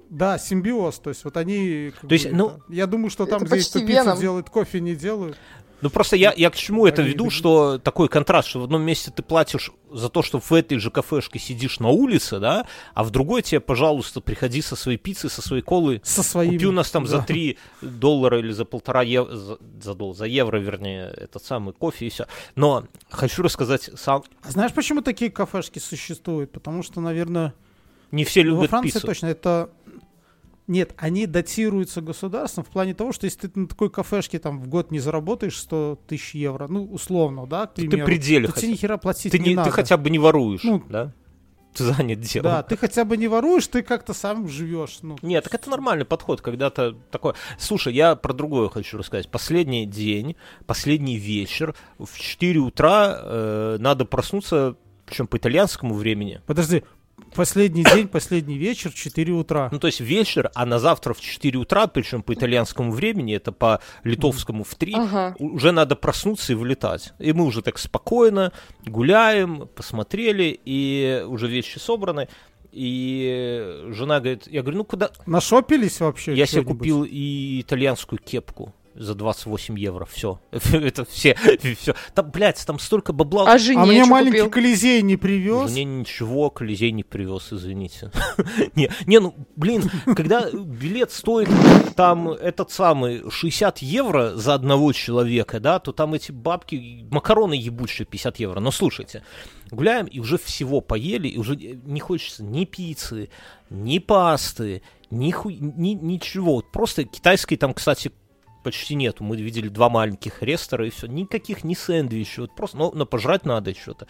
[0.08, 0.98] да, симбиоз.
[1.00, 1.92] То есть вот они...
[2.00, 4.20] То есть, бы, ну- это- Я думаю, что там, где почти кто пиццу Веном.
[4.20, 5.36] делают, кофе не делают.
[5.82, 9.10] Ну просто я, я к чему это веду, что такой контраст, что в одном месте
[9.14, 13.10] ты платишь за то, что в этой же кафешке сидишь на улице, да, а в
[13.10, 16.54] другой тебе, пожалуйста, приходи со своей пиццей, со своей колой, Со своими.
[16.54, 17.24] купи у нас там за Да.
[17.24, 22.06] 3 доллара или за полтора евро, за, за, дол- за евро, вернее, этот самый кофе
[22.06, 22.26] и все.
[22.54, 26.52] Но хочу рассказать сам, А знаешь, почему такие кафешки существуют?
[26.52, 27.52] Потому что, наверное,
[28.12, 29.06] не все Ну, Во любят Франции пиццу.
[29.06, 29.68] точно это...
[30.66, 34.66] Нет, они датируются государством в плане того, что если ты на такой кафешке там в
[34.68, 38.52] год не заработаешь 100 тысяч евро, ну, условно, да, к ты примеру, при деле то
[38.52, 39.70] хотя- тебе ни хера платить Ты, не, не, надо.
[39.70, 41.12] ты хотя бы не воруешь, Ну, да?
[41.74, 42.44] Ты занят делом.
[42.50, 44.98] Да, ты хотя бы не воруешь, ты как-то сам живешь.
[45.02, 47.34] Ну, Нет, так это нормальный подход, когда-то такое.
[47.58, 49.28] Слушай, я про другое хочу рассказать.
[49.30, 56.40] Последний день, последний вечер, в 4 утра э, надо проснуться, причем по итальянскому времени.
[56.46, 56.82] подожди,
[57.36, 59.68] последний день, последний вечер, 4 утра.
[59.72, 63.52] Ну, то есть вечер, а на завтра в 4 утра, причем по итальянскому времени, это
[63.52, 65.36] по литовскому в 3, Ага.
[65.38, 67.12] уже надо проснуться и вылетать.
[67.18, 68.52] И мы уже так спокойно
[68.84, 72.28] гуляем, посмотрели, и уже вещи собраны.
[72.72, 75.10] И жена говорит, я говорю, ну куда?
[75.24, 76.34] Нашопились вообще?
[76.34, 80.04] Я себе купил и итальянскую кепку за 28 евро.
[80.04, 80.40] Все.
[80.50, 81.36] Это все.
[81.78, 81.94] все.
[82.14, 83.52] Там, блядь, там столько бабла.
[83.52, 84.50] А жене А мне маленький купил?
[84.50, 85.70] Колизей не привез.
[85.70, 88.10] Мне ничего Колизей не привез, извините.
[88.74, 91.48] не, не, ну, блин, когда билет стоит
[91.94, 98.06] там этот самый 60 евро за одного человека, да, то там эти бабки, макароны ебучие
[98.06, 98.60] 50 евро.
[98.60, 99.22] Но слушайте,
[99.70, 103.28] гуляем и уже всего поели, и уже не хочется ни пиццы,
[103.70, 106.56] ни пасты, ни, хуй, ни ничего.
[106.56, 108.12] Вот Просто китайской там, кстати,
[108.66, 109.22] почти нету.
[109.22, 111.06] Мы видели два маленьких рестора и все.
[111.06, 112.40] Никаких ни сэндвичей.
[112.40, 114.08] Вот просто, но, но пожрать надо что-то.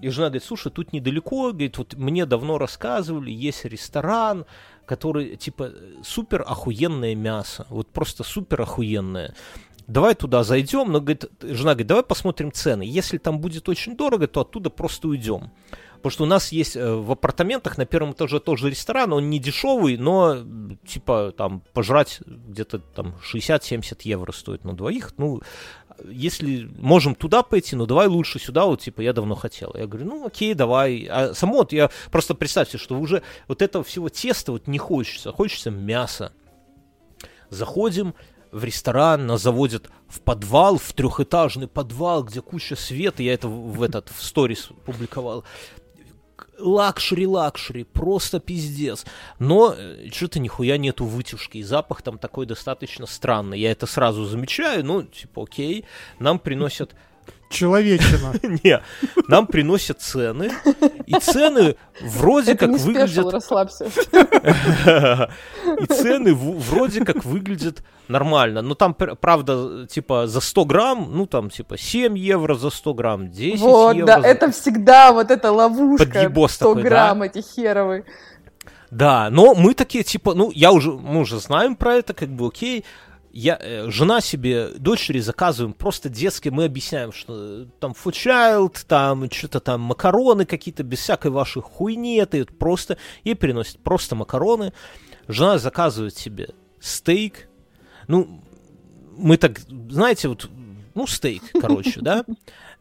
[0.00, 4.46] И жена говорит, слушай, тут недалеко, говорит, вот мне давно рассказывали, есть ресторан,
[4.86, 5.72] который, типа,
[6.02, 7.66] супер охуенное мясо.
[7.68, 9.34] Вот просто супер охуенное.
[9.86, 12.84] Давай туда зайдем, но, говорит, жена говорит, давай посмотрим цены.
[12.84, 15.50] Если там будет очень дорого, то оттуда просто уйдем.
[16.00, 19.38] Потому что у нас есть э, в апартаментах на первом этаже тоже ресторан, он не
[19.38, 20.38] дешевый, но
[20.86, 25.12] типа там пожрать где-то там 60-70 евро стоит на двоих.
[25.18, 25.42] Ну,
[26.08, 29.74] если можем туда пойти, ну давай лучше сюда, вот типа я давно хотел.
[29.74, 31.06] Я говорю, ну окей, давай.
[31.10, 35.32] А само вот я просто представьте, что уже вот этого всего теста вот не хочется,
[35.32, 36.32] хочется мяса.
[37.50, 38.14] Заходим
[38.52, 43.82] в ресторан, нас заводят в подвал, в трехэтажный подвал, где куча света, я это в
[43.82, 45.44] этот в сторис публиковал.
[46.60, 49.04] Luxury-luxury, просто пиздец.
[49.38, 49.74] Но
[50.12, 53.58] что-то нихуя нету вытяжки, и запах там такой достаточно странный.
[53.58, 55.84] Я это сразу замечаю, ну, типа, окей,
[56.18, 56.94] нам приносят
[57.50, 58.32] Человечина.
[58.62, 58.80] не,
[59.26, 60.52] нам приносят цены,
[61.06, 63.32] и цены вроде как выглядят...
[63.32, 63.86] расслабься.
[65.80, 68.62] И цены вроде как выглядят нормально.
[68.62, 72.94] Но там, пр- правда, типа за 100 грамм, ну там типа 7 евро за 100
[72.94, 74.06] грамм, 10 Вот, евро.
[74.06, 76.06] да, это всегда вот эта ловушка.
[76.06, 76.88] Подъебос 100 такой, да?
[76.88, 78.04] грамм эти херовые.
[78.92, 82.46] Да, но мы такие, типа, ну, я уже, мы уже знаем про это, как бы,
[82.46, 82.84] окей.
[83.32, 89.30] Я, э, жена себе, дочери заказываем просто детские, мы объясняем, что э, там child, там
[89.30, 94.72] что-то там макароны какие-то, без всякой вашей хуйни, это просто, ей приносят просто макароны.
[95.28, 96.50] Жена заказывает себе
[96.80, 97.48] стейк,
[98.08, 98.42] ну,
[99.16, 100.50] мы так, знаете, вот,
[100.94, 102.24] ну, стейк, короче, да,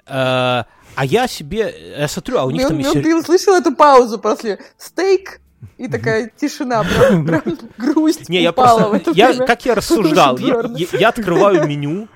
[0.09, 0.63] Э,
[0.95, 3.03] а я себе, я смотрю, а у них Ну, там ну, есть...
[3.03, 4.59] ты услышал эту паузу после?
[4.77, 5.39] Стейк,
[5.77, 7.43] и такая тишина, прям, прям
[7.77, 9.45] грусть Не, я просто, это я, время.
[9.45, 12.07] как я рассуждал, я, я- я открываю меню,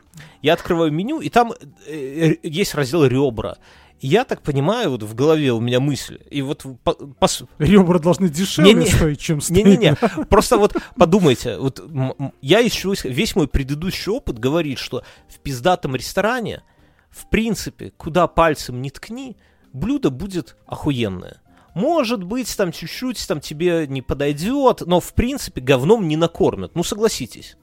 [0.42, 1.54] я открываю меню, и там
[1.88, 3.58] э, есть раздел ребра.
[4.06, 6.92] Я так понимаю, вот в голове у меня мысль, и вот по-
[7.22, 8.88] пос- Ребра должны дешевле Не-не.
[8.88, 9.66] стоить, чем стейк.
[9.66, 9.96] не-не-не,
[10.26, 15.40] просто вот подумайте, вот м- м- я еще весь мой предыдущий опыт говорит, что в
[15.40, 16.64] пиздатом ресторане,
[17.12, 19.38] в принципе, куда пальцем не ткни,
[19.72, 21.40] блюдо будет охуенное.
[21.74, 26.72] Может быть, там чуть-чуть там тебе не подойдет, но в принципе говном не накормят.
[26.76, 27.58] Ну согласитесь.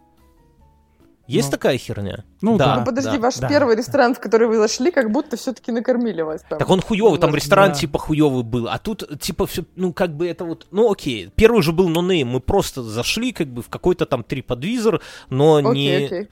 [1.28, 1.53] Есть Ну.
[1.53, 2.24] такая херня?
[2.43, 2.78] Ну да.
[2.81, 3.19] Ну, подожди, да.
[3.20, 3.49] ваш да.
[3.49, 6.59] первый ресторан, в который вы зашли, как будто все-таки накормили вас там.
[6.59, 7.74] Так он хуёвый, там Вот, ресторан да.
[7.77, 11.62] типа хуёвый был, а тут типа все, ну как бы это вот, ну окей, первый
[11.62, 16.05] же был нонейм, мы просто зашли как бы в какой-то там триподвизор, но Окей, не,
[16.07, 16.28] окей.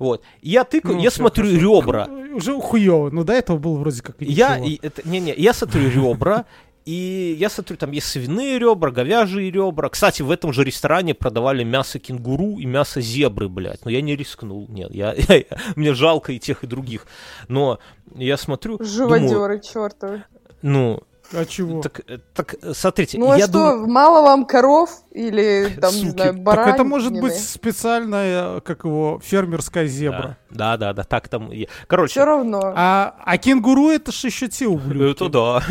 [0.00, 0.24] вот.
[0.42, 1.80] Я тыкаю, Ну, я смотрю хорошо.
[1.82, 3.10] ребра, Уже хуево.
[3.10, 4.66] Ну, до этого было вроде как я, ничего.
[4.68, 6.44] и это, не, не, я смотрю ребра,
[6.86, 9.88] и я смотрю, там есть свиные ребра, говяжьи ребра.
[9.88, 13.84] Кстати, в этом же ресторане продавали мясо кенгуру и мясо зебры, блядь.
[13.84, 15.44] Но я не рискнул, нет, я, я-
[15.76, 17.06] мне жалко и тех, и других.
[17.48, 17.78] Но
[18.14, 20.24] я смотрю, думаю, Живодеры чертовы.
[20.62, 21.02] ну,
[21.32, 21.80] А чего?
[21.80, 25.92] Так, э, так, э, смотрите, Ну а я что, думаю, мало вам коров или там,
[25.94, 26.10] не Суки.
[26.10, 26.74] знаю, Так баранины?
[26.74, 30.36] это может быть специальная, как его, фермерская зебра.
[30.50, 31.50] Да, да, да, так там.
[31.86, 32.60] Короче, Все равно.
[32.74, 35.22] А, а кенгуру это ж еще те ублюдки.
[35.24, 35.62] это да.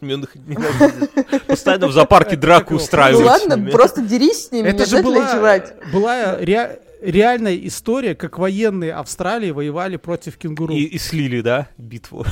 [1.46, 2.78] Постоянно в зоопарке драку его?
[2.78, 3.26] Ну устраивают.
[3.42, 5.74] с ладно, просто дерись с ними, не Это же была, жрать.
[5.92, 10.74] была ре- реальная история, как военные Австралии воевали против кенгуру.
[10.74, 12.24] И, и слили, да, битву.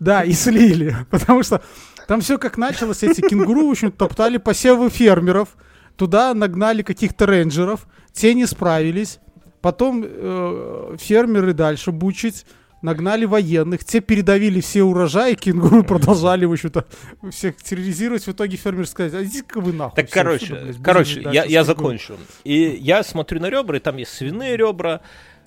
[0.00, 0.96] Да, и слили.
[1.10, 1.60] Потому что
[2.06, 5.56] там все как началось, эти кенгуру, в общем, топтали посевы фермеров,
[5.96, 9.18] туда нагнали каких-то рейнджеров, те не справились,
[9.60, 12.46] потом э, фермеры дальше бучить,
[12.82, 16.84] нагнали военных, те передавили все урожаи, кенгуру продолжали, в общем-то,
[17.30, 19.96] всех терроризировать, в итоге фермер сказать, а идите-ка вы нахуй.
[19.96, 21.96] Так, всё, короче, отсюда, блядь, короче, я, я с кенгуру».
[21.96, 22.16] закончу.
[22.44, 25.00] И я смотрю на ребра, и там есть свиные ребра,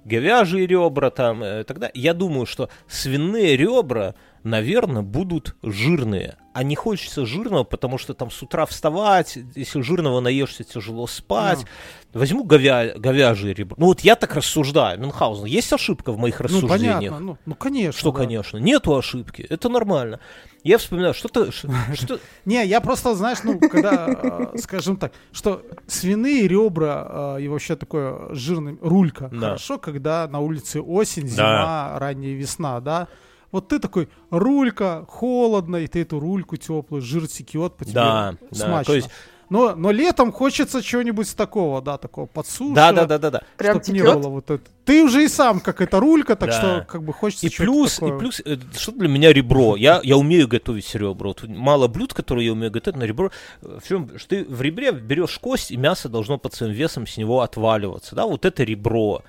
[0.03, 1.93] говяжьи ребра там э, и так далее.
[1.93, 4.15] Я думаю, что свиные ребра
[4.49, 6.37] наверное, будут жирные.
[6.53, 11.65] А не хочется жирного, потому что там с утра вставать, если жирного наешься, тяжело спать.
[12.13, 12.93] Возьму говя...
[12.97, 13.75] говяжье ребро.
[13.79, 15.45] Ну вот я так рассуждаю, Мюнхгаузен.
[15.45, 16.95] Есть ошибка в моих Ну, рассуждениях?
[16.97, 17.19] понятно.
[17.19, 17.99] Ну, ну, конечно.
[17.99, 18.17] Что, да.
[18.19, 20.19] конечно, нету ошибки, это нормально.
[20.63, 24.07] Я вспоминаю, что-то, ш- что, Не, я просто, знаешь, ну, когда,
[24.53, 29.29] э, скажем так, что свиные ребра э, и вообще такое жирный рулька.
[29.31, 29.39] Да.
[29.49, 33.07] Хорошо, когда на улице осень, зима, ранняя весна, да.
[33.51, 37.93] Вот ты такой, рулька, холодно, и ты эту рульку теплую, жир текет по тебе.
[37.95, 38.83] Да, да, смачно.
[38.83, 39.09] то есть-
[39.49, 42.75] но, но летом хочется чего-нибудь такого, да, такого подсушего.
[42.75, 43.41] да, да, да, да, да.
[43.55, 44.61] Прям чтоб не было вот это.
[44.83, 46.55] Ты уже и сам как это рулька, так Да.
[46.57, 48.15] что как бы хочется И плюс, такое.
[48.17, 49.77] и плюс, э, что для меня ребро?
[49.77, 51.29] Я, я умею готовить ребра.
[51.29, 53.31] Вот мало блюд, которые я умею готовить, на ребро.
[53.61, 57.07] э, В чем, что ты в ребре берешь кость, и мясо должно под своим весом
[57.07, 58.15] с него отваливаться.
[58.15, 59.23] Да, вот это ребро.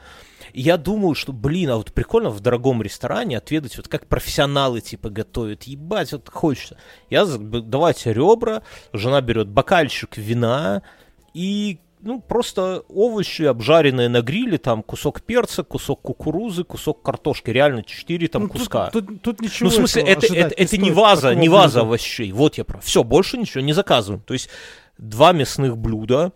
[0.53, 4.81] И я думаю, что, блин, а вот прикольно в дорогом ресторане отведать, вот как профессионалы
[4.81, 5.65] типа готовят.
[5.65, 6.77] Ебать, вот хочется.
[7.11, 8.63] Я, давайте ребра,
[8.93, 10.83] жена берет бокальчик вина
[11.35, 17.83] и ну, просто овощи, обжаренные на гриле, там кусок перца, кусок кукурузы, кусок картошки, реально
[17.83, 18.91] 4 там Ну, тут- куска.
[18.91, 21.87] Тут, тут ничего ну, в смысле, это, это, это не ваза, не ваза блюда.
[21.89, 22.33] овощей.
[22.33, 22.85] Вот я прав.
[22.85, 24.23] Все, больше ничего не заказываем.
[24.23, 24.49] То есть
[24.97, 26.33] два мясных блюда,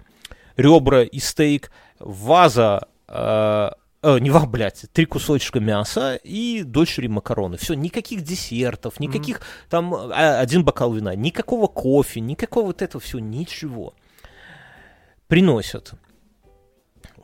[0.57, 1.71] ребра и стейк,
[2.01, 3.71] ваза, э,
[4.03, 7.57] э, не ва, блядь, три кусочка мяса и дочери макароны.
[7.57, 13.21] Все, никаких десертов, никаких там а, один бокал вина, никакого кофе, никакого вот этого всего,
[13.21, 13.95] ничего.
[15.29, 15.93] Приносят.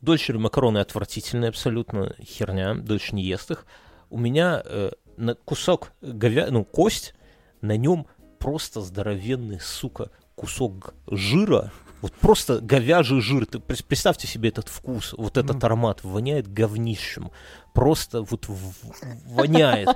[0.00, 3.66] Дочери макароны отвратительные абсолютно, херня, дочь не ест их.
[4.10, 6.48] У меня э, на кусок говя...
[6.50, 7.14] ну, кость,
[7.60, 8.06] на нем
[8.38, 11.72] просто здоровенный, сука, кусок жира,
[12.02, 13.46] вот просто говяжий жир.
[13.46, 17.30] Ты представьте себе этот вкус, вот этот аромат, воняет говнищем.
[17.72, 18.46] Просто вот
[19.26, 19.88] воняет.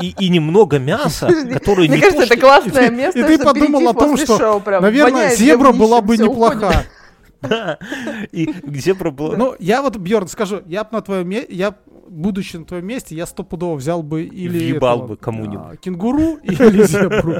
[0.00, 3.38] И, и немного мяса, которое Мне не кажется, то, это что- классное место, и ты
[3.42, 4.62] подумал о том, что.
[4.80, 6.56] Наверное, зебра была бы всё, неплоха.
[6.56, 6.80] уходим.
[7.42, 7.78] Да.
[8.32, 9.36] И где было?
[9.36, 11.74] Ну, я вот, Бьорн, скажу, я бы на твоем месте, я,
[12.08, 15.66] будучи на твоем месте, я стопудово взял бы или Въебал этого, бы кому-нибудь.
[15.72, 17.36] а, кенгуру или зебру.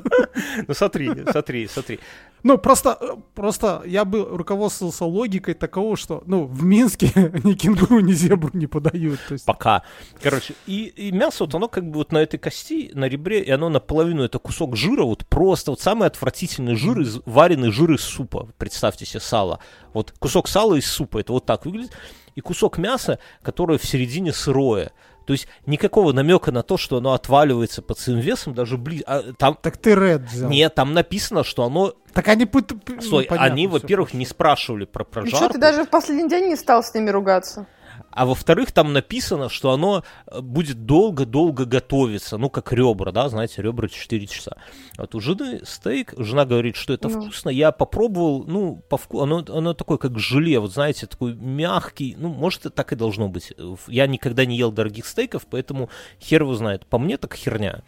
[0.67, 2.01] Ну смотри, смотри, смотри.
[2.43, 7.11] Ну, просто, э, просто я бы руководствовался логикой такого, что, ну, в Минске
[7.45, 9.21] ни кенгуру, ни зебру не подают.
[9.29, 9.83] То есть, Пока.
[10.23, 13.51] Короче, и, и мясо, вот оно как бы вот на этой кости, на ребре, и
[13.51, 18.01] оно наполовину это кусок жира, вот просто вот самый отвратительный жир, из, вареный жир из
[18.01, 18.49] супа.
[18.57, 19.61] Представьте себе сало.
[19.93, 21.93] Вот кусок сала из супа, это вот так выглядит.
[22.35, 24.93] И кусок мяса, которое в середине сырое.
[25.27, 29.05] То есть никакого намека на то, что оно отваливается под своим весом, даже ближе.
[29.39, 30.51] там так ты Ред взял.
[30.51, 31.95] нет, там написано, что оно.
[32.13, 32.47] Так они...
[32.47, 35.53] пут- ну, Стой, понятно, они, во-первых, не спрашивали про Ну что, прожарку.
[35.55, 37.67] ты даже в последний день не стал с ними ругаться?
[38.11, 42.39] А во-вторых, там написано, что оно э, будет долго-долго готовиться.
[42.39, 44.57] Ну, как ребра, да, знаете, ребра 4 часа.
[44.99, 47.21] Вот у жены стейк, жена говорит, что это Ну.
[47.21, 47.51] вкусно.
[47.51, 49.21] Я попробовал, ну, по вку...
[49.23, 52.17] оно, оно такое, как желе, вот знаете, такой мягкий.
[52.19, 53.53] Ну, может, так и должно быть.
[53.87, 55.89] Я никогда не ел дорогих стейков, поэтому
[56.21, 56.87] хер его знает.
[56.87, 57.83] По мне так херня.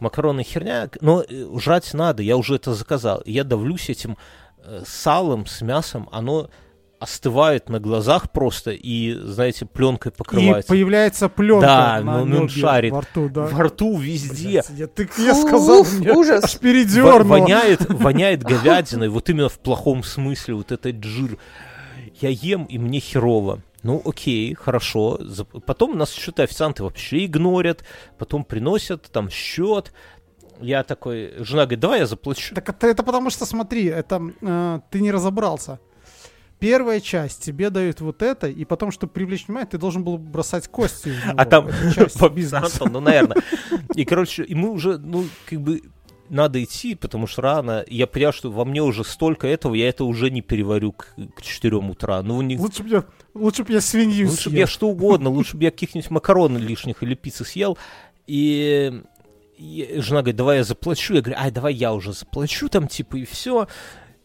[0.00, 3.22] Макароны херня, но э, жрать надо, я уже это заказал.
[3.24, 4.16] Я давлюсь этим
[4.58, 6.50] э, салом с мясом, оно
[7.02, 10.68] остывает на глазах просто и, знаете, пленкой И покрывается.
[10.68, 12.92] появляется пленка Да, на ну, он нёбе шарит.
[12.92, 13.42] во рту, да.
[13.46, 14.62] Во рту везде.
[14.68, 16.44] Блядь, Я, ты, я сказал, Уф, мне ужас.
[16.44, 17.24] аж передернуло.
[17.24, 21.38] воняет, воняет говядиной, вот именно в плохом смысле, вот этот жир.
[22.20, 23.62] Я ем, и мне херово.
[23.82, 25.18] Ну, окей, хорошо.
[25.66, 27.82] Потом нас что-то официанты вообще игнорят,
[28.16, 29.92] потом приносят там счет.
[30.60, 32.54] Я такой, жена говорит, давай я заплачу.
[32.54, 35.80] Так это, это потому что, смотри, это э, ты не разобрался.
[36.62, 40.68] Первая часть тебе дают вот это, и потом, чтобы привлечь внимание, ты должен был бросать
[40.68, 41.08] кости.
[41.08, 41.34] него.
[41.36, 41.66] А там
[42.20, 43.36] по официантам, ну, наверное.
[43.96, 45.82] И, короче, и мы уже, ну, как бы,
[46.28, 47.84] надо идти, потому что рано.
[47.88, 51.42] Я понял, что во мне уже столько этого, я это уже не переварю к, к
[51.42, 52.22] 4 утра.
[52.22, 55.56] Ну, не, Лучше бы я, лучше б я свинью Лучше бы я что угодно, лучше
[55.56, 57.76] бы я каких-нибудь макарон лишних или пиццы съел.
[58.28, 59.02] И,
[59.58, 61.14] и жена говорит, давай я заплачу.
[61.14, 63.66] Я говорю, ай, давай я уже заплачу там, типа, и все.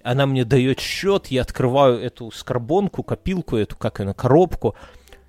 [0.09, 4.75] Она мне дает счет, я открываю эту скорбонку, копилку эту, как она, коробку,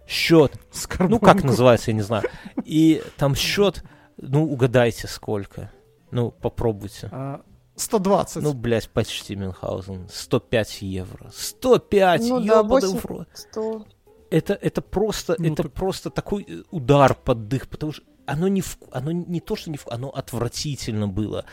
[0.07, 0.53] счет.
[1.01, 2.23] Ну, как называется, я не знаю.
[2.65, 3.83] И там счет,
[4.17, 5.73] ну, угадайте, сколько.
[6.13, 7.09] Ну, попробуйте.
[7.11, 7.41] А,
[7.75, 8.43] 120.
[8.43, 10.09] Ну, блядь, почти Мюнхгаузен.
[10.13, 11.31] 105 евро.
[11.35, 13.29] 105, Ну да, ёбаный 8, в рот.
[13.35, 13.85] 100.
[14.31, 18.47] это, это просто, Ну, это так- просто такой э, удар под дых, потому что оно
[18.47, 21.45] не, вку- оно не то, что не вку- оно отвратительно было.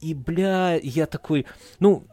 [0.00, 1.44] И, бля, я такой,
[1.78, 2.04] ну,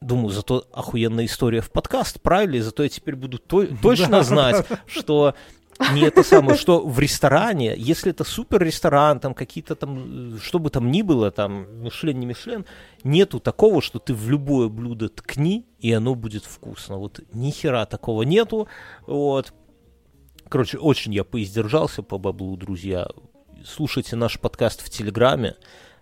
[0.00, 2.56] думаю, зато охуенная история в подкаст, правильно?
[2.56, 5.34] И зато я теперь буду то- точно знать, что
[5.92, 10.70] не это самое, что в ресторане, если это супер ресторан, там какие-то там, что бы
[10.70, 12.64] там ни было, там, Мишлен, не Мишлен,
[13.04, 16.96] нету такого, что ты в любое блюдо ткни, и оно будет вкусно.
[16.96, 18.68] Вот ни хера такого нету.
[19.06, 19.52] Вот.
[20.48, 23.08] Короче, очень я поиздержался по баблу, друзья.
[23.64, 25.56] Слушайте наш подкаст в Телеграме.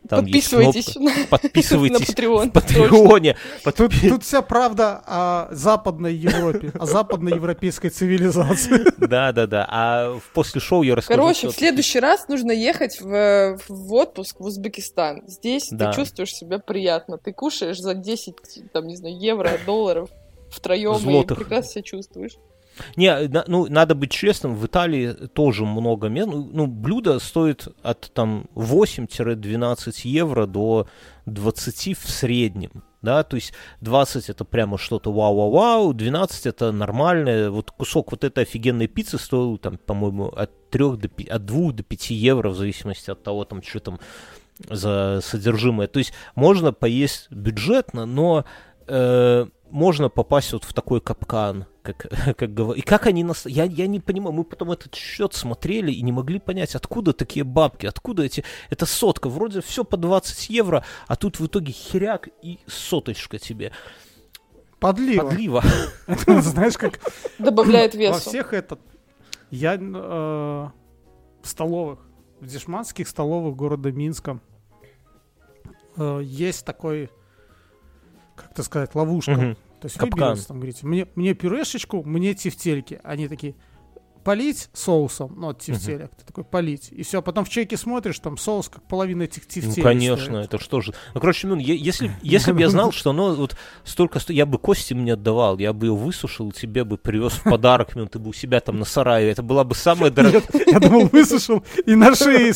[0.09, 0.75] Там Подписывайтесь.
[0.87, 1.27] есть кнопка.
[1.31, 2.49] Подписывайтесь На Patreon.
[2.49, 3.37] в Патреоне.
[3.77, 8.85] Тут, тут вся правда о Западной Европе, о западной европейской цивилизации.
[8.99, 9.67] Да, да, да.
[9.71, 11.21] А после шоу я расскажу.
[11.21, 15.23] Короче, в следующий раз нужно ехать в, в отпуск в Узбекистан.
[15.27, 15.91] Здесь Да.
[15.91, 17.17] ты чувствуешь себя приятно.
[17.19, 18.35] Ты кушаешь за 10,
[18.73, 20.11] там, не знаю, евро, долларов
[20.51, 21.39] втроем Злотых.
[21.39, 22.33] и прекрасно себя чувствуешь.
[22.97, 26.29] Не, ну, надо быть честным, в Италии тоже много мест.
[26.31, 30.89] Ну, ну, блюдо стоит от там 8-12 евро до
[31.27, 32.83] 20 в среднем.
[33.03, 33.53] Да, то есть
[33.83, 37.51] 20 это прямо что-то вау-вау-вау, 12 это нормальное.
[37.51, 41.73] Вот кусок вот этой офигенной пиццы стоил там, по-моему, от 3 до 5, от 2
[41.73, 44.01] до 5 евро, в зависимости от того, там, что там
[44.71, 45.87] за содержимое.
[45.87, 48.47] То есть можно поесть бюджетно, но
[48.87, 52.07] э, можно попасть вот в такой капкан, как,
[52.37, 53.45] как говор- И как они нас...
[53.45, 57.43] Я, я не понимаю, мы потом этот счет смотрели и не могли понять, откуда такие
[57.43, 58.45] бабки, откуда эти...
[58.71, 63.73] Это сотка, вроде все по 20 евро, а тут в итоге херяк и соточка тебе.
[64.79, 65.29] Подлива.
[65.29, 65.65] Подлива.
[66.41, 67.01] Знаешь, как
[67.39, 68.31] Добавляет во весу.
[68.31, 68.79] всех этот...
[69.51, 70.73] Я э, в
[71.43, 71.99] столовых,
[72.39, 74.39] в дешманских столовых города Минска
[75.97, 77.11] э, есть такой,
[78.35, 79.33] как это сказать, ловушка.
[79.33, 79.55] Мгм.
[79.81, 80.33] То есть вы Капкан.
[80.35, 83.01] берете, там, говорите, мне, мне пюрешечку, мне тефтельки.
[83.05, 83.55] Они такие,
[84.25, 86.11] полить соусом, ну, от тефтелек.
[86.17, 86.89] Ты такой, полить.
[86.91, 89.83] И все, потом в чеке смотришь, там соус как половина этих Ну, тефтелек.
[89.83, 90.47] конечно, стоит.
[90.47, 90.95] это что же.
[91.15, 94.33] Ну, короче, ну, если, если бы я знал, что оно вот столько сто...
[94.33, 98.07] Я бы кости мне отдавал, я бы ее высушил, тебе бы привез в подарок, ну,
[98.07, 99.31] ты бы у себя там на сарае.
[99.31, 100.43] Это была бы самая дорогая...
[100.67, 102.53] Я думал, высушил и на шее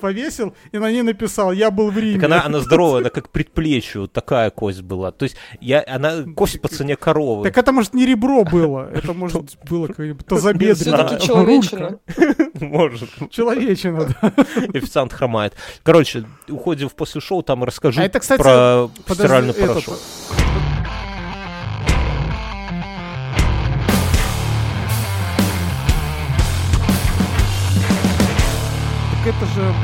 [0.00, 2.14] повесил, и на ней написал, я был в Риме.
[2.14, 5.10] Так она, она здоровая, она как предплечье, вот такая кость была.
[5.10, 7.44] То есть я, она кость по цене коровы.
[7.44, 10.83] Так это, может, не ребро было, это, может, было какое-нибудь тазобедренное.
[10.84, 11.98] Все-таки человечина.
[12.60, 13.10] Может.
[13.30, 14.32] Человечина, да.
[14.74, 15.54] Официант хромает.
[15.82, 19.98] Короче, уходим в после шоу, там расскажу А это, кстати, про Подожди, стиральный этот, порошок.
[29.24, 29.74] Так это же...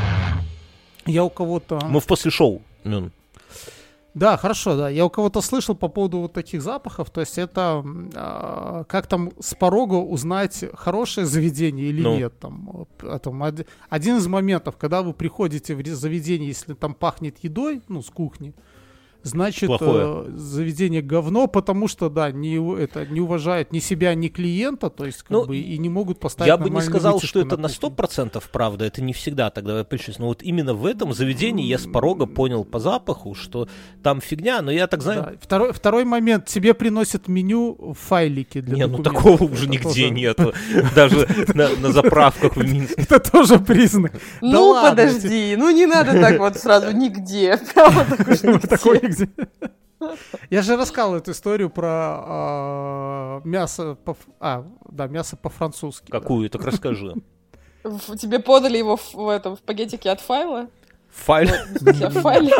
[1.07, 1.79] Я у кого-то...
[1.89, 2.61] Мы в после шоу.
[2.83, 3.11] Мюн.
[4.13, 4.89] Да, хорошо, да.
[4.89, 7.09] Я у кого-то слышал по поводу вот таких запахов.
[7.09, 7.81] То есть это
[8.13, 12.17] а, как там с порога узнать, хорошее заведение или Ну.
[12.17, 12.37] нет.
[12.39, 17.37] Там, э, там од- один из моментов, когда вы приходите в заведение, если там пахнет
[17.41, 18.53] едой, ну, с кухни,
[19.23, 20.25] значит, Плохое.
[20.27, 25.05] э, заведение говно, потому что, да, не, это, не уважают ни себя, ни клиента, то
[25.05, 27.67] есть, как Ну, бы, и не могут поставить Я бы не сказал, что это на
[27.69, 27.89] кухне.
[27.89, 30.19] 100% правда, это не всегда тогда я причусь.
[30.19, 33.67] Но вот именно в этом заведении я с порога понял по запаху, что
[34.03, 35.31] там фигня, но я так знаю, Да.
[35.41, 36.45] Второй, второй момент.
[36.45, 40.53] Тебе приносят меню в файлике для не, ну такого уже Это нигде тоже- нету.
[40.95, 43.01] Даже на, заправках в Минске.
[43.01, 44.13] Это тоже признак.
[44.41, 47.57] Ну, подожди, ну не надо так вот сразу нигде.
[47.73, 48.99] Прямо так уж Вот такой.
[50.49, 54.17] Я же рассказывал эту историю про а, мясо по...
[54.39, 56.11] А, да, мясо по-французски.
[56.11, 56.19] да.
[56.19, 56.49] Какую?
[56.49, 57.15] Так расскажи.
[58.19, 60.67] Тебе подали его в, в этом в пакетике от файла?
[61.13, 62.53] Смысле, в файле.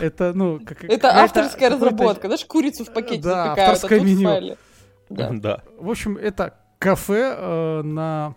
[0.00, 2.28] Это, ну, как, Это какая-то- авторская разработка.
[2.28, 4.28] Знаешь, курицу в пакете Да, запекают, а авторское меню.
[4.28, 4.56] файле.
[5.08, 5.30] Да.
[5.32, 5.62] Да.
[5.78, 8.34] В общем, это кафе э, на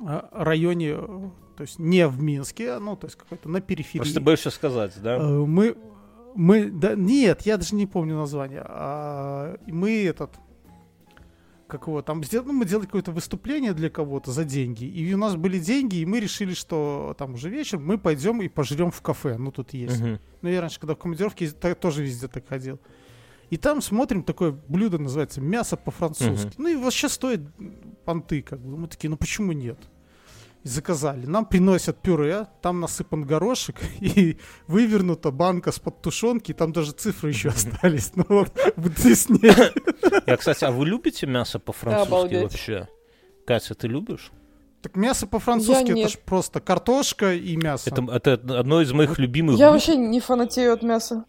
[0.00, 1.28] э, районе, э,
[1.60, 3.98] то есть не в Минске, ну, то есть какой-то на периферии.
[3.98, 5.18] Просто боишься сказать, Э, да?
[5.18, 5.76] Мы,
[6.34, 8.62] мы, да, нет, я даже не помню название.
[8.64, 10.30] А, мы этот,
[11.66, 15.36] как его там, ну, мы делали какое-то выступление для кого-то за деньги, и у нас
[15.36, 19.36] были деньги, и мы решили, что там уже вечер, мы пойдем и пожрем в кафе,
[19.36, 20.00] ну тут есть.
[20.00, 20.18] Мгм.
[20.40, 22.80] Ну я раньше, когда в командировке, тоже везде так ходил.
[23.50, 26.54] И там смотрим, такое блюдо называется мясо по-французски.
[26.56, 27.42] Ну и вообще стоит
[28.06, 28.78] понты, как бы.
[28.78, 29.76] Мы такие, ну почему нет?
[30.62, 31.24] И заказали.
[31.26, 37.48] Нам приносят пюре, там насыпан горошек и вывернута банка с-под тушенки, там даже цифры еще
[37.48, 38.12] остались.
[38.16, 39.54] Ну вот, в десне.
[40.26, 42.88] Я, кстати, а вы любите мясо по-французски вообще?
[43.46, 44.30] Катя, ты любишь?
[44.82, 46.10] Так мясо по-французски Я это нет.
[46.10, 47.90] ж просто картошка и мясо.
[47.90, 49.74] Это, это одно из моих любимых Я блюд.
[49.74, 51.24] вообще не фанатею от мяса.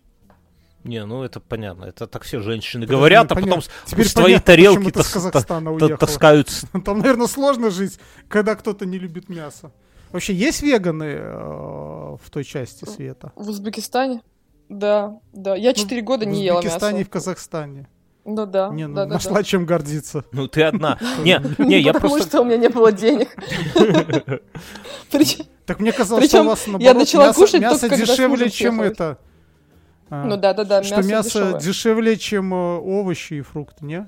[0.84, 1.86] Не, ну это понятно.
[1.86, 3.56] Это так все женщины Подожди, говорят, а понятно.
[3.58, 5.98] потом Теперь с твоей тарелки тас- с Казахстана та- уехала.
[5.98, 9.72] таскают с- Там, наверное, сложно жить, когда кто-то не любит мясо.
[10.12, 13.32] Вообще, есть веганы э, в той части света?
[13.36, 14.22] В Узбекистане?
[14.70, 15.56] Да, да.
[15.56, 17.10] Я четыре года Ну, В не ела Узбекистане и мясо.
[17.10, 17.88] в Казахстане.
[18.24, 20.26] Ну да, Не, ну, да, да, нашла чем гордиться.
[20.32, 20.98] Ну, ты одна.
[21.24, 22.30] Не, не, я Потому просто...
[22.30, 23.30] что у меня не было денег.
[25.12, 28.82] Причем- Так мне казалось, что у вас я наоборот, начала мясо, кушать мясо дешевле, чем
[28.82, 29.18] это.
[30.12, 31.60] А, Ну да, да, да, что мясо мясо дешевое.
[31.62, 34.08] дешевле, чем э, овощи и фрукты, не?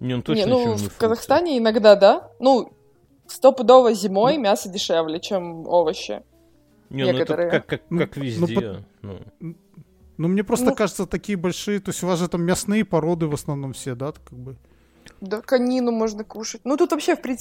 [0.00, 0.98] Не, ну Не, точно ну не в фрукты.
[0.98, 2.30] Казахстане иногда, да.
[2.38, 2.72] Ну,
[3.26, 6.22] стопудово зимой мясо дешевле, чем овощи.
[6.90, 7.50] Не, ну это некоторые.
[7.50, 8.54] как, как, Ну, как ну, везде.
[8.54, 9.54] под- ну.
[10.16, 10.74] Ну, мне просто Ну.
[10.76, 14.12] кажется, такие большие, то есть у вас же там мясные породы в основном все, да,
[14.12, 14.56] как бы.
[15.20, 16.60] Да, конину можно кушать.
[16.64, 17.32] Ну, тут вообще, в принципе,